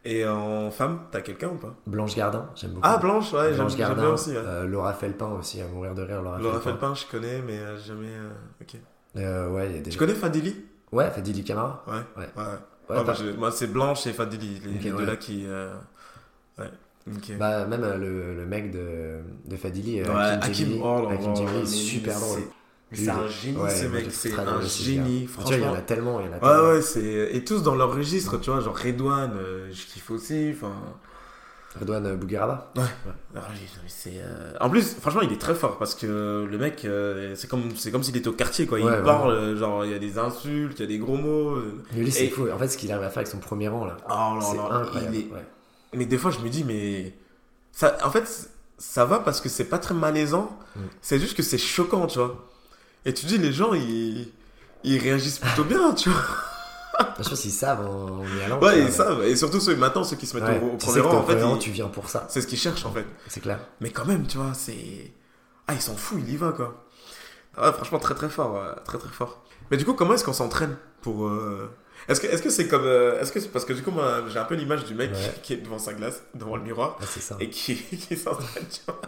Et 0.05 0.27
en 0.27 0.73
femme, 0.73 1.03
t'as 1.13 1.21
quelqu'un 1.21 1.51
ou 1.51 1.57
pas? 1.59 1.77
Blanche 1.87 2.17
Gardin, 2.17 2.51
j'aime 2.57 2.71
beaucoup. 2.73 2.81
Ah, 2.89 2.99
Blanche, 2.99 3.33
ouais, 3.33 3.53
Blanche 3.55 3.71
j'aime 3.71 3.79
bien 3.79 3.87
Gardin, 3.95 4.09
aussi. 4.15 4.31
ouais. 4.31 4.37
euh, 4.39 4.67
Laura 4.67 4.93
Felpin 4.95 5.29
aussi, 5.39 5.61
à 5.61 5.69
mourir 5.69 5.95
de 5.95 6.03
rire. 6.03 6.21
Laura, 6.23 6.39
Laura 6.41 6.61
Felpin. 6.61 6.71
Felpin, 6.81 6.95
je 6.97 7.07
connais, 7.07 7.41
mais 7.43 7.59
euh, 7.59 7.79
jamais. 7.79 8.09
euh, 8.09 8.31
Ok. 8.61 8.75
Ouais, 9.55 9.67
il 9.71 9.77
y 9.77 9.79
a 9.79 9.83
des... 9.83 9.91
Tu 9.91 9.99
connais 9.99 10.15
Fadili 10.15 10.57
Ouais, 10.91 11.09
Fadili 11.11 11.45
Camara. 11.45 11.85
Ouais. 11.87 11.93
Ouais. 11.95 12.29
Ouais. 12.37 12.43
Ouais, 12.43 12.45
Ah, 12.45 12.55
bah, 12.89 13.05
bah, 13.07 13.15
je- 13.15 13.31
moi, 13.37 13.53
c'est 13.53 13.69
Blanche 13.69 14.05
et 14.09 14.13
Fadili, 14.13 14.61
les, 14.65 14.91
deux 14.91 15.07
là 15.07 15.15
qui. 15.17 15.47
Ouais. 16.59 16.67
Ok. 17.09 17.37
bah, 17.39 17.65
même 17.67 17.81
le, 17.83 18.35
le 18.37 18.47
mec 18.47 18.71
de, 18.73 19.21
de 19.47 19.57
Fadili, 19.57 20.01
Hakim 20.03 20.53
Djemili, 20.53 20.81
oh 20.83 21.09
Hakim 21.11 21.47
est 21.63 21.67
super 21.67 22.19
drôle. 22.19 22.41
C'est 22.95 23.09
un 23.09 23.27
génie, 23.29 23.57
ouais, 23.59 23.71
ce 23.71 23.87
mec, 23.87 24.07
c'est 24.11 24.39
un 24.39 24.61
génie, 24.61 25.27
Tu 25.27 25.41
vois, 25.43 25.55
il 25.57 25.61
y 25.61 25.65
en 25.65 25.67
franchement. 25.69 25.75
a 25.75 25.81
tellement, 25.83 26.21
il 26.21 26.27
y 26.27 26.29
en 26.29 26.33
a 26.33 26.35
Ouais, 26.35 26.41
tellement. 26.41 26.69
ouais, 26.71 26.83
c'est. 26.83 27.29
Et 27.33 27.45
tous 27.45 27.63
dans 27.63 27.75
leur 27.75 27.95
registre, 27.95 28.39
tu 28.39 28.51
vois, 28.51 28.61
genre 28.61 28.77
Redouane, 28.77 29.33
euh, 29.37 29.69
je 29.73 29.87
kiffe 29.87 30.11
aussi, 30.11 30.53
enfin. 30.55 30.73
Redouane 31.81 32.17
Bougueraba. 32.17 32.71
Ah, 32.77 32.83
oui, 33.51 33.57
c'est, 33.87 34.17
euh, 34.17 34.53
En 34.61 34.69
plus, 34.69 34.95
franchement, 35.01 35.23
il 35.23 35.33
est 35.33 35.41
très 35.41 35.55
fort 35.55 35.79
parce 35.79 35.95
que 35.95 36.47
le 36.51 36.59
mec, 36.59 36.85
euh, 36.85 37.35
c'est 37.35 37.49
comme, 37.49 37.75
c'est 37.77 37.91
comme 37.91 38.03
s'il 38.03 38.15
était 38.15 38.29
au 38.29 38.33
quartier, 38.35 38.67
quoi. 38.67 38.79
Il 38.79 38.85
Ouais, 38.85 39.03
parle, 39.03 39.33
euh, 39.33 39.57
genre, 39.57 39.83
il 39.87 39.91
y 39.91 39.95
a 39.95 39.99
des 39.99 40.19
insultes, 40.19 40.79
il 40.81 40.83
y 40.83 40.85
a 40.85 40.89
des 40.89 40.99
gros 40.99 41.17
mots. 41.17 41.53
euh. 41.57 41.83
Mais 41.95 42.03
lui, 42.03 42.13
c'est 42.13 42.27
Et- 42.27 42.29
fou. 42.31 42.47
En 42.53 42.59
fait, 42.59 42.69
ce 42.69 42.77
qu'il 42.77 42.93
arrive 42.93 43.05
à 43.05 43.09
faire 43.09 43.19
avec 43.21 43.29
son 43.29 43.39
premier 43.39 43.69
rang, 43.69 43.87
là, 43.87 43.97
Oh 44.07 44.11
là 44.11 44.39
c'est 44.43 44.57
là, 44.59 44.65
incroyable. 44.71 45.17
est- 45.17 45.33
ouais. 45.33 45.47
Mais 45.95 46.05
des 46.05 46.19
fois, 46.19 46.31
je 46.31 46.41
me 46.41 46.51
dis, 46.51 46.63
mais. 46.65 47.15
Ça, 47.73 47.97
en 48.05 48.11
fait, 48.11 48.51
ça 48.77 49.07
va 49.07 49.21
parce 49.21 49.41
que 49.41 49.49
c'est 49.49 49.65
pas 49.65 49.79
très 49.79 49.95
malaisant. 49.95 50.55
Mm. 50.77 50.81
C'est 51.01 51.19
juste 51.19 51.35
que 51.35 51.43
c'est 51.43 51.57
choquant, 51.57 52.07
tu 52.07 52.19
vois. 52.19 52.51
Et 53.05 53.13
tu 53.15 53.27
dis, 53.27 53.39
les 53.39 53.53
gens, 53.53 53.75
ils, 53.75 54.29
ils 54.85 54.99
réagissent 54.99 55.39
plutôt 55.39 55.65
bien, 55.65 55.93
tu 55.95 56.09
vois. 56.11 56.21
Je 57.19 57.23
sais 57.25 57.31
pas 57.31 57.37
s'ils 57.37 57.51
savent 57.53 57.87
en, 57.89 58.23
y 58.25 58.43
allant. 58.43 58.61
Ouais, 58.61 58.83
ils 58.83 58.93
savent. 58.93 59.25
Et 59.25 59.35
surtout, 59.35 59.61
ceux, 59.61 59.75
maintenant, 59.77 60.05
ceux 60.05 60.17
qui 60.17 60.27
se 60.27 60.37
mettent 60.37 60.49
Ouais, 60.49 60.61
au, 60.73 60.77
premier 60.77 61.01
rang, 61.01 61.17
en 61.19 61.23
fait, 61.25 61.41
ils- 61.41 61.59
tu 61.59 61.71
viens 61.71 61.89
pour 61.89 62.09
ça. 62.09 62.27
c'est 62.29 62.41
ce 62.41 62.47
qu'ils 62.47 62.59
cherchent, 62.59 62.85
en 62.85 62.93
fait. 62.93 63.07
C'est 63.29 63.41
clair. 63.41 63.59
Mais 63.81 63.91
quand 63.91 64.05
même, 64.05 64.27
tu 64.27 64.37
vois, 64.39 64.53
c'est. 64.55 65.13
Ah, 65.67 65.75
il 65.75 65.81
s'en 65.81 65.97
fout, 65.97 66.19
il 66.21 66.33
y 66.33 66.37
va, 66.37 66.53
quoi. 66.53 66.85
Ah, 67.57 67.69
ouais, 67.69 67.73
franchement, 67.75 67.99
très 67.99 68.15
très 68.15 68.29
fort, 68.29 68.55
ouais, 68.55 68.83
très 68.85 68.99
très 68.99 69.09
fort. 69.11 69.43
Mais 69.71 69.77
du 69.77 69.85
coup, 69.85 69.95
comment 69.95 70.15
est-ce 70.15 70.25
qu'on 70.25 70.33
s'entraîne 70.33 70.77
pour. 71.01 71.27
euh, 71.27 71.71
Est-ce 72.09 72.21
que 72.21 72.27
est-ce 72.27 72.43
que 72.43 72.51
c'est 72.51 72.69
comme. 72.69 72.85
euh, 72.85 73.21
Est-ce 73.21 73.33
que 73.33 73.39
Parce 73.41 73.65
que 73.65 73.73
du 73.73 73.83
coup, 73.83 73.91
moi, 73.91 74.23
j'ai 74.29 74.39
un 74.39 74.45
peu 74.45 74.55
l'image 74.55 74.85
du 74.85 74.95
mec 74.95 75.11
Ouais. 75.13 75.35
qui 75.43 75.55
est 75.55 75.57
devant 75.59 75.79
sa 75.79 75.95
glace, 75.95 76.23
devant 76.35 76.57
le 76.57 76.63
miroir, 76.63 76.99
Ah, 77.01 77.05
c'est 77.09 77.21
ça. 77.21 77.37
et 77.41 77.49
qui, 77.51 77.77
qui 78.09 78.17
s'entraîne, 78.17 78.67
tu 78.71 78.81
vois. 78.87 79.01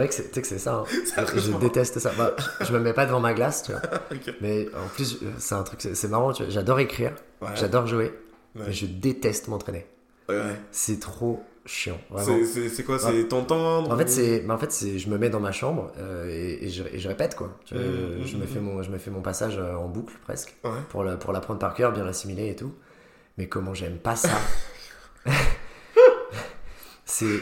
Ah, 0.00 0.06
tu 0.08 0.12
sais 0.12 0.22
que 0.40 0.46
c'est 0.46 0.58
ça. 0.58 0.84
hein. 1.16 1.24
Je 1.36 1.52
déteste 1.58 1.98
ça. 1.98 2.12
Bah, 2.16 2.34
je 2.60 2.72
me 2.72 2.78
mets 2.78 2.92
pas 2.92 3.06
devant 3.06 3.20
ma 3.20 3.34
glace, 3.34 3.62
tu 3.64 3.72
vois. 3.72 3.82
Mais 4.40 4.68
en 4.74 4.88
plus, 4.88 5.18
euh, 5.22 5.26
c'est 5.38 5.54
un 5.54 5.62
truc, 5.62 5.80
c'est 5.80 6.08
marrant, 6.08 6.32
tu 6.32 6.42
vois. 6.44 6.50
J'adore 6.52 6.80
écrire, 6.80 7.12
Ouais. 7.40 7.48
j'adore 7.54 7.86
jouer, 7.86 8.12
Ouais. 8.54 8.62
mais 8.66 8.72
je 8.72 8.86
déteste 8.86 9.48
m'entraîner. 9.48 9.86
Ouais. 10.28 10.36
C'est 10.70 11.00
trop 11.00 11.42
chiant. 11.66 11.98
C'est- 12.18 12.82
quoi 12.84 12.98
C'est 12.98 13.28
t'entendre 13.28 13.90
En 13.92 13.96
fait, 13.96 14.08
c'est, 14.08 14.48
en 14.50 14.58
fait, 14.58 14.70
c'est, 14.72 14.98
je 14.98 15.08
me 15.08 15.16
mets 15.18 15.30
dans 15.30 15.40
ma 15.40 15.52
chambre 15.52 15.92
euh, 15.98 16.28
et, 16.28 16.66
et 16.66 16.68
je, 16.70 16.82
et 16.92 16.98
je 16.98 17.08
répète 17.08 17.34
quoi. 17.36 17.56
Tu 17.64 17.74
vois, 17.74 17.82
Mhm, 17.84 18.26
je 18.26 18.36
me 18.36 18.42
mhm, 18.42 18.46
fais 18.48 18.60
mon, 18.60 18.82
je 18.82 18.90
me 18.90 18.98
fais 18.98 19.10
mon 19.10 19.20
passage 19.22 19.58
euh, 19.58 19.74
en 19.74 19.88
boucle 19.88 20.14
presque 20.24 20.54
Ouais. 20.64 20.70
pour 20.90 21.02
la, 21.04 21.16
pour 21.16 21.32
l'apprendre 21.32 21.58
par 21.60 21.74
cœur, 21.74 21.92
bien 21.92 22.04
l'assimiler 22.04 22.48
et 22.50 22.56
tout. 22.56 22.72
Mais 23.38 23.46
comment 23.48 23.74
j'aime 23.74 23.98
pas 23.98 24.16
ça. 24.16 24.30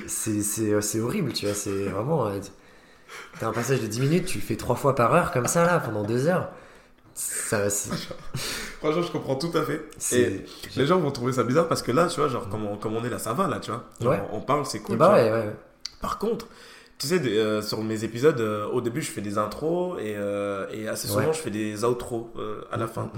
c'est, 0.06 0.72
euh, 0.72 0.80
c'est 0.80 1.00
horrible, 1.00 1.32
tu 1.32 1.46
vois. 1.46 1.54
C'est 1.54 1.84
vraiment. 1.84 2.26
euh, 2.26 2.38
T'as 3.38 3.48
un 3.48 3.52
passage 3.52 3.80
de 3.80 3.86
10 3.86 4.00
minutes, 4.00 4.26
tu 4.26 4.38
le 4.38 4.44
fais 4.44 4.56
trois 4.56 4.76
fois 4.76 4.94
par 4.94 5.12
heure 5.14 5.32
comme 5.32 5.46
ça 5.46 5.64
là 5.66 5.80
pendant 5.80 6.04
deux 6.04 6.26
heures. 6.28 6.48
Ça, 7.14 7.68
Franchement, 8.78 9.02
je 9.02 9.10
comprends 9.12 9.34
tout 9.36 9.50
à 9.54 9.62
fait. 9.62 9.82
Et 10.16 10.44
les 10.76 10.86
gens 10.86 10.98
vont 11.00 11.10
trouver 11.10 11.32
ça 11.32 11.42
bizarre 11.42 11.68
parce 11.68 11.82
que 11.82 11.92
là, 11.92 12.06
tu 12.06 12.20
vois, 12.20 12.28
genre, 12.28 12.48
comme 12.48 12.64
on, 12.64 12.76
comme 12.76 12.94
on 12.96 13.04
est 13.04 13.10
là, 13.10 13.18
ça 13.18 13.32
va, 13.32 13.46
là, 13.48 13.58
tu 13.60 13.70
vois. 13.70 13.84
Genre, 14.00 14.12
Ouais. 14.12 14.22
On 14.32 14.40
parle, 14.40 14.64
c'est 14.64 14.78
cool. 14.80 14.96
bah 14.96 15.12
ouais, 15.14 15.30
ouais. 15.30 15.54
Par 16.00 16.18
contre, 16.18 16.46
tu 16.98 17.08
sais, 17.08 17.20
euh, 17.20 17.60
sur 17.62 17.82
mes 17.82 18.04
épisodes, 18.04 18.40
euh, 18.40 18.66
au 18.68 18.80
début, 18.80 19.02
je 19.02 19.10
fais 19.10 19.20
des 19.20 19.38
intros 19.38 19.98
et, 20.00 20.14
euh, 20.16 20.66
et 20.72 20.88
assez 20.88 21.08
souvent, 21.08 21.32
je 21.32 21.40
fais 21.40 21.50
des 21.50 21.84
outros 21.84 22.32
à 22.70 22.76
la 22.76 22.86
fin. 22.86 23.04
Mm, 23.04 23.10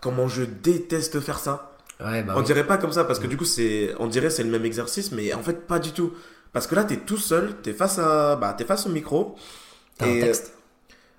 Comment 0.00 0.26
je 0.26 0.42
déteste 0.42 1.20
faire 1.20 1.38
ça. 1.38 1.71
Ouais, 2.04 2.22
bah 2.22 2.34
on 2.36 2.42
dirait 2.42 2.66
pas 2.66 2.78
comme 2.78 2.92
ça 2.92 3.04
parce 3.04 3.18
que 3.18 3.26
Mm. 3.26 3.28
du 3.28 3.36
coup, 3.36 3.44
c'est, 3.44 3.94
on 3.98 4.06
dirait 4.06 4.30
c'est 4.30 4.42
le 4.42 4.50
même 4.50 4.64
exercice, 4.64 5.12
mais 5.12 5.32
en 5.34 5.42
fait, 5.42 5.66
pas 5.66 5.78
du 5.78 5.92
tout. 5.92 6.12
Parce 6.52 6.66
que 6.66 6.74
là, 6.74 6.84
t'es 6.84 6.98
tout 6.98 7.16
seul, 7.18 7.54
t'es 7.62 7.72
face 7.72 7.98
à, 7.98 8.36
bah, 8.36 8.54
t'es 8.56 8.64
face 8.64 8.86
au 8.86 8.90
micro. 8.90 9.36
T'as 9.98 10.10
un 10.10 10.16
et, 10.16 10.20
texte. 10.20 10.54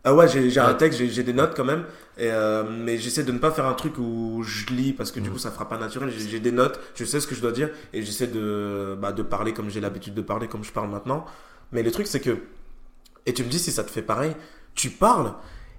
Ah 0.06 0.14
ouais, 0.14 0.28
j'ai 0.28 0.50
j'ai 0.50 0.60
un 0.60 0.74
texte, 0.74 1.00
j'ai 1.00 1.10
j'ai 1.10 1.24
des 1.24 1.32
notes 1.34 1.54
quand 1.56 1.64
même, 1.64 1.86
et, 2.18 2.30
euh, 2.32 2.64
mais 2.70 2.98
j'essaie 2.98 3.24
de 3.24 3.32
ne 3.32 3.38
pas 3.40 3.52
faire 3.52 3.66
un 3.68 3.74
truc 3.74 3.98
où 4.00 4.44
je 4.44 4.66
lis 4.68 4.92
parce 4.94 5.12
que 5.12 5.20
du 5.22 5.30
Mm. 5.30 5.34
coup 5.34 5.38
ça 5.40 5.52
fera 5.52 5.70
pas 5.70 5.78
naturel. 5.78 6.10
J'ai 6.12 6.28
j'ai 6.30 6.40
des 6.42 6.52
notes, 6.52 6.80
je 6.96 7.06
sais 7.06 7.22
ce 7.22 7.28
que 7.28 7.36
je 7.36 7.42
dois 7.42 7.54
dire 7.54 7.70
et 7.94 8.02
j'essaie 8.04 8.28
de, 8.28 8.98
bah, 9.02 9.14
de 9.14 9.24
parler 9.24 9.54
comme 9.54 9.70
j'ai 9.70 9.80
l'habitude 9.80 10.14
de 10.14 10.22
parler, 10.22 10.48
comme 10.50 10.64
je 10.66 10.72
parle 10.74 10.90
maintenant. 10.90 11.26
Mais 11.72 11.84
le 11.84 11.92
truc 11.92 12.08
c'est 12.08 12.20
que, 12.20 12.38
et 13.26 13.34
tu 13.34 13.44
me 13.44 13.50
dis 13.50 13.60
si 13.60 13.72
ça 13.72 13.84
te 13.84 13.92
fait 13.92 14.02
pareil, 14.02 14.36
tu 14.76 14.90
parles 14.90 15.34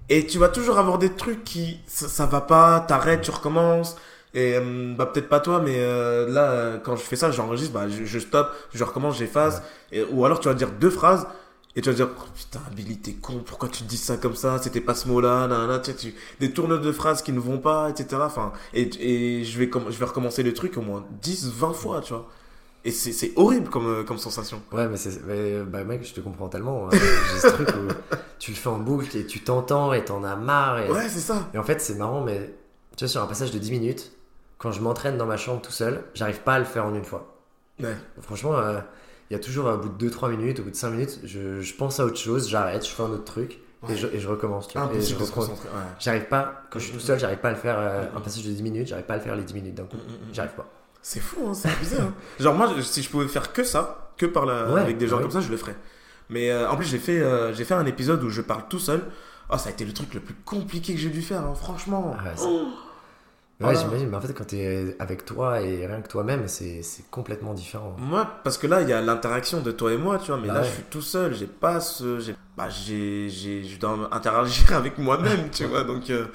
et 0.08 0.26
tu 0.26 0.38
vas 0.38 0.48
toujours 0.48 0.78
avoir 0.78 0.98
des 0.98 1.10
trucs 1.14 1.44
qui 1.44 1.80
ça, 1.86 2.08
ça 2.08 2.26
va 2.26 2.40
pas, 2.42 2.80
t'arrêtes, 2.80 3.22
tu 3.22 3.30
recommences. 3.30 3.96
Et 4.34 4.56
euh, 4.56 4.94
bah 4.96 5.06
peut-être 5.06 5.28
pas 5.28 5.40
toi, 5.40 5.60
mais 5.64 5.76
euh, 5.78 6.28
là 6.28 6.78
quand 6.82 6.96
je 6.96 7.02
fais 7.02 7.16
ça, 7.16 7.30
j'enregistre, 7.30 7.72
bah 7.72 7.88
je, 7.88 8.04
je 8.04 8.18
stoppe, 8.18 8.50
je 8.74 8.82
recommence, 8.84 9.16
j'efface. 9.18 9.62
Et- 9.92 10.02
Ou 10.04 10.24
alors 10.24 10.40
tu 10.40 10.48
vas 10.48 10.54
dire 10.54 10.70
deux 10.72 10.90
phrases 10.90 11.26
et 11.76 11.80
tu 11.82 11.88
vas 11.88 11.94
dire, 11.94 12.08
oh, 12.18 12.22
putain, 12.36 12.60
Billy, 12.74 12.98
t'es 12.98 13.12
con, 13.14 13.42
pourquoi 13.44 13.68
tu 13.68 13.82
dis 13.84 13.96
ça 13.96 14.16
comme 14.16 14.34
ça? 14.36 14.58
C'était 14.62 14.80
pas 14.80 14.94
ce 14.94 15.08
mot-là, 15.08 15.46
nanana, 15.48 15.78
tu 15.78 15.90
sais, 15.92 15.96
tu- 15.96 16.14
des 16.40 16.50
tournures 16.52 16.80
de 16.80 16.92
phrases 16.92 17.22
qui 17.22 17.32
ne 17.32 17.40
vont 17.40 17.58
pas, 17.58 17.90
etc. 17.90 18.22
Enfin, 18.24 18.52
et, 18.72 18.90
et 19.00 19.44
je, 19.44 19.58
vais 19.58 19.70
je 19.90 19.98
vais 19.98 20.04
recommencer 20.04 20.42
le 20.42 20.52
truc 20.52 20.76
au 20.76 20.82
moins 20.82 21.04
10, 21.22 21.50
20 21.52 21.72
fois, 21.72 22.00
tu 22.00 22.12
vois. 22.12 22.28
Et 22.84 22.90
c'est 22.90 23.32
horrible 23.36 23.70
comme, 23.70 23.86
euh, 23.86 24.04
comme 24.04 24.18
sensation. 24.18 24.60
Ouais, 24.72 24.86
mais 24.88 24.98
mais, 25.26 25.62
bah, 25.62 25.84
mec, 25.84 26.04
je 26.06 26.12
te 26.12 26.20
comprends 26.20 26.48
tellement. 26.48 26.86
hein. 26.86 26.90
J'ai 27.32 27.40
ce 27.40 27.46
truc 27.54 27.68
où 27.70 27.88
tu 28.38 28.50
le 28.50 28.56
fais 28.56 28.68
en 28.68 28.78
boucle 28.78 29.16
et 29.16 29.24
tu 29.26 29.40
t'entends 29.40 29.92
et 29.94 30.04
t'en 30.04 30.22
as 30.22 30.36
marre. 30.36 30.80
Et, 30.80 30.90
Ouais, 30.90 31.08
c'est 31.08 31.20
ça. 31.20 31.48
et 31.54 31.58
en 31.58 31.62
fait, 31.64 31.80
c'est 31.80 31.94
marrant, 31.94 32.20
mais 32.22 32.54
tu 32.96 33.04
vois, 33.04 33.08
sur 33.08 33.22
un 33.22 33.26
passage 33.26 33.50
de 33.52 33.58
10 33.58 33.70
minutes, 33.72 34.12
quand 34.64 34.72
je 34.72 34.80
m'entraîne 34.80 35.16
dans 35.16 35.26
ma 35.26 35.36
chambre 35.36 35.60
tout 35.62 35.70
seul, 35.70 36.02
j'arrive 36.14 36.40
pas 36.40 36.54
à 36.54 36.58
le 36.58 36.64
faire 36.64 36.86
en 36.86 36.94
une 36.94 37.04
fois. 37.04 37.36
Ouais. 37.80 37.94
Franchement, 38.20 38.56
euh, 38.56 38.80
il 39.30 39.34
y 39.34 39.36
a 39.36 39.38
toujours, 39.38 39.66
au 39.66 39.76
bout 39.76 39.90
de 39.90 40.08
2-3 40.10 40.30
minutes, 40.30 40.58
au 40.60 40.62
bout 40.62 40.70
de 40.70 40.76
5 40.76 40.90
minutes, 40.90 41.20
je, 41.24 41.60
je 41.60 41.74
pense 41.74 42.00
à 42.00 42.04
autre 42.06 42.16
chose, 42.16 42.48
j'arrête, 42.48 42.84
je 42.84 42.90
fais 42.90 43.02
un 43.02 43.10
autre 43.10 43.24
truc 43.24 43.60
Ouais. 43.82 43.92
et, 43.92 43.96
je, 43.98 44.06
et 44.06 44.18
je 44.18 44.26
recommence. 44.28 44.66
Tu 44.68 44.78
vois, 44.78 44.90
et 44.94 45.00
je 45.02 45.14
concentrer. 45.14 45.68
Ouais. 45.68 45.82
J'arrive 46.00 46.24
pas, 46.28 46.62
quand 46.70 46.78
je 46.78 46.84
suis 46.86 46.94
tout 46.94 47.00
seul, 47.00 47.18
j'arrive 47.18 47.36
pas 47.38 47.48
à 47.48 47.52
le 47.52 47.58
faire 47.58 47.76
euh, 47.78 48.04
un 48.16 48.20
passage 48.20 48.42
de 48.44 48.50
10 48.50 48.62
minutes, 48.62 48.86
j'arrive 48.88 49.04
pas 49.04 49.12
à 49.14 49.16
le 49.18 49.22
faire 49.22 49.36
les 49.36 49.42
10 49.42 49.52
minutes 49.52 49.74
d'un 49.74 49.84
coup. 49.84 49.96
Mm, 49.98 50.00
mm, 50.00 50.30
mm. 50.30 50.32
J'arrive 50.34 50.52
pas. 50.54 50.66
C'est 51.02 51.20
fou, 51.20 51.40
hein, 51.46 51.52
c'est 51.52 51.68
abusé. 51.68 51.96
hein. 52.00 52.14
Genre, 52.40 52.54
moi, 52.54 52.72
si 52.80 53.02
je 53.02 53.10
pouvais 53.10 53.28
faire 53.28 53.52
que 53.52 53.62
ça, 53.62 54.10
que 54.16 54.24
par 54.24 54.46
la, 54.46 54.72
Ouais, 54.72 54.80
avec 54.80 54.96
des 54.96 55.06
gens 55.06 55.16
ouais. 55.16 55.22
comme 55.22 55.30
ça, 55.32 55.40
je 55.42 55.50
le 55.50 55.58
ferais. 55.58 55.76
Mais 56.30 56.50
euh, 56.50 56.70
en 56.70 56.76
plus, 56.76 56.86
j'ai 56.86 56.98
fait, 56.98 57.20
euh, 57.20 57.52
j'ai 57.52 57.64
fait 57.64 57.74
un 57.74 57.84
épisode 57.84 58.22
où 58.24 58.30
je 58.30 58.40
parle 58.40 58.62
tout 58.70 58.78
seul. 58.78 59.02
Oh, 59.50 59.58
ça 59.58 59.68
a 59.68 59.72
été 59.72 59.84
le 59.84 59.92
truc 59.92 60.14
le 60.14 60.20
plus 60.20 60.34
compliqué 60.46 60.94
que 60.94 61.00
j'ai 61.00 61.10
dû 61.10 61.20
faire, 61.20 61.42
hein, 61.42 61.54
franchement. 61.54 62.16
Ah 62.18 62.30
Oh. 62.42 62.68
Ouais, 63.60 63.66
Voilà. 63.72 63.78
j'imagine, 63.80 64.08
mais 64.10 64.16
en 64.16 64.20
fait, 64.20 64.32
quand 64.34 64.44
t'es 64.48 64.96
avec 64.98 65.24
toi 65.24 65.60
et 65.60 65.86
rien 65.86 66.00
que 66.00 66.08
toi-même, 66.08 66.48
c'est 66.48 66.82
c'est 66.82 67.08
complètement 67.10 67.54
différent. 67.54 67.94
Moi, 67.98 68.28
parce 68.42 68.58
que 68.58 68.66
là, 68.66 68.82
il 68.82 68.88
y 68.88 68.92
a 68.92 69.00
l'interaction 69.00 69.60
de 69.60 69.70
toi 69.70 69.92
et 69.92 69.96
moi, 69.96 70.18
tu 70.18 70.26
vois, 70.32 70.38
mais 70.40 70.48
Bah 70.48 70.54
là, 70.54 70.60
ouais. 70.62 70.66
je 70.66 70.72
suis 70.72 70.82
tout 70.90 71.02
seul, 71.02 71.34
j'ai 71.34 71.46
pas 71.46 71.78
ce. 71.80 72.18
j'ai- 72.18 72.34
Bah, 72.56 72.68
j'ai. 72.68 73.28
j'ai- 73.28 73.62
Je 73.64 73.78
dois 73.78 74.08
interagir 74.10 74.72
avec 74.74 74.98
moi-même, 74.98 75.50
tu 75.52 75.64
vois, 75.66 75.84
donc. 75.84 76.10
euh, 76.10 76.26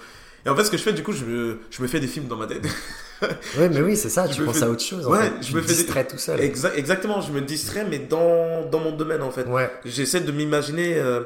Et 0.46 0.50
en 0.50 0.56
fait, 0.56 0.64
ce 0.64 0.72
que 0.72 0.78
je 0.78 0.84
fais, 0.84 0.94
du 0.94 1.04
coup, 1.04 1.12
je 1.12 1.26
me, 1.26 1.60
je 1.70 1.82
me 1.82 1.88
fais 1.90 2.00
des 2.00 2.08
films 2.08 2.28
dans 2.30 2.38
ma 2.38 2.48
tête. 2.48 2.64
ouais, 3.58 3.68
mais 3.68 3.82
oui, 3.82 3.98
c'est 3.98 4.08
ça, 4.10 4.26
Je 4.32 4.36
tu 4.36 4.46
penses 4.46 4.60
fais- 4.60 4.64
à 4.66 4.70
autre 4.70 4.82
chose. 4.82 5.06
en 5.06 5.12
Ouais, 5.12 5.24
fait. 5.24 5.34
je 5.42 5.48
tu 5.48 5.56
me 5.56 5.62
fais 5.62 5.68
des- 5.68 5.74
distrais 5.76 6.08
tout 6.08 6.18
seul. 6.18 6.40
Exa- 6.40 6.74
exactement, 6.76 7.20
je 7.20 7.34
me 7.34 7.42
distrais, 7.42 7.84
mais 7.84 8.00
dans, 8.00 8.66
dans 8.72 8.80
mon 8.80 8.94
domaine 8.96 9.22
en 9.22 9.32
fait. 9.32 9.44
Ouais, 9.46 9.70
J'essaie 9.84 10.22
de 10.22 10.32
m'imaginer, 10.32 10.98
euh, 10.98 11.24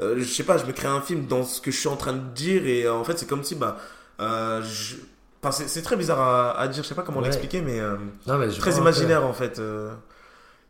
euh, 0.00 0.16
je 0.18 0.24
sais 0.24 0.42
pas, 0.42 0.58
je 0.58 0.66
me 0.66 0.72
crée 0.72 0.88
un 0.88 1.00
film 1.00 1.26
dans 1.26 1.44
ce 1.44 1.60
que 1.60 1.70
je 1.70 1.78
suis 1.78 1.88
en 1.88 1.94
train 1.96 2.14
de 2.14 2.34
dire 2.34 2.66
et 2.66 2.84
euh, 2.86 2.94
en 2.94 3.04
fait 3.04 3.16
c'est 3.16 3.28
comme 3.28 3.44
si 3.44 3.54
bah, 3.54 3.78
euh, 4.20 4.60
je- 4.64 4.96
enfin, 5.48 5.64
c'est 5.66 5.82
très 5.82 5.96
bizarre 5.96 6.20
à, 6.20 6.58
à 6.60 6.68
dire, 6.68 6.82
je 6.82 6.88
sais 6.88 6.94
pas 6.94 7.02
comment 7.02 7.18
Ouais. 7.18 7.24
l'expliquer, 7.24 7.60
mais 7.62 7.80
euh, 7.80 7.96
non, 8.26 8.38
mais 8.38 8.48
très 8.48 8.76
imaginaire 8.78 9.24
en 9.24 9.32
fait. 9.32 9.58
euh. 9.58 9.92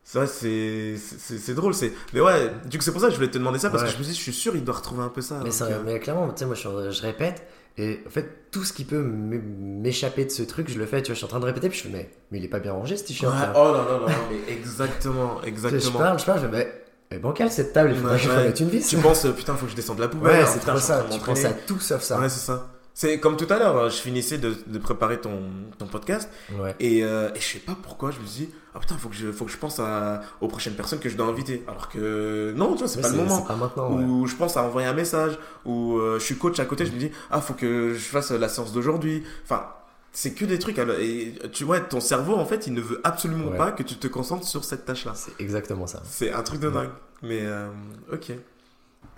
C'est 0.09 0.19
vrai, 0.19 0.29
c'est 0.29 1.55
drôle, 1.55 1.75
c'est. 1.75 1.93
Mais 2.15 2.21
ouais, 2.21 2.53
du 2.67 2.79
coup 2.79 2.85
c'est 2.85 2.93
pour 2.93 3.01
ça 3.01 3.09
que 3.09 3.13
je 3.13 3.17
voulais 3.19 3.31
te 3.31 3.39
demander 3.39 3.59
ça 3.59 3.71
parce 3.71 3.83
Ouais. 3.83 3.89
que 3.89 3.95
je 3.95 3.99
me 3.99 4.05
dis, 4.05 4.15
je 4.15 4.21
suis 4.21 4.33
sûr 4.33 4.55
il 4.55 4.63
doit 4.65 4.77
retrouver 4.77 5.03
un 5.03 5.09
peu 5.09 5.21
ça. 5.21 5.41
Mais, 5.43 5.51
ça, 5.51 5.65
euh, 5.67 5.83
mais 5.85 5.99
clairement, 5.99 6.29
tu 6.29 6.39
sais, 6.39 6.47
moi 6.47 6.55
je, 6.55 6.61
suis- 6.61 6.93
je 6.93 7.03
répète, 7.03 7.43
et 7.77 8.01
en 8.07 8.11
fait, 8.11 8.51
tout 8.53 8.63
ce 8.65 8.73
qui 8.73 8.85
peut 8.85 9.03
m'é- 9.03 9.39
m'échapper 9.41 10.25
de 10.25 10.31
ce 10.31 10.43
truc, 10.45 10.71
je 10.71 10.79
le 10.79 10.87
fais. 10.87 11.03
Tu 11.03 11.09
vois, 11.09 11.15
je 11.15 11.19
suis 11.19 11.25
en 11.25 11.29
train 11.29 11.41
de 11.41 11.45
répéter, 11.45 11.69
puis 11.69 11.79
je 11.79 11.83
fais, 11.85 11.89
mais, 11.93 12.09
mais 12.31 12.39
il 12.39 12.45
est 12.45 12.49
pas 12.49 12.61
bien 12.61 12.73
rangé 12.73 12.97
ce 12.97 13.05
t-shirt. 13.05 13.35
oh 13.57 13.65
là 13.73 13.85
là 13.85 14.07
là, 14.07 14.15
mais 14.31 14.53
exactement, 14.55 15.39
sais, 15.39 15.43
je 15.43 15.49
exactement. 15.49 15.99
parle, 15.99 16.19
je 16.21 16.25
parle, 16.25 16.41
je 16.41 16.47
fais, 16.47 16.53
mais, 16.53 17.19
bancal 17.19 17.51
cette 17.51 17.73
table, 17.73 17.91
il 17.91 17.97
faudrait 17.97 18.13
Ouais, 18.15 18.19
que 18.21 18.25
je 18.25 18.31
remette 18.31 18.61
une 18.61 18.69
vis. 18.69 18.87
Tu 18.87 18.97
penses, 18.99 19.25
euh, 19.25 19.33
putain, 19.33 19.55
faut 19.57 19.67
que 19.67 19.73
je 19.73 19.77
descende 19.77 19.99
la 19.99 20.07
poubelle. 20.09 20.33
Ouais, 20.37 20.43
Ah, 20.45 20.47
c'est 20.47 20.61
trop 20.61 20.79
suis 20.79 20.79
ça. 20.79 21.05
Tu 21.11 21.19
penses 21.19 21.45
à 21.45 21.51
tout 21.53 21.81
sauf 21.81 22.03
ça. 22.03 22.21
Ouais, 22.21 22.29
c'est 22.29 22.39
ça. 22.47 22.69
C'est 22.99 23.21
comme 23.21 23.37
tout 23.37 23.47
à 23.51 23.59
l'heure, 23.59 23.77
euh, 23.77 23.91
je 23.91 23.97
finissais 23.97 24.39
de, 24.39 24.55
de 24.67 24.79
préparer 24.79 25.21
ton, 25.21 25.43
ton 25.79 25.87
podcast 25.87 26.31
Ouais. 26.59 26.75
et, 26.81 27.05
euh, 27.05 27.29
et 27.35 27.41
je 27.41 27.45
sais 27.47 27.59
pas 27.59 27.77
pourquoi 27.83 28.11
je 28.11 28.19
me 28.21 28.25
suis 28.27 28.47
dit, 28.47 28.53
ah 28.75 28.79
putain, 28.79 28.97
faut 28.97 29.11
que 29.11 29.15
je, 29.15 29.31
faut 29.33 29.45
que 29.45 29.51
je 29.51 29.59
pense 29.59 29.79
à, 29.81 30.23
aux 30.41 30.49
prochaines 30.49 30.73
personnes 30.73 30.99
que 30.99 31.11
je 31.11 31.17
dois 31.19 31.27
inviter. 31.27 31.63
Alors 31.69 31.91
que 31.91 32.55
non, 32.57 32.73
tu 32.73 32.79
vois, 32.79 32.89
c'est 32.89 33.03
pas 33.03 33.11
le 33.11 33.17
moment. 33.19 33.47
Ouais. 33.91 34.03
Ou 34.03 34.27
je 34.27 34.35
pense 34.37 34.57
à 34.57 34.63
envoyer 34.63 34.89
un 34.89 34.95
message, 34.95 35.39
ou 35.67 35.99
euh, 35.99 36.19
je 36.19 36.25
suis 36.25 36.37
coach 36.37 36.59
à 36.59 36.65
côté, 36.65 36.87
je 36.87 36.93
me 36.93 36.99
dis, 36.99 37.11
ah, 37.31 37.43
faut 37.43 37.53
que 37.53 37.93
je 37.93 37.99
fasse 38.01 38.31
la 38.31 38.49
séance 38.49 38.73
d'aujourd'hui. 38.73 39.25
Enfin, 39.45 39.67
c'est 40.13 40.33
que 40.33 40.47
des 40.47 40.59
trucs. 40.59 40.79
alors, 40.79 40.97
Et 40.99 41.35
tu 41.53 41.65
vois, 41.65 41.81
ton 41.81 42.01
cerveau, 42.01 42.37
en 42.37 42.47
fait, 42.47 42.67
il 42.67 42.73
ne 42.73 42.81
veut 42.81 43.03
absolument 43.05 43.51
pas 43.59 43.73
que 43.73 43.83
tu 43.83 43.97
te 43.97 44.07
concentres 44.07 44.47
sur 44.49 44.65
cette 44.65 44.87
tâche-là. 44.87 45.13
C'est 45.15 45.39
exactement 45.39 45.87
ça. 45.87 46.01
C'est 46.07 46.33
un 46.33 46.43
truc 46.43 46.61
de 46.61 46.71
dingue. 46.71 46.89
Mais, 47.23 47.41
euh, 47.43 47.69
ok. 48.11 48.33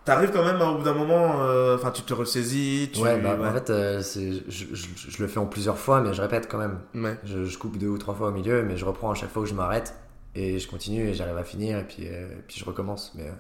T'arrives 0.09 0.31
quand 0.33 0.45
même, 0.45 0.61
hein, 0.61 0.71
au 0.71 0.79
bout 0.79 0.85
d'un 0.85 0.95
moment, 0.95 1.43
euh, 1.43 1.77
enfin, 1.77 1.91
tu 1.91 2.03
te 2.03 2.15
ressaisis. 2.15 2.91
Tu... 2.93 3.01
Ouais, 3.01 3.19
bah, 3.21 3.37
en 3.41 3.53
fait, 3.53 3.69
euh, 3.71 4.01
je, 4.03 4.41
je- 4.49 4.87
je 5.11 5.23
le 5.23 5.29
fais 5.29 5.39
en 5.39 5.47
plusieurs 5.47 5.79
fois, 5.79 6.01
mais 6.01 6.15
je 6.15 6.23
répète 6.23 6.49
quand 6.51 6.59
même. 6.59 6.79
Ouais. 6.95 7.17
Je, 7.25 7.57
coupe 7.59 7.77
deux 7.79 7.89
ou 7.89 7.99
trois 7.99 8.15
fois 8.15 8.29
au 8.29 8.33
milieu, 8.33 8.63
mais 8.63 8.77
je 8.77 8.85
reprends 8.85 9.11
à 9.11 9.15
chaque 9.15 9.31
fois 9.31 9.43
que 9.43 9.49
je 9.49 9.55
m'arrête. 9.55 9.95
Et 10.35 10.59
je 10.59 10.67
continue 10.69 11.09
et 11.09 11.15
j'arrive 11.15 11.37
à 11.37 11.45
finir, 11.45 11.79
et 11.79 11.85
puis, 11.85 12.09
euh, 12.09 12.27
puis 12.47 12.59
je 12.59 12.65
recommence. 12.65 13.13
Mais 13.17 13.25
euh, 13.25 13.33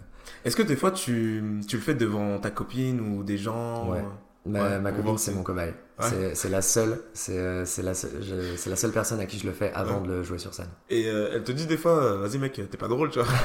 Est-ce 0.44 0.56
que 0.56 0.62
des 0.62 0.76
fois 0.76 0.90
tu, 0.90 1.42
tu 1.66 1.76
le 1.76 1.82
fais 1.82 1.94
devant 1.94 2.38
ta 2.38 2.50
copine 2.50 3.00
ou 3.00 3.22
des 3.24 3.38
gens 3.38 3.88
Ouais. 3.90 4.02
ma, 4.46 4.78
Ouais, 4.78 4.92
copine, 4.92 5.16
c'est 5.16 5.32
mon 5.32 5.42
cobaye. 5.42 5.72
Ouais. 6.00 6.32
C'est- 6.34 6.48
la 6.50 6.60
seule, 6.60 7.00
c'est 7.14 7.34
la, 7.82 7.92
la 7.92 8.76
seule 8.76 8.92
personne 8.92 9.20
à 9.20 9.26
qui 9.26 9.38
je 9.38 9.46
le 9.46 9.52
fais 9.52 9.72
avant 9.74 10.00
de 10.00 10.08
le 10.08 10.22
jouer 10.22 10.38
sur 10.38 10.52
scène. 10.52 10.68
Et 10.90 11.04
elle 11.06 11.44
te 11.44 11.52
dit 11.52 11.66
des 11.66 11.76
fois, 11.78 12.16
vas-y 12.16 12.38
mec, 12.38 12.52
t'es 12.52 12.76
pas 12.76 12.88
drôle, 12.88 13.08
tu 13.10 13.20
vois. 13.20 13.28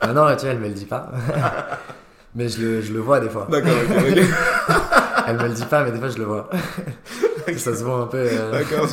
Ah 0.00 0.12
non, 0.12 0.26
tu 0.36 0.42
vois, 0.42 0.50
elle 0.50 0.60
me 0.60 0.68
le 0.68 0.74
dit 0.74 0.84
pas. 0.86 1.10
mais 2.34 2.48
je 2.48 2.60
le, 2.60 2.80
je 2.82 2.92
le 2.92 3.00
vois 3.00 3.20
des 3.20 3.28
fois. 3.30 3.46
D'accord, 3.50 3.72
ok, 3.88 3.96
ok. 4.10 4.24
Elle 5.26 5.36
me 5.36 5.42
le 5.48 5.52
dit 5.54 5.64
pas, 5.66 5.84
mais 5.84 5.92
des 5.92 5.98
fois 5.98 6.08
je 6.08 6.18
le 6.18 6.24
vois. 6.24 6.48
ça 7.56 7.74
se 7.76 7.84
voit 7.84 7.96
un 8.00 8.06
peu. 8.06 8.16
euh. 8.18 8.50
D'accord. 8.52 8.88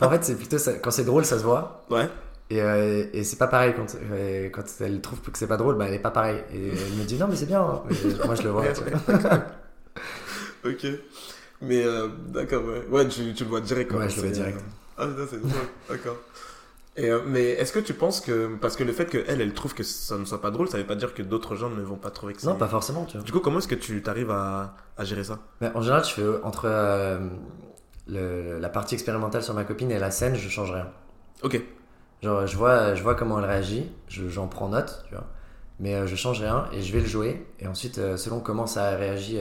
En 0.00 0.10
fait, 0.10 0.24
c'est 0.24 0.34
plutôt 0.36 0.58
ça- 0.58 0.74
quand 0.74 0.90
c'est 0.90 1.04
drôle, 1.04 1.24
ça 1.24 1.38
se 1.38 1.44
voit. 1.44 1.84
Ouais. 1.90 2.08
Et, 2.50 2.60
euh, 2.62 3.04
et 3.12 3.24
c'est 3.24 3.36
pas 3.36 3.46
pareil 3.48 3.74
quand, 3.76 3.86
euh, 4.12 4.48
quand 4.50 4.62
elle 4.80 5.00
trouve 5.00 5.20
que 5.20 5.36
c'est 5.38 5.46
pas 5.46 5.56
drôle, 5.56 5.76
bah 5.76 5.86
elle 5.88 5.94
est 5.94 5.98
pas 5.98 6.10
pareil. 6.10 6.38
Et 6.54 6.68
elle 6.68 6.98
me 6.98 7.04
dit 7.04 7.16
non, 7.18 7.26
mais 7.28 7.36
c'est 7.36 7.46
bien. 7.46 7.60
hein. 7.60 7.82
Mais 7.90 8.24
moi 8.26 8.34
je 8.34 8.42
le 8.42 8.50
vois. 8.50 8.64
tu 8.68 8.82
vois. 8.82 9.38
Ok. 10.64 10.86
Mais 11.60 11.84
euh, 11.84 12.08
d'accord, 12.28 12.64
ouais. 12.64 12.82
Ouais, 12.90 13.08
tu, 13.08 13.32
tu 13.34 13.44
le 13.44 13.50
vois 13.50 13.60
direct 13.60 13.90
quoi. 13.90 14.00
Ouais, 14.00 14.08
je 14.08 14.16
le 14.16 14.20
vois 14.22 14.30
C'est, 14.30 14.34
direct. 14.40 14.58
Ah, 14.96 15.06
putain, 15.06 15.26
c'est 15.30 15.40
drôle. 15.40 15.52
D'accord. 15.90 16.16
Et, 16.96 17.10
euh, 17.10 17.22
mais 17.26 17.42
est-ce 17.50 17.72
que 17.72 17.80
tu 17.80 17.92
penses 17.94 18.20
que. 18.20 18.54
Parce 18.60 18.76
que 18.76 18.84
le 18.84 18.92
fait 18.92 19.06
qu'elle, 19.06 19.40
elle 19.40 19.52
trouve 19.54 19.74
que 19.74 19.82
ça 19.82 20.16
ne 20.16 20.24
soit 20.24 20.40
pas 20.40 20.50
drôle, 20.52 20.68
ça 20.68 20.78
veut 20.78 20.86
pas 20.86 20.94
dire 20.94 21.12
que 21.14 21.22
d'autres 21.22 21.56
gens 21.56 21.68
ne 21.70 21.82
vont 21.82 21.96
pas 21.96 22.10
trouver 22.10 22.34
que 22.34 22.40
c'est. 22.40 22.46
Non, 22.46 22.56
pas 22.56 22.68
forcément, 22.68 23.04
tu 23.04 23.16
vois. 23.16 23.24
Du 23.26 23.32
coup, 23.32 23.40
comment 23.40 23.58
est-ce 23.58 23.66
que 23.68 23.74
tu 23.74 24.00
t'arrives 24.02 24.30
à, 24.30 24.76
à 24.96 25.04
gérer 25.04 25.24
ça? 25.24 25.40
Mais 25.60 25.70
en 25.74 25.80
général, 25.82 26.04
je 26.04 26.10
fais 26.10 26.22
euh, 26.22 26.40
entre 26.44 26.66
euh, 26.66 27.18
le- 28.06 28.58
la 28.58 28.68
partie 28.68 28.94
expérimentale 28.94 29.42
sur 29.42 29.54
ma 29.54 29.64
copine 29.64 29.90
et 29.90 29.98
la 29.98 30.10
scène, 30.12 30.36
je 30.36 30.48
change 30.48 30.70
rien. 30.70 30.88
Ok. 31.42 31.60
Genre, 32.22 32.46
je 32.46 32.56
vois, 32.56 32.94
je 32.94 33.02
vois 33.02 33.14
comment 33.16 33.38
elle 33.40 33.44
réagit, 33.46 33.90
je- 34.08 34.28
j'en 34.28 34.46
prends 34.46 34.68
note, 34.68 35.04
tu 35.08 35.14
vois. 35.14 35.26
Mais 35.80 35.94
euh, 35.96 36.06
je 36.06 36.14
change 36.14 36.40
rien 36.40 36.66
et 36.72 36.80
je 36.80 36.92
vais 36.92 37.00
le 37.00 37.06
jouer. 37.06 37.44
Et 37.58 37.66
ensuite, 37.66 37.98
euh, 37.98 38.16
selon 38.16 38.38
comment 38.40 38.66
ça 38.66 38.90
réagit 38.90 39.38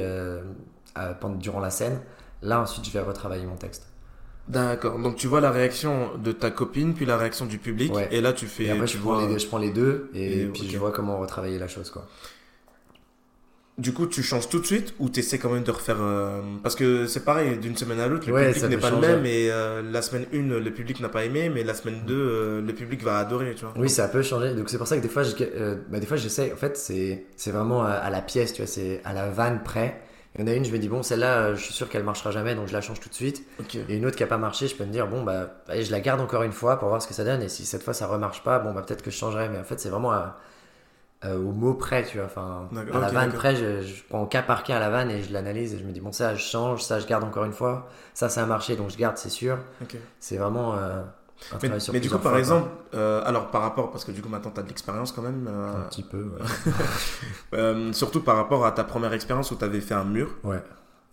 durant 1.39 1.59
la 1.59 1.69
scène, 1.69 1.99
là 2.41 2.59
ensuite 2.61 2.85
je 2.85 2.91
vais 2.91 2.99
retravailler 3.01 3.45
mon 3.45 3.55
texte. 3.55 3.87
D'accord. 4.47 4.99
Donc 4.99 5.15
tu 5.15 5.27
vois 5.27 5.39
la 5.41 5.51
réaction 5.51 6.17
de 6.17 6.31
ta 6.33 6.51
copine, 6.51 6.93
puis 6.93 7.05
la 7.05 7.17
réaction 7.17 7.45
du 7.45 7.57
public, 7.59 7.93
Ouais. 7.93 8.09
et 8.11 8.19
là 8.21 8.33
tu 8.33 8.45
fais. 8.47 8.65
Et 8.65 8.71
après, 8.71 8.85
tu 8.87 8.97
je 8.97 9.01
prends, 9.01 9.21
les 9.21 9.27
deux, 9.27 9.37
je 9.39 9.47
prends 9.47 9.57
les 9.57 9.71
deux 9.71 10.09
et, 10.13 10.41
Et- 10.41 10.45
puis 10.47 10.69
je 10.69 10.77
vois 10.77 10.91
comment 10.91 11.17
retravailler 11.17 11.57
la 11.59 11.67
chose, 11.69 11.89
quoi. 11.89 12.07
Du 13.79 13.91
coup, 13.91 14.05
tu 14.05 14.21
changes 14.21 14.49
tout 14.49 14.59
de 14.59 14.67
suite 14.67 14.93
ou 14.99 15.09
tu 15.09 15.21
essaies 15.21 15.39
quand 15.39 15.49
même 15.49 15.63
de 15.63 15.71
refaire. 15.71 15.97
euh, 15.99 16.41
Parce 16.61 16.75
que 16.75 17.07
c'est 17.07 17.25
pareil, 17.25 17.57
d'une 17.57 17.75
semaine 17.75 17.99
à 17.99 18.07
l'autre, 18.07 18.27
le 18.27 18.33
Ouais, 18.33 18.51
public 18.51 18.69
n'est 18.69 18.77
pas 18.77 18.91
changer. 18.91 19.07
le 19.07 19.15
même, 19.15 19.25
et 19.25 19.49
euh, 19.49 19.81
la 19.81 20.03
semaine 20.03 20.27
1, 20.31 20.59
le 20.59 20.71
public 20.71 20.99
n'a 20.99 21.09
pas 21.09 21.25
aimé, 21.25 21.49
mais 21.49 21.63
la 21.63 21.73
semaine 21.73 22.01
2, 22.05 22.13
euh, 22.15 22.61
le 22.61 22.73
public 22.73 23.01
va 23.01 23.17
adorer, 23.17 23.55
tu 23.55 23.65
vois. 23.65 23.73
Oui, 23.75 23.89
ça 23.89 24.07
peut 24.09 24.21
changer. 24.21 24.53
Donc 24.53 24.69
c'est 24.69 24.77
pour 24.77 24.85
ça 24.85 24.95
que 24.95 25.01
des 25.01 25.07
fois, 25.09 25.23
je, 25.23 25.33
euh, 25.41 25.75
bah, 25.89 25.99
des 25.99 26.05
fois 26.05 26.17
j'essaie. 26.17 26.53
En 26.53 26.55
fait, 26.55 26.77
c'est 26.77 27.25
c'est 27.35 27.49
vraiment 27.49 27.81
à, 27.83 27.93
à 27.93 28.11
la 28.11 28.21
pièce, 28.21 28.53
tu 28.53 28.61
vois, 28.61 28.67
c'est 28.67 29.01
à 29.05 29.13
la 29.13 29.31
vanne 29.31 29.63
près. 29.63 30.02
Il 30.35 30.41
y 30.41 30.43
en 30.43 30.47
a 30.47 30.53
une, 30.55 30.65
je 30.65 30.71
me 30.71 30.79
dis 30.79 30.89
bon, 30.89 31.03
celle-là, 31.03 31.37
euh, 31.39 31.55
je 31.55 31.61
suis 31.63 31.73
sûr 31.73 31.89
qu'elle 31.89 32.03
marchera 32.03 32.31
jamais, 32.31 32.55
donc 32.55 32.67
je 32.67 32.73
la 32.73 32.81
change 32.81 32.99
tout 32.99 33.09
de 33.09 33.13
suite. 33.13 33.45
Et 33.89 33.97
une 33.97 34.05
autre 34.05 34.15
qui 34.17 34.23
a 34.23 34.27
pas 34.27 34.37
marché, 34.37 34.67
je 34.67 34.75
peux 34.75 34.83
me 34.85 34.91
dire 34.91 35.07
bon 35.07 35.23
bah, 35.23 35.47
allez, 35.67 35.83
je 35.83 35.91
la 35.91 35.99
garde 35.99 36.21
encore 36.21 36.43
une 36.43 36.51
fois 36.51 36.79
pour 36.79 36.89
voir 36.89 37.01
ce 37.01 37.07
que 37.07 37.13
ça 37.13 37.23
donne. 37.23 37.41
Et 37.43 37.49
si 37.49 37.65
cette 37.65 37.83
fois 37.83 37.93
ça 37.93 38.07
remarche 38.07 38.43
pas, 38.43 38.57
bon 38.59 38.73
bah 38.73 38.81
peut-être 38.85 39.03
que 39.03 39.11
je 39.11 39.17
changerai. 39.17 39.49
Mais 39.49 39.59
en 39.59 39.63
fait, 39.63 39.79
c'est 39.79 39.89
vraiment 39.89 40.11
à- 40.11 40.37
euh, 41.25 41.37
au 41.37 41.51
mot 41.53 41.73
près, 41.75 42.03
tu 42.03 42.17
vois. 42.17 42.25
Enfin, 42.25 42.67
à 42.97 42.99
la 42.99 43.07
vanne 43.13 43.29
près, 43.37 43.55
je, 43.55 43.81
je 43.81 44.03
prends 44.09 44.25
cas 44.25 44.41
par 44.41 44.63
cas 44.63 44.77
à 44.77 44.79
la 44.79 44.89
vanne 44.89 45.09
et 45.11 45.23
je 45.23 45.31
l'analyse 45.31 45.73
et 45.73 45.77
je 45.79 45.83
me 45.85 45.91
dis 45.91 46.01
bon 46.01 46.11
ça, 46.11 46.35
je 46.35 46.41
change, 46.43 46.83
ça, 46.83 46.99
je 46.99 47.07
garde 47.07 47.23
encore 47.23 47.45
une 47.45 47.53
fois. 47.53 47.87
Ça, 48.13 48.27
ça 48.27 48.43
a 48.43 48.45
marché, 48.45 48.75
donc 48.75 48.89
je 48.89 48.97
garde, 48.97 49.17
c'est 49.17 49.29
sûr. 49.29 49.57
C'est 50.19 50.37
vraiment 50.37 50.75
euh, 50.75 51.01
Mais, 51.91 51.99
du 51.99 52.09
coup, 52.09 52.17
par 52.17 52.31
fois, 52.31 52.39
exemple, 52.39 52.69
euh, 52.93 53.21
alors 53.25 53.47
par 53.51 53.61
rapport, 53.61 53.91
parce 53.91 54.05
que 54.05 54.11
du 54.11 54.21
coup 54.21 54.29
maintenant 54.29 54.51
tu 54.53 54.59
as 54.59 54.63
de 54.63 54.67
l'expérience 54.69 55.11
quand 55.11 55.21
même, 55.21 55.47
euh, 55.49 55.77
un 55.77 55.81
petit 55.89 56.03
peu. 56.03 56.17
Ouais. 56.39 56.73
euh, 57.53 57.93
surtout 57.93 58.21
par 58.21 58.35
rapport 58.35 58.65
à 58.65 58.71
ta 58.71 58.83
première 58.83 59.13
expérience 59.13 59.51
où 59.51 59.55
tu 59.55 59.63
avais 59.65 59.81
fait 59.81 59.93
un 59.93 60.05
mur. 60.05 60.29
ouais. 60.43 60.61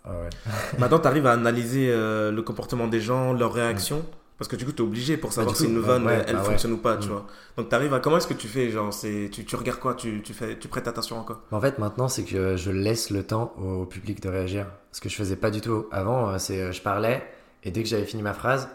Ah 0.04 0.12
ouais. 0.12 0.30
Maintenant, 0.78 0.98
tu 0.98 1.06
arrives 1.08 1.26
à 1.26 1.32
analyser 1.32 1.88
le 1.92 2.40
comportement 2.40 2.86
des 2.86 3.00
gens, 3.02 3.34
leurs 3.34 3.52
réactions. 3.52 4.02
Parce 4.38 4.48
que 4.48 4.56
du 4.56 4.64
coup, 4.64 4.72
tu 4.72 4.78
es 4.82 4.86
obligé 4.86 5.18
pour 5.18 5.34
savoir 5.34 5.52
du 5.54 5.58
si 5.60 5.66
coup, 5.66 5.72
une 5.72 5.80
vanne, 5.80 6.08
elle 6.26 6.36
bah 6.36 6.42
fonctionne 6.42 6.72
ou 6.72 6.78
pas, 6.78 6.96
tu 6.96 7.08
Mm. 7.08 7.12
vois. 7.12 7.26
Donc, 7.58 7.68
tu 7.68 7.74
arrives 7.74 7.92
à. 7.92 8.00
Comment 8.00 8.16
est-ce 8.16 8.26
que 8.26 8.32
tu 8.32 8.48
fais 8.48 8.70
Genre, 8.70 8.90
c'est 8.94 9.28
tu, 9.30 9.44
tu 9.44 9.54
regardes 9.56 9.78
quoi? 9.78 9.92
Tu, 9.92 10.22
tu, 10.22 10.32
fais, 10.32 10.58
tu 10.58 10.68
prêtes 10.68 10.88
attention 10.88 11.20
à 11.20 11.24
quoi? 11.24 11.42
En 11.52 11.60
fait, 11.60 11.78
maintenant, 11.78 12.08
c'est 12.08 12.24
que 12.24 12.56
je 12.56 12.70
laisse 12.70 13.10
le 13.10 13.22
temps 13.24 13.52
au 13.62 13.84
public 13.84 14.22
de 14.22 14.30
réagir. 14.30 14.64
Ce 14.92 15.02
que 15.02 15.10
je 15.10 15.16
faisais 15.16 15.36
pas 15.36 15.50
du 15.50 15.60
tout 15.60 15.86
avant, 15.92 16.38
c'est 16.38 16.72
je 16.72 16.80
parlais 16.80 17.22
et 17.62 17.70
dès 17.70 17.82
que 17.82 17.88
j'avais 17.90 18.06
fini 18.06 18.22
ma 18.22 18.32
phrase, 18.32 18.70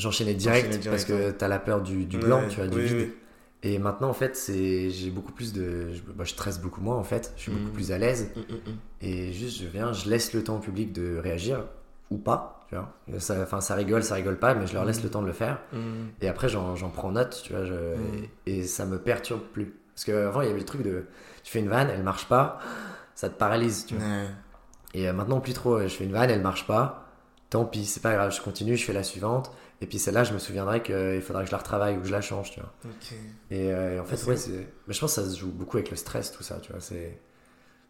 j'enchaînais 0.00 0.34
direct, 0.34 0.88
parce 0.88 1.04
que 1.04 1.30
t'as 1.30 1.48
la 1.48 1.58
peur 1.58 1.82
du, 1.82 2.04
du 2.06 2.18
blanc, 2.18 2.40
Ouais, 2.40 2.48
tu 2.48 2.56
vois, 2.56 2.66
du 2.66 2.78
oui, 2.78 2.84
vide. 2.84 2.96
oui. 2.98 3.14
Et 3.62 3.78
maintenant, 3.78 4.08
en 4.08 4.14
fait, 4.14 4.36
c'est 4.36 4.88
j'ai 4.90 5.10
beaucoup 5.10 5.32
plus 5.32 5.52
de, 5.52 5.92
je, 5.92 6.00
bah, 6.14 6.24
je 6.24 6.30
stresse 6.30 6.58
beaucoup 6.60 6.80
moins 6.80 6.96
en 6.96 7.04
fait. 7.04 7.32
Je 7.36 7.42
suis 7.42 7.52
Mm. 7.52 7.58
beaucoup 7.58 7.72
plus 7.72 7.92
à 7.92 7.98
l'aise 7.98 8.30
Mm, 8.34 8.40
mm, 8.40 8.54
mm. 8.72 8.76
et 9.02 9.32
juste 9.34 9.60
je 9.60 9.66
viens, 9.66 9.92
je 9.92 10.08
laisse 10.08 10.32
le 10.32 10.42
temps 10.42 10.56
au 10.56 10.60
public 10.60 10.92
de 10.94 11.18
réagir 11.18 11.64
ou 12.10 12.16
pas, 12.16 12.64
tu 12.70 12.74
vois. 12.74 12.94
Ça, 13.20 13.36
enfin, 13.42 13.60
ça 13.60 13.74
rigole, 13.74 14.02
ça 14.02 14.14
rigole 14.14 14.38
pas, 14.38 14.54
mais 14.54 14.66
je 14.66 14.72
leur 14.72 14.84
laisse 14.86 15.00
Mm. 15.00 15.04
le 15.04 15.10
temps 15.10 15.20
de 15.22 15.26
le 15.26 15.32
faire. 15.34 15.60
Mm. 15.74 15.78
Et 16.22 16.28
après, 16.28 16.48
j'en 16.48 16.74
prends 16.92 17.12
note, 17.12 17.42
tu 17.44 17.52
vois, 17.52 17.64
je- 17.66 17.74
Mm. 17.74 18.24
et, 18.46 18.58
et 18.60 18.62
ça 18.64 18.86
me 18.86 18.98
perturbe 18.98 19.42
plus. 19.52 19.74
Parce 19.94 20.04
qu'avant, 20.06 20.40
il 20.40 20.46
y 20.46 20.50
avait 20.50 20.58
le 20.60 20.64
truc 20.64 20.82
de, 20.82 21.04
tu 21.44 21.52
fais 21.52 21.58
une 21.60 21.68
vanne, 21.68 21.90
elle 21.92 22.02
marche 22.02 22.26
pas, 22.28 22.58
ça 23.14 23.28
te 23.28 23.34
paralyse, 23.38 23.84
tu 23.84 23.94
vois. 23.96 24.04
Et 24.94 25.06
euh, 25.06 25.12
maintenant, 25.12 25.40
plus 25.40 25.52
trop, 25.52 25.78
je 25.82 25.88
fais 25.88 26.04
une 26.04 26.12
vanne, 26.12 26.30
elle 26.30 26.40
marche 26.40 26.66
pas, 26.66 27.06
tant 27.50 27.66
pis, 27.66 27.84
c'est 27.84 28.00
pas 28.00 28.14
grave, 28.14 28.34
je 28.34 28.40
continue, 28.40 28.76
je 28.78 28.84
fais 28.86 28.92
la 28.94 29.02
suivante, 29.02 29.52
et 29.80 29.86
puis 29.86 29.98
celle-là, 29.98 30.24
je 30.24 30.34
me 30.34 30.38
souviendrai 30.38 30.82
qu'il 30.82 31.22
faudra 31.22 31.42
que 31.42 31.46
je 31.46 31.52
la 31.52 31.58
retravaille 31.58 31.96
ou 31.96 32.00
que 32.00 32.06
je 32.06 32.12
la 32.12 32.20
change, 32.20 32.50
tu 32.50 32.60
vois. 32.60 32.72
Et, 33.50 33.72
euh, 33.72 33.96
et 33.96 34.00
en 34.00 34.04
fait, 34.04 34.22
ouais. 34.26 34.36
Mais 34.86 34.94
je 34.94 35.00
pense 35.00 35.14
que 35.16 35.22
ça 35.22 35.28
se 35.28 35.38
joue 35.38 35.50
beaucoup 35.50 35.76
avec 35.78 35.90
le 35.90 35.96
stress, 35.96 36.32
tout 36.32 36.42
ça, 36.42 36.58
tu 36.60 36.72
vois. 36.72 36.80
C'est. 36.80 37.18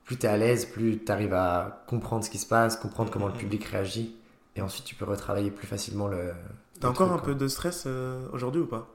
Plus 0.04 0.16
t'es 0.16 0.28
à 0.28 0.36
l'aise, 0.36 0.64
plus 0.66 0.98
t'arrives 0.98 1.34
à 1.34 1.84
comprendre 1.86 2.24
ce 2.24 2.30
qui 2.30 2.38
se 2.38 2.46
passe, 2.46 2.76
comprendre 2.76 3.10
comment 3.12 3.28
le 3.28 3.32
public 3.32 3.64
réagit, 3.64 4.16
et 4.56 4.62
ensuite 4.62 4.84
tu 4.84 4.94
peux 4.96 5.04
retravailler 5.04 5.50
plus 5.50 5.66
facilement 5.66 6.08
le. 6.08 6.32
T'as 6.80 6.88
encore 6.88 7.08
truc, 7.08 7.20
un 7.20 7.22
quoi. 7.24 7.32
peu 7.32 7.34
de 7.36 7.46
stress 7.48 7.84
euh, 7.86 8.26
aujourd'hui 8.32 8.62
ou 8.62 8.66
pas? 8.66 8.88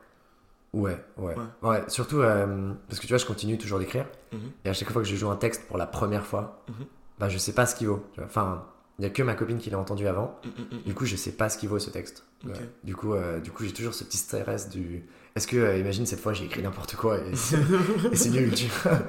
Ouais, 0.73 0.97
ouais. 1.17 1.35
Ouais. 1.35 1.69
Ouais, 1.69 1.83
surtout 1.87 2.19
euh, 2.19 2.73
parce 2.89 2.99
que 2.99 3.05
tu 3.07 3.13
vois, 3.13 3.17
je 3.17 3.25
continue 3.25 3.57
toujours 3.57 3.79
d'écrire. 3.79 4.07
Mhm. 4.33 4.39
Et 4.65 4.69
à 4.69 4.73
chaque 4.73 4.89
fois 4.91 5.01
que 5.01 5.07
je 5.07 5.15
joue 5.15 5.29
un 5.29 5.37
texte 5.37 5.67
pour 5.67 5.77
la 5.77 5.85
première 5.87 6.25
fois, 6.25 6.63
Mhm. 6.67 6.85
bah 7.19 7.29
je 7.29 7.37
sais 7.37 7.53
pas 7.53 7.65
ce 7.65 7.75
qu'il 7.75 7.87
vaut. 7.87 8.03
tu 8.13 8.19
vois. 8.19 8.27
Enfin, 8.27 8.65
il 8.99 9.03
y 9.03 9.05
a 9.05 9.09
que 9.09 9.23
ma 9.23 9.35
copine 9.35 9.57
qui 9.59 9.69
l'a 9.69 9.79
entendu 9.79 10.07
avant. 10.07 10.37
Mm, 10.43 10.47
mm, 10.49 10.77
mm. 10.79 10.81
Du 10.83 10.93
coup, 10.95 11.05
je 11.05 11.15
sais 11.15 11.31
pas 11.31 11.47
ce 11.47 11.57
qu'il 11.57 11.69
vaut 11.69 11.79
ce 11.79 11.91
texte. 11.91 12.24
Ouais. 12.45 12.53
Du 12.83 12.95
coup, 12.95 13.13
euh, 13.13 13.39
du 13.39 13.51
coup, 13.51 13.63
j'ai 13.63 13.71
toujours 13.73 13.93
ce 13.93 14.03
petit 14.03 14.17
stress 14.17 14.69
du. 14.69 15.03
Est-ce 15.35 15.47
que, 15.47 15.57
euh, 15.57 15.77
imagine 15.77 16.05
cette 16.05 16.19
fois, 16.19 16.33
j'ai 16.33 16.45
écrit 16.45 16.61
n'importe 16.61 16.95
quoi 16.95 17.17
et 17.31 17.35
c'est 17.35 18.29
nul, 18.29 18.53
tu 18.53 18.67
vois. 18.67 18.99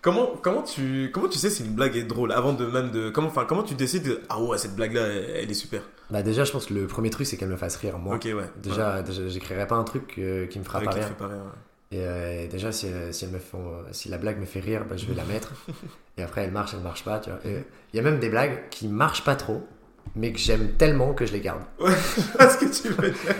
Comment, 0.00 0.32
comment, 0.42 0.62
tu, 0.62 1.10
comment 1.14 1.28
tu 1.28 1.38
sais 1.38 1.48
si 1.50 1.64
une 1.64 1.74
blague 1.74 1.96
est 1.96 2.02
drôle 2.02 2.32
avant 2.32 2.52
de 2.54 2.66
même 2.66 2.90
de. 2.90 3.10
Comment, 3.10 3.28
enfin, 3.28 3.44
comment 3.44 3.62
tu 3.62 3.74
décides 3.74 4.02
de, 4.04 4.20
Ah 4.28 4.40
ouais, 4.40 4.58
cette 4.58 4.74
blague-là, 4.74 5.02
elle, 5.02 5.30
elle 5.44 5.50
est 5.50 5.54
super? 5.54 5.82
Bah 6.10 6.22
déjà, 6.22 6.44
je 6.44 6.50
pense 6.52 6.66
que 6.66 6.74
le 6.74 6.86
premier 6.86 7.10
truc, 7.10 7.26
c'est 7.26 7.36
qu'elle 7.36 7.48
me 7.48 7.56
fasse 7.56 7.76
rire, 7.76 7.98
moi. 7.98 8.16
Ok, 8.16 8.24
ouais. 8.24 8.50
Déjà, 8.62 9.02
déjà, 9.02 9.28
j'écrirais 9.28 9.66
pas 9.66 9.76
un 9.76 9.84
truc 9.84 10.14
euh, 10.18 10.46
qui 10.46 10.58
me 10.58 10.64
fera 10.64 10.80
Ouais, 10.80 10.86
pas 10.86 10.90
rire. 10.92 11.06
fait 11.06 11.14
pas 11.14 11.28
rire, 11.28 11.42
ouais. 11.44 11.52
Et 11.94 12.48
déjà, 12.48 12.72
si, 12.72 12.88
si, 13.10 13.24
elle 13.26 13.30
me 13.30 13.38
font, 13.38 13.84
si 13.92 14.08
la 14.08 14.16
blague 14.18 14.40
me 14.40 14.46
fait 14.46 14.60
rire, 14.60 14.86
bah, 14.88 14.96
je 14.96 15.06
vais 15.06 15.14
la 15.14 15.24
mettre. 15.24 15.52
Et 16.16 16.22
après, 16.22 16.42
elle 16.42 16.50
marche, 16.52 16.72
elle 16.74 16.80
marche 16.80 17.04
pas, 17.04 17.20
tu 17.20 17.30
vois. 17.30 17.38
Et 17.44 17.64
Il 17.92 17.96
y 17.96 18.00
a 18.00 18.02
même 18.02 18.18
des 18.18 18.30
blagues 18.30 18.68
qui 18.70 18.88
marchent 18.88 19.24
pas 19.24 19.36
trop, 19.36 19.66
mais 20.14 20.32
que 20.32 20.38
j'aime 20.38 20.72
tellement 20.72 21.14
que 21.14 21.26
je 21.26 21.32
les 21.32 21.40
garde. 21.40 21.62
Ce 21.80 22.56
que 22.58 22.82
tu 22.82 22.88
veux 22.88 23.10
dire. 23.10 23.34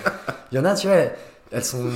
Il 0.50 0.56
y 0.56 0.58
en 0.58 0.64
a, 0.64 0.74
tu 0.74 0.86
vois, 0.86 0.96
elles 1.50 1.64
sont 1.64 1.90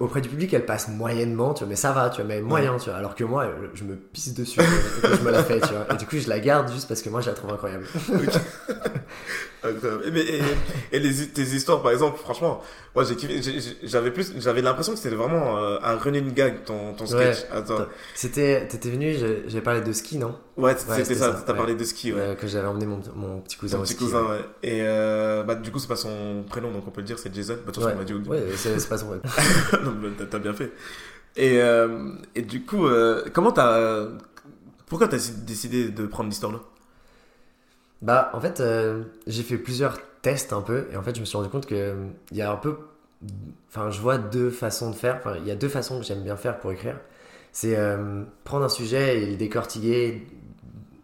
auprès 0.00 0.20
du 0.20 0.28
public, 0.28 0.54
elles 0.54 0.66
passent 0.66 0.88
moyennement, 0.88 1.52
tu 1.52 1.60
vois, 1.60 1.68
mais 1.68 1.76
ça 1.76 1.92
va, 1.92 2.08
tu 2.10 2.16
vois, 2.16 2.24
mais 2.26 2.40
moyen, 2.40 2.76
tu 2.76 2.90
vois. 2.90 2.98
Alors 2.98 3.14
que 3.14 3.24
moi, 3.24 3.48
je 3.74 3.84
me 3.84 3.96
pisse 3.96 4.34
dessus 4.34 4.60
je 5.02 5.22
me 5.22 5.30
la 5.30 5.42
fais, 5.42 5.60
tu 5.60 5.68
vois. 5.68 5.86
Et 5.92 5.96
du 5.96 6.06
coup, 6.06 6.16
je 6.18 6.28
la 6.28 6.38
garde 6.38 6.70
juste 6.70 6.88
parce 6.88 7.02
que 7.02 7.08
moi, 7.08 7.20
je 7.20 7.30
la 7.30 7.34
trouve 7.34 7.52
incroyable. 7.52 7.86
Incroyable. 7.94 8.40
Et, 9.64 10.10
mais- 10.10 10.20
et- 10.20 10.42
et 10.92 10.98
les, 11.00 11.26
tes 11.28 11.42
histoires, 11.42 11.82
par 11.82 11.92
exemple, 11.92 12.18
franchement, 12.18 12.60
moi 12.94 13.04
j'ai 13.04 13.16
J'avais 13.84 14.10
plus, 14.10 14.32
j'avais 14.38 14.62
l'impression 14.62 14.92
que 14.92 14.98
c'était 14.98 15.14
vraiment 15.14 15.58
euh, 15.58 15.78
un 15.82 15.96
running 15.96 16.32
gag 16.34 16.64
ton, 16.64 16.92
ton 16.94 17.06
sketch. 17.06 17.38
Ouais. 17.50 17.56
Attends. 17.56 17.86
C'était, 18.14 18.66
t'étais 18.68 18.90
venu, 18.90 19.14
j'ai- 19.14 19.44
j'avais 19.46 19.62
parlé 19.62 19.80
de 19.80 19.92
ski, 19.92 20.18
non? 20.18 20.36
Ouais, 20.56 20.74
c'était 20.76 21.14
ça. 21.14 21.42
T'as 21.46 21.52
ouais. 21.52 21.58
parlé 21.58 21.74
de 21.74 21.84
ski, 21.84 22.12
ouais. 22.12 22.20
Euh, 22.20 22.34
Que 22.34 22.46
j'avais 22.46 22.66
emmené 22.68 22.86
mon, 22.86 23.00
mon 23.16 23.40
petit 23.40 23.56
cousin 23.56 23.76
Ton 23.78 23.82
au 23.82 23.86
petit 23.86 23.94
ski. 23.94 24.04
cousin, 24.04 24.22
ouais. 24.22 24.40
Et 24.62 24.78
euh, 24.82 25.42
bah, 25.42 25.54
du 25.54 25.70
coup, 25.70 25.78
c'est 25.78 25.88
pas 25.88 25.96
son 25.96 26.44
prénom, 26.48 26.70
donc 26.70 26.84
on 26.86 26.90
peut 26.90 27.00
le 27.00 27.06
dire, 27.06 27.18
c'est 27.18 27.34
Jason. 27.34 27.54
Bah, 27.54 27.60
de 27.60 27.64
toute 27.72 27.74
façon, 27.76 27.86
Ouais, 27.88 27.94
on 27.94 27.98
m'a 27.98 28.04
dit 28.04 28.12
ouais, 28.28 28.42
c'est 28.56 28.88
pas 28.88 28.98
son 28.98 29.06
Non, 29.82 29.94
mais 30.00 30.08
t'as- 30.30 30.38
bien 30.38 30.52
fait. 30.52 30.72
Et, 31.36 31.60
euh, 31.60 32.10
et 32.34 32.42
du 32.42 32.64
coup, 32.64 32.86
euh, 32.86 33.24
comment 33.32 33.50
t'as. 33.50 34.06
Pourquoi 34.86 35.08
t'as 35.08 35.16
décidé 35.46 35.88
de 35.88 36.06
prendre 36.06 36.28
l'histoire-là? 36.28 36.60
Bah, 38.02 38.30
en 38.34 38.40
fait, 38.40 38.60
euh, 38.60 39.04
j'ai 39.26 39.42
fait 39.42 39.56
plusieurs 39.58 39.98
tests 40.22 40.52
un 40.52 40.60
peu, 40.62 40.86
et 40.92 40.96
en 40.96 41.02
fait, 41.02 41.14
je 41.14 41.20
me 41.20 41.24
suis 41.24 41.36
rendu 41.36 41.48
compte 41.48 41.66
que 41.66 41.74
euh, 41.74 41.94
y 42.32 42.42
a 42.42 42.50
un 42.50 42.56
peu. 42.56 42.76
Enfin, 43.68 43.90
je 43.90 44.00
vois 44.00 44.18
deux 44.18 44.50
façons 44.50 44.90
de 44.90 44.94
faire. 44.96 45.16
Enfin, 45.16 45.36
il 45.38 45.46
y 45.46 45.50
a 45.50 45.54
deux 45.56 45.68
façons 45.68 45.98
que 45.98 46.04
j'aime 46.04 46.22
bien 46.22 46.36
faire 46.36 46.58
pour 46.58 46.72
écrire. 46.72 46.98
C'est 47.52 47.76
euh, 47.76 48.24
prendre 48.44 48.64
un 48.64 48.68
sujet 48.68 49.22
et 49.22 49.26
le 49.30 49.36
décortiquer. 49.36 50.26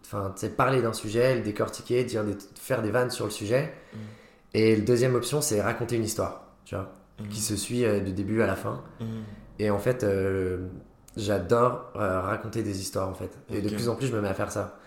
Enfin, 0.05 0.31
sais, 0.35 0.49
parler 0.49 0.81
d'un 0.81 0.93
sujet, 0.93 1.35
le 1.35 1.41
décortiquer, 1.41 2.03
dire 2.03 2.23
des- 2.25 2.35
faire 2.59 2.81
des 2.81 2.91
vannes 2.91 3.09
sur 3.09 3.25
le 3.25 3.31
sujet. 3.31 3.73
Mm. 3.93 3.97
Et 4.53 4.75
la 4.75 4.81
deuxième 4.83 5.15
option, 5.15 5.39
c'est 5.41 5.61
raconter 5.61 5.95
une 5.95 6.03
histoire, 6.03 6.43
tu 6.65 6.75
vois, 6.75 6.91
Mhm. 7.19 7.29
qui 7.29 7.39
se 7.39 7.55
suit 7.55 7.85
du 8.01 8.11
début 8.11 8.41
à 8.41 8.47
la 8.47 8.55
fin. 8.57 8.83
Mhm. 8.99 9.07
Et 9.59 9.69
en 9.69 9.79
fait, 9.79 10.05
j'adore 11.17 11.91
raconter 11.93 12.63
des 12.63 12.79
histoires 12.81 13.09
en 13.09 13.13
fait. 13.13 13.31
Et 13.49 13.61
de 13.61 13.69
plus 13.69 13.89
en 13.89 13.95
plus, 13.95 14.07
je 14.07 14.13
me 14.15 14.21
mets 14.21 14.27
à 14.29 14.33
faire 14.33 14.51
ça. 14.51 14.77